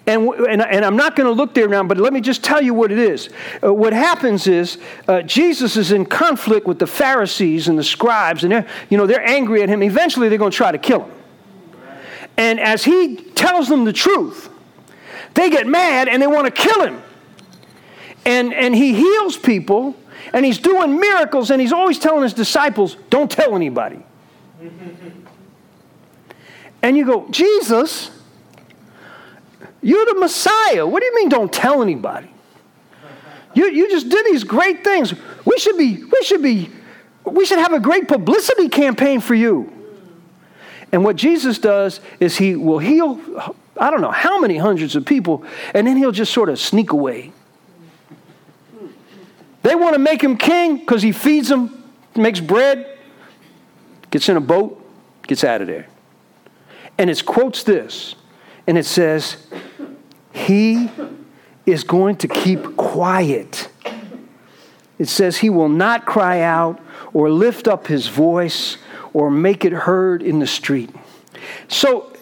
And, 0.07 0.29
and, 0.29 0.61
and 0.61 0.85
I'm 0.85 0.97
not 0.97 1.17
going 1.17 1.27
to 1.27 1.33
look 1.33 1.55
there 1.55 1.67
now, 1.67 1.83
but 1.83 1.97
let 1.97 2.13
me 2.13 2.21
just 2.21 2.45
tell 2.45 2.63
you 2.63 2.75
what 2.75 2.93
it 2.93 2.99
is. 2.99 3.31
Uh, 3.63 3.73
what 3.73 3.95
happens 3.95 4.47
is 4.47 4.77
uh, 5.09 5.23
Jesus 5.23 5.77
is 5.77 5.93
in 5.93 6.05
conflict 6.05 6.67
with 6.67 6.79
the 6.79 6.87
Pharisees 6.87 7.69
and 7.69 7.79
the 7.79 7.85
scribes, 7.85 8.45
and 8.45 8.53
they're, 8.53 8.67
you 8.91 8.99
know, 8.99 9.07
they're 9.07 9.27
angry 9.27 9.63
at 9.63 9.71
him. 9.71 9.83
Eventually, 9.83 10.29
they're 10.29 10.39
going 10.39 10.51
to 10.51 10.57
try 10.57 10.73
to 10.73 10.79
kill 10.79 11.05
him. 11.05 11.13
And 12.37 12.61
as 12.61 12.85
he 12.85 13.17
tells 13.17 13.69
them 13.69 13.85
the 13.85 13.93
truth, 13.93 14.51
they 15.35 15.49
get 15.51 15.67
mad 15.67 16.09
and 16.09 16.21
they 16.21 16.27
want 16.27 16.47
to 16.47 16.51
kill 16.51 16.85
him. 16.85 17.01
And, 18.27 18.53
and 18.53 18.75
he 18.75 18.95
heals 18.95 19.37
people, 19.37 19.95
and 20.33 20.45
he's 20.45 20.59
doing 20.59 20.99
miracles, 20.99 21.51
and 21.51 21.61
he's 21.61 21.73
always 21.73 21.99
telling 21.99 22.23
his 22.23 22.33
disciples, 22.33 22.97
don't 23.11 23.31
tell 23.31 23.55
anybody. 23.55 24.03
and 26.83 26.97
you 26.97 27.05
go, 27.05 27.29
Jesus, 27.31 28.11
you're 29.85 30.07
the 30.07 30.15
Messiah. 30.15 30.87
What 30.87 31.01
do 31.01 31.07
you 31.07 31.15
mean 31.15 31.29
don't 31.29 31.53
tell 31.53 31.83
anybody? 31.83 32.29
You, 33.55 33.67
you 33.71 33.89
just 33.89 34.09
did 34.09 34.27
these 34.27 34.43
great 34.43 34.83
things. 34.83 35.15
We 35.45 35.59
should 35.59 35.79
be, 35.79 36.03
we 36.03 36.23
should 36.25 36.43
be, 36.43 36.71
we 37.25 37.45
should 37.45 37.59
have 37.59 37.73
a 37.73 37.81
great 37.81 38.09
publicity 38.09 38.69
campaign 38.69 39.21
for 39.21 39.35
you. 39.35 39.71
And 40.91 41.05
what 41.05 41.17
Jesus 41.17 41.59
does 41.59 42.01
is 42.19 42.37
he 42.37 42.57
will 42.57 42.79
heal, 42.79 43.21
I 43.77 43.91
don't 43.91 44.01
know 44.01 44.11
how 44.11 44.41
many 44.41 44.57
hundreds 44.57 44.97
of 44.97 45.05
people, 45.05 45.45
and 45.75 45.87
then 45.87 45.97
he'll 45.97 46.13
just 46.13 46.33
sort 46.33 46.49
of 46.49 46.59
sneak 46.59 46.93
away. 46.93 47.33
They 49.63 49.75
want 49.75 49.95
to 49.95 49.99
make 49.99 50.23
him 50.23 50.37
king 50.37 50.79
because 50.79 51.03
he 51.03 51.13
feeds 51.13 51.49
them, 51.49 51.93
makes 52.15 52.41
bread, 52.41 52.99
gets 54.11 54.29
in 54.29 54.37
a 54.37 54.41
boat, 54.41 54.81
gets 55.27 55.43
out 55.43 55.61
of 55.61 55.67
there. 55.67 55.89
And 56.99 57.11
it 57.11 57.25
quotes 57.25 57.63
this, 57.65 58.15
and 58.67 58.79
it 58.79 58.87
says, 58.87 59.37
he 60.35 60.91
is 61.65 61.85
going 61.85 62.17
to 62.17 62.29
keep 62.29 62.77
quiet. 62.77 63.71
It 64.99 65.09
says 65.09 65.39
he 65.39 65.49
will 65.49 65.69
not 65.69 66.05
cry 66.05 66.41
out 66.41 66.81
or 67.13 67.31
lift 67.31 67.69
up 67.69 67.87
his 67.87 68.09
voice 68.09 68.77
or 69.13 69.31
make 69.31 69.65
it 69.65 69.73
heard 69.73 70.23
in 70.23 70.41
the 70.41 70.47
street. 70.47 70.91
So 71.69 72.13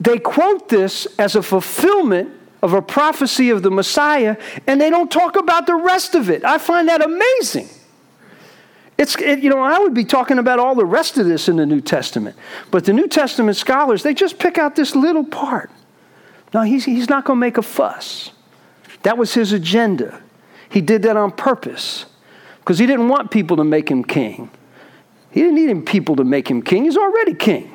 they 0.00 0.18
quote 0.18 0.68
this 0.68 1.06
as 1.18 1.36
a 1.36 1.42
fulfillment 1.42 2.32
of 2.60 2.74
a 2.74 2.82
prophecy 2.82 3.50
of 3.50 3.62
the 3.62 3.70
Messiah, 3.70 4.36
and 4.66 4.80
they 4.80 4.90
don't 4.90 5.10
talk 5.10 5.36
about 5.36 5.66
the 5.66 5.74
rest 5.74 6.14
of 6.14 6.28
it. 6.28 6.44
I 6.44 6.58
find 6.58 6.88
that 6.88 7.02
amazing. 7.02 7.68
It's, 8.98 9.16
it, 9.16 9.38
you 9.38 9.48
know, 9.48 9.60
I 9.60 9.78
would 9.78 9.94
be 9.94 10.04
talking 10.04 10.38
about 10.38 10.58
all 10.58 10.74
the 10.74 10.84
rest 10.84 11.16
of 11.16 11.26
this 11.26 11.48
in 11.48 11.56
the 11.56 11.64
New 11.64 11.80
Testament. 11.80 12.36
But 12.70 12.84
the 12.84 12.92
New 12.92 13.08
Testament 13.08 13.56
scholars, 13.56 14.02
they 14.02 14.12
just 14.12 14.38
pick 14.38 14.58
out 14.58 14.76
this 14.76 14.94
little 14.94 15.24
part. 15.24 15.70
No, 16.52 16.62
he's, 16.62 16.84
he's 16.84 17.08
not 17.08 17.24
going 17.24 17.36
to 17.36 17.40
make 17.40 17.58
a 17.58 17.62
fuss. 17.62 18.32
That 19.02 19.16
was 19.16 19.34
his 19.34 19.52
agenda. 19.52 20.22
He 20.68 20.80
did 20.80 21.02
that 21.02 21.16
on 21.16 21.32
purpose 21.32 22.06
because 22.58 22.78
he 22.78 22.86
didn't 22.86 23.08
want 23.08 23.30
people 23.30 23.56
to 23.56 23.64
make 23.64 23.90
him 23.90 24.04
king. 24.04 24.50
He 25.30 25.42
didn't 25.42 25.54
need 25.54 25.86
people 25.86 26.16
to 26.16 26.24
make 26.24 26.50
him 26.50 26.62
king. 26.62 26.84
He's 26.84 26.96
already 26.96 27.34
king. 27.34 27.72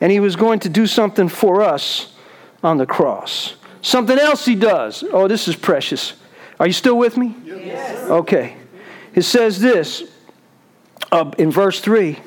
And 0.00 0.10
he 0.10 0.20
was 0.20 0.36
going 0.36 0.60
to 0.60 0.68
do 0.68 0.86
something 0.86 1.28
for 1.28 1.62
us 1.62 2.14
on 2.62 2.78
the 2.78 2.86
cross. 2.86 3.56
Something 3.82 4.18
else 4.18 4.44
he 4.44 4.54
does. 4.54 5.04
Oh, 5.10 5.28
this 5.28 5.48
is 5.48 5.56
precious. 5.56 6.14
Are 6.58 6.66
you 6.66 6.72
still 6.72 6.98
with 6.98 7.16
me? 7.16 7.34
Yes. 7.44 8.10
Okay. 8.10 8.56
It 9.14 9.22
says 9.22 9.60
this 9.60 10.04
uh, 11.10 11.30
in 11.38 11.50
verse 11.50 11.80
3 11.80 12.18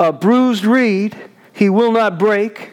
A 0.00 0.12
bruised 0.12 0.64
reed 0.64 1.16
he 1.52 1.68
will 1.68 1.92
not 1.92 2.18
break 2.18 2.70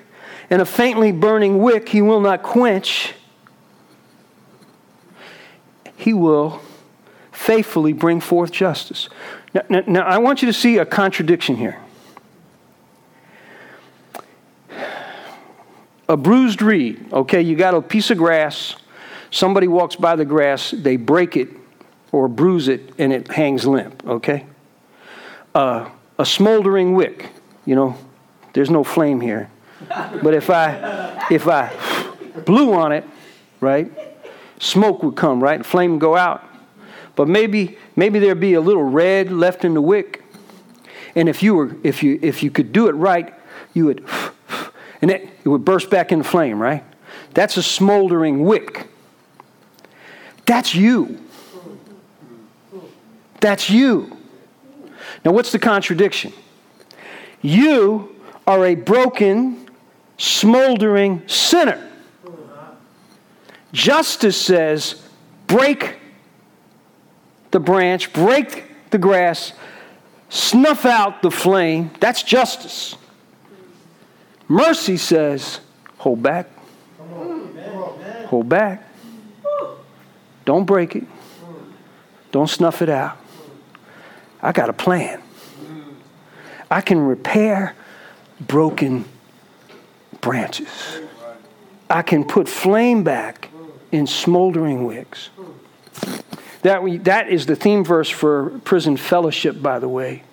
and 0.50 0.62
a 0.62 0.66
faintly 0.66 1.12
burning 1.12 1.60
wick 1.60 1.90
he 1.90 2.02
will 2.02 2.22
not 2.22 2.44
quench. 2.44 3.14
He 5.98 6.14
will 6.14 6.62
faithfully 7.32 7.94
bring 7.94 8.20
forth 8.20 8.52
justice. 8.52 9.10
Now, 9.54 9.62
now, 9.70 9.84
now, 9.88 10.02
I 10.02 10.18
want 10.18 10.42
you 10.42 10.48
to 10.48 10.54
see 10.54 10.78
a 10.78 10.86
contradiction 10.86 11.56
here. 11.56 11.80
A 16.08 16.18
bruised 16.18 16.62
reed, 16.62 17.04
okay, 17.12 17.42
you 17.42 17.56
got 17.56 17.74
a 17.74 17.82
piece 17.82 18.12
of 18.12 18.18
grass, 18.18 18.76
somebody 19.32 19.68
walks 19.68 19.96
by 19.96 20.16
the 20.16 20.26
grass, 20.26 20.72
they 20.72 20.98
break 20.98 21.36
it, 21.36 21.50
or 22.12 22.28
bruise 22.28 22.68
it 22.68 22.94
and 23.00 23.12
it 23.12 23.30
hangs 23.32 23.66
limp, 23.66 24.06
okay? 24.06 24.46
Uh, 25.56 25.90
a 26.20 26.26
smoldering 26.26 26.94
wick, 26.94 27.30
you 27.66 27.76
know, 27.76 27.98
there's 28.54 28.70
no 28.70 28.84
flame 28.84 29.20
here. 29.20 29.50
But 29.90 30.34
if 30.34 30.50
I 30.50 31.28
if 31.30 31.48
I 31.48 31.72
blew 32.46 32.74
on 32.74 32.92
it, 32.92 33.04
right, 33.60 33.92
smoke 34.60 35.04
would 35.04 35.16
come, 35.16 35.42
right? 35.42 35.66
Flame 35.66 35.92
would 35.92 36.02
go 36.02 36.16
out. 36.16 36.44
But 37.16 37.28
maybe 37.28 37.78
maybe 37.96 38.20
there'd 38.20 38.40
be 38.40 38.54
a 38.54 38.62
little 38.62 38.84
red 38.84 39.32
left 39.32 39.66
in 39.66 39.74
the 39.74 39.82
wick. 39.82 40.24
And 41.16 41.30
if 41.30 41.44
you 41.44 41.56
were 41.56 41.76
if 41.84 42.04
you 42.04 42.20
if 42.22 42.44
you 42.44 42.52
could 42.52 42.72
do 42.72 42.88
it 42.88 42.94
right, 42.94 43.34
you 43.74 43.86
would 43.86 44.06
and 45.02 45.12
it, 45.12 45.30
it 45.44 45.50
would 45.50 45.66
burst 45.66 45.90
back 45.90 46.12
into 46.12 46.24
flame, 46.24 46.60
right? 46.60 46.84
That's 47.34 47.58
a 47.58 47.64
smoldering 47.64 48.44
wick. 48.44 48.88
That's 50.46 50.74
you. 50.74 51.20
That's 53.40 53.70
you. 53.70 54.18
Now, 55.24 55.32
what's 55.32 55.52
the 55.52 55.60
contradiction? 55.60 56.34
You 57.42 58.16
are 58.48 58.66
a 58.66 58.76
broken, 58.76 59.65
smoldering 60.18 61.28
sinner. 61.28 61.92
Justice 63.72 64.40
says, 64.40 65.02
break 65.48 65.98
the 67.52 67.60
branch, 67.60 68.14
break 68.14 68.64
the 68.90 68.98
grass, 68.98 69.54
snuff 70.30 70.86
out 70.86 71.22
the 71.22 71.32
flame. 71.32 71.92
That's 72.00 72.24
justice. 72.24 72.96
Mercy 74.48 74.98
says, 74.98 75.60
hold 75.98 76.22
back. 76.24 76.50
Hold 78.28 78.50
back. 78.50 78.84
Don't 80.46 80.66
break 80.66 80.96
it. 80.96 81.04
Don't 82.32 82.50
snuff 82.50 82.82
it 82.82 82.90
out. 82.90 83.18
I 84.42 84.52
got 84.52 84.70
a 84.70 84.74
plan. 84.74 85.22
I 86.70 86.82
can 86.82 87.00
repair 87.00 87.76
broken 88.40 89.06
branches. 90.26 90.68
I 91.88 92.02
can 92.02 92.24
put 92.24 92.50
flame 92.50 93.04
back 93.04 93.50
in 93.92 94.08
smoldering 94.08 94.86
wicks. 94.86 95.30
That, 96.64 96.82
we, 96.82 96.98
that 96.98 97.30
is 97.30 97.46
the 97.46 97.56
theme 97.56 97.86
verse 97.86 98.10
for 98.10 98.50
prison 98.64 98.98
fellowship, 98.98 99.62
by 99.62 99.78
the 99.78 99.88
way. 99.88 100.24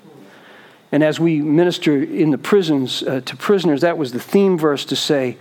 And 0.92 1.04
as 1.04 1.20
we 1.20 1.42
minister 1.42 2.02
in 2.02 2.30
the 2.30 2.38
prisons 2.38 3.02
uh, 3.02 3.20
to 3.20 3.36
prisoners, 3.36 3.82
that 3.82 3.98
was 3.98 4.12
the 4.12 4.18
theme 4.18 4.56
verse 4.56 4.86
to 4.86 4.96
say, 4.96 5.36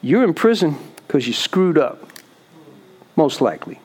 You're 0.00 0.24
in 0.24 0.32
prison 0.32 0.76
because 1.06 1.26
you 1.26 1.34
screwed 1.34 1.76
up, 1.76 2.10
most 3.14 3.42
likely. 3.42 3.78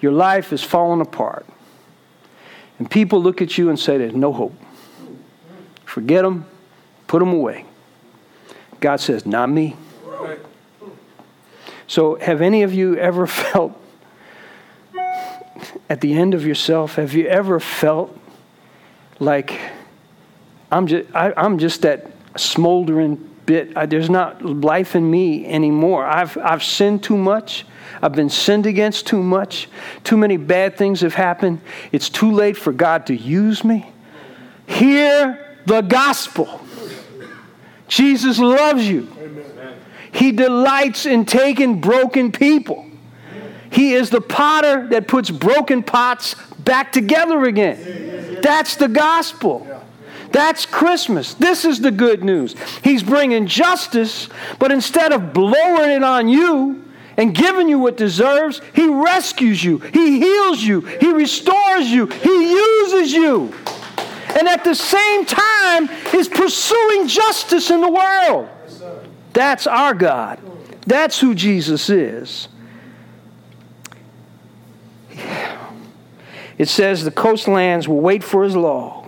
Your 0.00 0.10
life 0.10 0.52
is 0.52 0.64
falling 0.64 1.00
apart. 1.00 1.46
And 2.80 2.90
people 2.90 3.22
look 3.22 3.40
at 3.40 3.56
you 3.56 3.70
and 3.70 3.78
say, 3.78 3.96
There's 3.96 4.12
no 4.12 4.32
hope. 4.32 4.54
Forget 5.84 6.24
them, 6.24 6.46
put 7.06 7.20
them 7.20 7.32
away. 7.32 7.65
God 8.80 9.00
says, 9.00 9.26
Not 9.26 9.50
me. 9.50 9.76
So, 11.86 12.16
have 12.16 12.40
any 12.42 12.62
of 12.62 12.74
you 12.74 12.96
ever 12.96 13.26
felt 13.26 13.80
at 15.88 16.00
the 16.00 16.14
end 16.14 16.34
of 16.34 16.44
yourself? 16.44 16.96
Have 16.96 17.14
you 17.14 17.26
ever 17.26 17.60
felt 17.60 18.16
like 19.18 19.58
I'm 20.70 20.86
just, 20.86 21.14
I, 21.14 21.32
am 21.36 21.58
just 21.58 21.82
that 21.82 22.10
smoldering 22.36 23.16
bit. 23.46 23.76
I, 23.76 23.86
there's 23.86 24.10
not 24.10 24.44
life 24.44 24.96
in 24.96 25.08
me 25.08 25.46
anymore. 25.46 26.04
I've, 26.04 26.36
I've 26.38 26.62
sinned 26.62 27.02
too 27.02 27.16
much. 27.16 27.64
I've 28.02 28.12
been 28.12 28.28
sinned 28.28 28.66
against 28.66 29.06
too 29.06 29.22
much. 29.22 29.68
Too 30.04 30.16
many 30.16 30.36
bad 30.36 30.76
things 30.76 31.00
have 31.00 31.14
happened. 31.14 31.60
It's 31.92 32.08
too 32.08 32.30
late 32.30 32.56
for 32.56 32.72
God 32.72 33.06
to 33.06 33.16
use 33.16 33.64
me. 33.64 33.90
Hear 34.66 35.56
the 35.64 35.80
gospel. 35.80 36.60
Jesus 37.88 38.38
loves 38.38 38.88
you. 38.88 39.08
He 40.12 40.32
delights 40.32 41.06
in 41.06 41.24
taking 41.24 41.80
broken 41.80 42.32
people. 42.32 42.86
He 43.70 43.94
is 43.94 44.10
the 44.10 44.20
potter 44.20 44.86
that 44.88 45.08
puts 45.08 45.30
broken 45.30 45.82
pots 45.82 46.34
back 46.58 46.92
together 46.92 47.44
again. 47.44 48.38
That's 48.42 48.76
the 48.76 48.88
gospel. 48.88 49.66
That's 50.32 50.66
Christmas. 50.66 51.34
This 51.34 51.64
is 51.64 51.80
the 51.80 51.90
good 51.90 52.24
news. 52.24 52.54
He's 52.82 53.02
bringing 53.02 53.46
justice, 53.46 54.28
but 54.58 54.72
instead 54.72 55.12
of 55.12 55.32
blowing 55.32 55.90
it 55.90 56.02
on 56.02 56.28
you 56.28 56.84
and 57.16 57.34
giving 57.34 57.68
you 57.68 57.78
what 57.78 57.96
deserves, 57.96 58.60
He 58.74 58.86
rescues 58.86 59.62
you, 59.62 59.78
He 59.78 60.18
heals 60.18 60.62
you, 60.62 60.80
He 60.80 61.12
restores 61.12 61.86
you, 61.86 62.06
He 62.06 62.50
uses 62.50 63.12
you. 63.12 63.54
And 64.38 64.48
at 64.48 64.64
the 64.64 64.74
same 64.74 65.24
time, 65.24 65.88
is 66.14 66.28
pursuing 66.28 67.08
justice 67.08 67.70
in 67.70 67.80
the 67.80 67.90
world. 67.90 68.48
That's 69.32 69.66
our 69.66 69.94
God. 69.94 70.38
That's 70.86 71.18
who 71.18 71.34
Jesus 71.34 71.88
is. 71.90 72.48
It 76.58 76.68
says 76.68 77.04
the 77.04 77.10
coastlands 77.10 77.88
will 77.88 78.00
wait 78.00 78.22
for 78.24 78.44
his 78.44 78.56
law. 78.56 79.06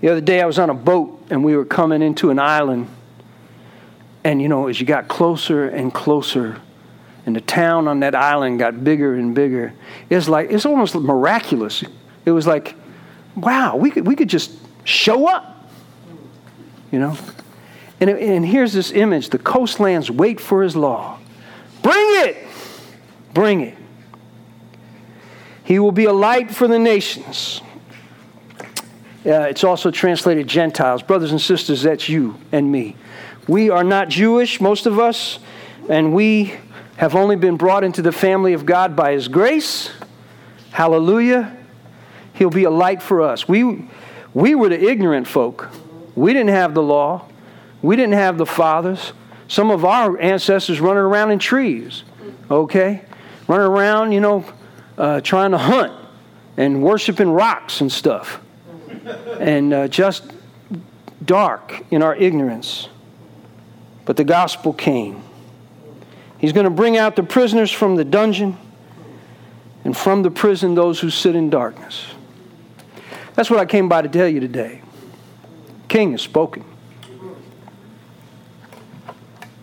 The 0.00 0.08
other 0.08 0.20
day 0.20 0.40
I 0.40 0.46
was 0.46 0.58
on 0.58 0.70
a 0.70 0.74
boat 0.74 1.26
and 1.30 1.44
we 1.44 1.56
were 1.56 1.64
coming 1.64 2.02
into 2.02 2.30
an 2.30 2.38
island. 2.38 2.88
And 4.24 4.40
you 4.42 4.48
know, 4.48 4.68
as 4.68 4.80
you 4.80 4.86
got 4.86 5.08
closer 5.08 5.68
and 5.68 5.92
closer, 5.92 6.60
and 7.26 7.36
the 7.36 7.40
town 7.40 7.88
on 7.88 8.00
that 8.00 8.14
island 8.14 8.58
got 8.58 8.82
bigger 8.82 9.14
and 9.14 9.34
bigger, 9.34 9.72
it's 10.08 10.28
like 10.28 10.50
it's 10.50 10.66
almost 10.66 10.94
miraculous. 10.94 11.84
It 12.24 12.30
was 12.30 12.46
like, 12.46 12.74
wow, 13.40 13.76
we 13.76 13.90
could 13.90 14.06
we 14.06 14.16
could 14.16 14.28
just 14.28 14.52
show 14.84 15.28
up. 15.28 15.70
You 16.90 16.98
know? 16.98 17.18
And, 18.00 18.10
and 18.10 18.46
here's 18.46 18.72
this 18.72 18.92
image 18.92 19.30
the 19.30 19.38
coastlands 19.38 20.10
wait 20.10 20.40
for 20.40 20.62
his 20.62 20.76
law. 20.76 21.18
Bring 21.82 22.06
it! 22.26 22.46
Bring 23.34 23.60
it. 23.60 23.76
He 25.64 25.78
will 25.78 25.92
be 25.92 26.06
a 26.06 26.12
light 26.12 26.50
for 26.50 26.66
the 26.66 26.78
nations. 26.78 27.60
Uh, 29.26 29.42
it's 29.42 29.64
also 29.64 29.90
translated 29.90 30.46
Gentiles. 30.46 31.02
Brothers 31.02 31.32
and 31.32 31.40
sisters, 31.40 31.82
that's 31.82 32.08
you 32.08 32.38
and 32.52 32.72
me. 32.72 32.96
We 33.46 33.68
are 33.68 33.84
not 33.84 34.08
Jewish, 34.08 34.60
most 34.60 34.86
of 34.86 34.98
us, 34.98 35.38
and 35.88 36.14
we 36.14 36.54
have 36.96 37.14
only 37.14 37.36
been 37.36 37.56
brought 37.56 37.84
into 37.84 38.00
the 38.00 38.12
family 38.12 38.54
of 38.54 38.64
God 38.64 38.96
by 38.96 39.12
His 39.12 39.28
grace. 39.28 39.90
Hallelujah. 40.70 41.57
He'll 42.38 42.50
be 42.50 42.62
a 42.62 42.70
light 42.70 43.02
for 43.02 43.20
us. 43.20 43.48
We, 43.48 43.88
we 44.32 44.54
were 44.54 44.68
the 44.68 44.80
ignorant 44.80 45.26
folk. 45.26 45.70
We 46.14 46.32
didn't 46.32 46.50
have 46.50 46.72
the 46.72 46.82
law, 46.82 47.26
we 47.82 47.96
didn't 47.96 48.14
have 48.14 48.38
the 48.38 48.46
fathers. 48.46 49.12
Some 49.48 49.70
of 49.70 49.84
our 49.84 50.20
ancestors 50.20 50.78
running 50.78 51.02
around 51.02 51.32
in 51.32 51.38
trees, 51.38 52.04
okay? 52.50 53.02
Running 53.48 53.66
around, 53.66 54.12
you 54.12 54.20
know, 54.20 54.44
uh, 54.96 55.20
trying 55.20 55.50
to 55.50 55.58
hunt 55.58 55.92
and 56.56 56.82
worshiping 56.82 57.30
rocks 57.30 57.80
and 57.80 57.90
stuff, 57.90 58.40
and 59.40 59.72
uh, 59.72 59.88
just 59.88 60.30
dark 61.24 61.82
in 61.90 62.02
our 62.02 62.14
ignorance. 62.14 62.88
But 64.04 64.16
the 64.16 64.24
gospel 64.24 64.72
came. 64.72 65.22
He's 66.38 66.52
going 66.52 66.64
to 66.64 66.70
bring 66.70 66.96
out 66.96 67.16
the 67.16 67.22
prisoners 67.22 67.72
from 67.72 67.96
the 67.96 68.04
dungeon 68.04 68.56
and 69.84 69.96
from 69.96 70.22
the 70.22 70.30
prison 70.30 70.74
those 70.74 71.00
who 71.00 71.10
sit 71.10 71.34
in 71.34 71.50
darkness. 71.50 72.06
That's 73.38 73.50
what 73.50 73.60
I 73.60 73.66
came 73.66 73.88
by 73.88 74.02
to 74.02 74.08
tell 74.08 74.26
you 74.26 74.40
today. 74.40 74.82
King 75.86 76.10
has 76.10 76.22
spoken. 76.22 76.64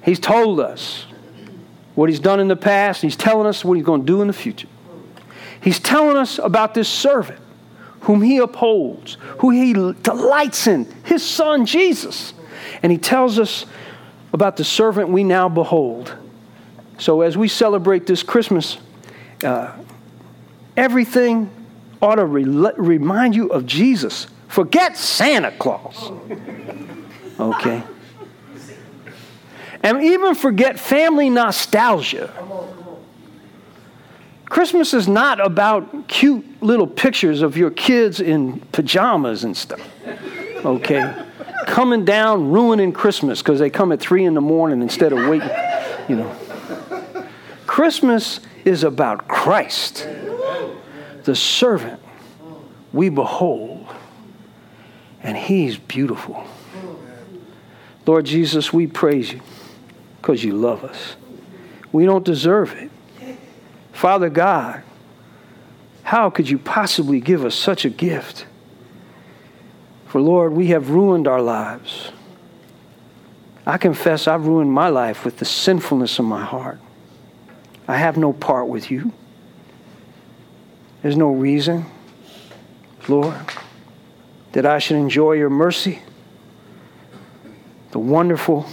He's 0.01 0.17
told 0.17 0.61
us 0.61 1.05
what 1.93 2.07
he's 2.07 2.21
done 2.21 2.39
in 2.39 2.47
the 2.47 2.55
past, 2.55 3.01
he's 3.01 3.17
telling 3.17 3.45
us 3.45 3.65
what 3.65 3.73
he's 3.73 3.85
going 3.85 3.99
to 3.99 4.07
do 4.07 4.21
in 4.21 4.27
the 4.27 4.33
future. 4.33 4.69
He's 5.59 5.77
telling 5.77 6.15
us 6.15 6.39
about 6.39 6.73
this 6.73 6.87
servant 6.87 7.41
whom 7.99 8.21
he 8.21 8.37
upholds, 8.37 9.17
who 9.39 9.49
he 9.49 9.73
delights 9.73 10.67
in, 10.67 10.85
his 11.03 11.21
son 11.21 11.65
Jesus. 11.65 12.33
And 12.81 12.93
he 12.93 12.97
tells 12.97 13.37
us 13.39 13.65
about 14.31 14.55
the 14.55 14.63
servant 14.63 15.09
we 15.09 15.25
now 15.25 15.49
behold. 15.49 16.15
So 16.97 17.19
as 17.19 17.35
we 17.35 17.49
celebrate 17.49 18.07
this 18.07 18.23
Christmas, 18.23 18.77
uh, 19.43 19.75
everything 20.77 21.51
ought 22.05 22.15
to 22.15 22.25
re- 22.25 22.71
remind 22.77 23.35
you 23.35 23.47
of 23.47 23.65
Jesus. 23.65 24.27
Forget 24.47 24.95
Santa 24.95 25.51
Claus. 25.51 26.11
Okay? 27.39 27.83
And 29.81 30.01
even 30.01 30.35
forget 30.35 30.79
family 30.79 31.29
nostalgia. 31.29 32.31
Christmas 34.45 34.93
is 34.93 35.07
not 35.07 35.45
about 35.45 36.07
cute 36.07 36.45
little 36.63 36.87
pictures 36.87 37.41
of 37.41 37.57
your 37.57 37.71
kids 37.71 38.21
in 38.21 38.59
pajamas 38.71 39.43
and 39.43 39.57
stuff. 39.57 39.81
Okay? 40.63 41.23
Coming 41.67 42.05
down, 42.05 42.51
ruining 42.51 42.93
Christmas 42.93 43.41
because 43.41 43.59
they 43.59 43.69
come 43.69 43.91
at 43.91 43.99
three 43.99 44.25
in 44.25 44.33
the 44.33 44.41
morning 44.41 44.81
instead 44.81 45.11
of 45.11 45.27
waiting, 45.27 45.49
you 46.07 46.15
know. 46.15 46.35
Christmas 47.65 48.39
is 48.63 48.83
about 48.83 49.27
Christ. 49.27 50.07
The 51.25 51.35
servant 51.35 51.99
we 52.93 53.09
behold, 53.09 53.87
and 55.21 55.35
he's 55.35 55.77
beautiful. 55.77 56.45
Lord 58.05 58.25
Jesus, 58.25 58.71
we 58.71 58.87
praise 58.87 59.33
you 59.33 59.41
because 60.21 60.43
you 60.43 60.53
love 60.53 60.83
us. 60.83 61.15
We 61.91 62.05
don't 62.05 62.23
deserve 62.23 62.73
it. 62.73 62.91
Father 63.91 64.29
God, 64.29 64.83
how 66.03 66.29
could 66.29 66.49
you 66.49 66.59
possibly 66.59 67.19
give 67.19 67.43
us 67.43 67.55
such 67.55 67.83
a 67.85 67.89
gift? 67.89 68.45
For 70.07 70.21
Lord, 70.21 70.53
we 70.53 70.67
have 70.67 70.91
ruined 70.91 71.27
our 71.27 71.41
lives. 71.41 72.11
I 73.65 73.77
confess 73.77 74.27
I've 74.27 74.45
ruined 74.45 74.71
my 74.71 74.89
life 74.89 75.25
with 75.25 75.37
the 75.37 75.45
sinfulness 75.45 76.19
of 76.19 76.25
my 76.25 76.45
heart. 76.45 76.79
I 77.87 77.97
have 77.97 78.15
no 78.15 78.31
part 78.31 78.67
with 78.67 78.91
you. 78.91 79.11
There's 81.05 81.17
no 81.17 81.29
reason, 81.29 81.85
Lord, 83.07 83.35
that 84.53 84.65
I 84.65 84.79
should 84.79 84.97
enjoy 84.97 85.33
your 85.33 85.51
mercy, 85.51 86.01
the 87.91 87.99
wonderful, 87.99 88.65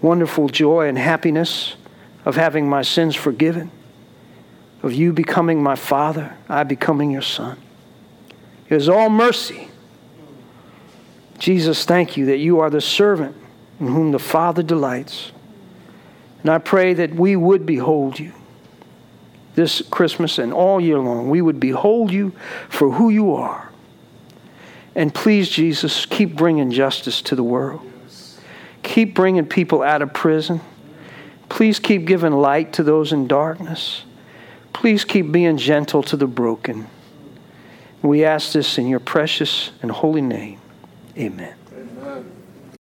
wonderful 0.00 0.48
joy 0.48 0.86
and 0.86 0.96
happiness 0.96 1.74
of 2.24 2.36
having 2.36 2.68
my 2.68 2.82
sins 2.82 3.16
forgiven, 3.16 3.72
of 4.84 4.92
you 4.92 5.12
becoming 5.12 5.60
my 5.60 5.74
Father, 5.74 6.36
I 6.48 6.62
becoming 6.62 7.10
your 7.10 7.22
Son. 7.22 7.58
It 8.68 8.76
is 8.76 8.88
all 8.88 9.10
mercy. 9.10 9.68
Jesus, 11.40 11.84
thank 11.84 12.16
you 12.16 12.26
that 12.26 12.38
you 12.38 12.60
are 12.60 12.70
the 12.70 12.80
servant 12.80 13.34
in 13.80 13.88
whom 13.88 14.12
the 14.12 14.20
Father 14.20 14.62
delights. 14.62 15.32
And 16.42 16.50
I 16.50 16.58
pray 16.58 16.94
that 16.94 17.16
we 17.16 17.34
would 17.34 17.66
behold 17.66 18.20
you 18.20 18.32
this 19.54 19.82
Christmas 19.90 20.38
and 20.38 20.52
all 20.52 20.80
year 20.80 20.98
long. 20.98 21.30
We 21.30 21.42
would 21.42 21.60
behold 21.60 22.12
you 22.12 22.32
for 22.68 22.92
who 22.92 23.10
you 23.10 23.34
are. 23.34 23.70
And 24.94 25.14
please, 25.14 25.48
Jesus, 25.48 26.06
keep 26.06 26.36
bringing 26.36 26.70
justice 26.70 27.22
to 27.22 27.36
the 27.36 27.42
world. 27.42 27.80
Keep 28.82 29.14
bringing 29.14 29.46
people 29.46 29.82
out 29.82 30.02
of 30.02 30.12
prison. 30.12 30.60
Please 31.48 31.78
keep 31.78 32.06
giving 32.06 32.32
light 32.32 32.72
to 32.74 32.82
those 32.82 33.12
in 33.12 33.26
darkness. 33.26 34.04
Please 34.72 35.04
keep 35.04 35.30
being 35.30 35.56
gentle 35.56 36.02
to 36.04 36.16
the 36.16 36.26
broken. 36.26 36.86
We 38.02 38.24
ask 38.24 38.52
this 38.52 38.78
in 38.78 38.88
your 38.88 39.00
precious 39.00 39.70
and 39.82 39.90
holy 39.90 40.22
name. 40.22 40.60
Amen. 41.18 41.59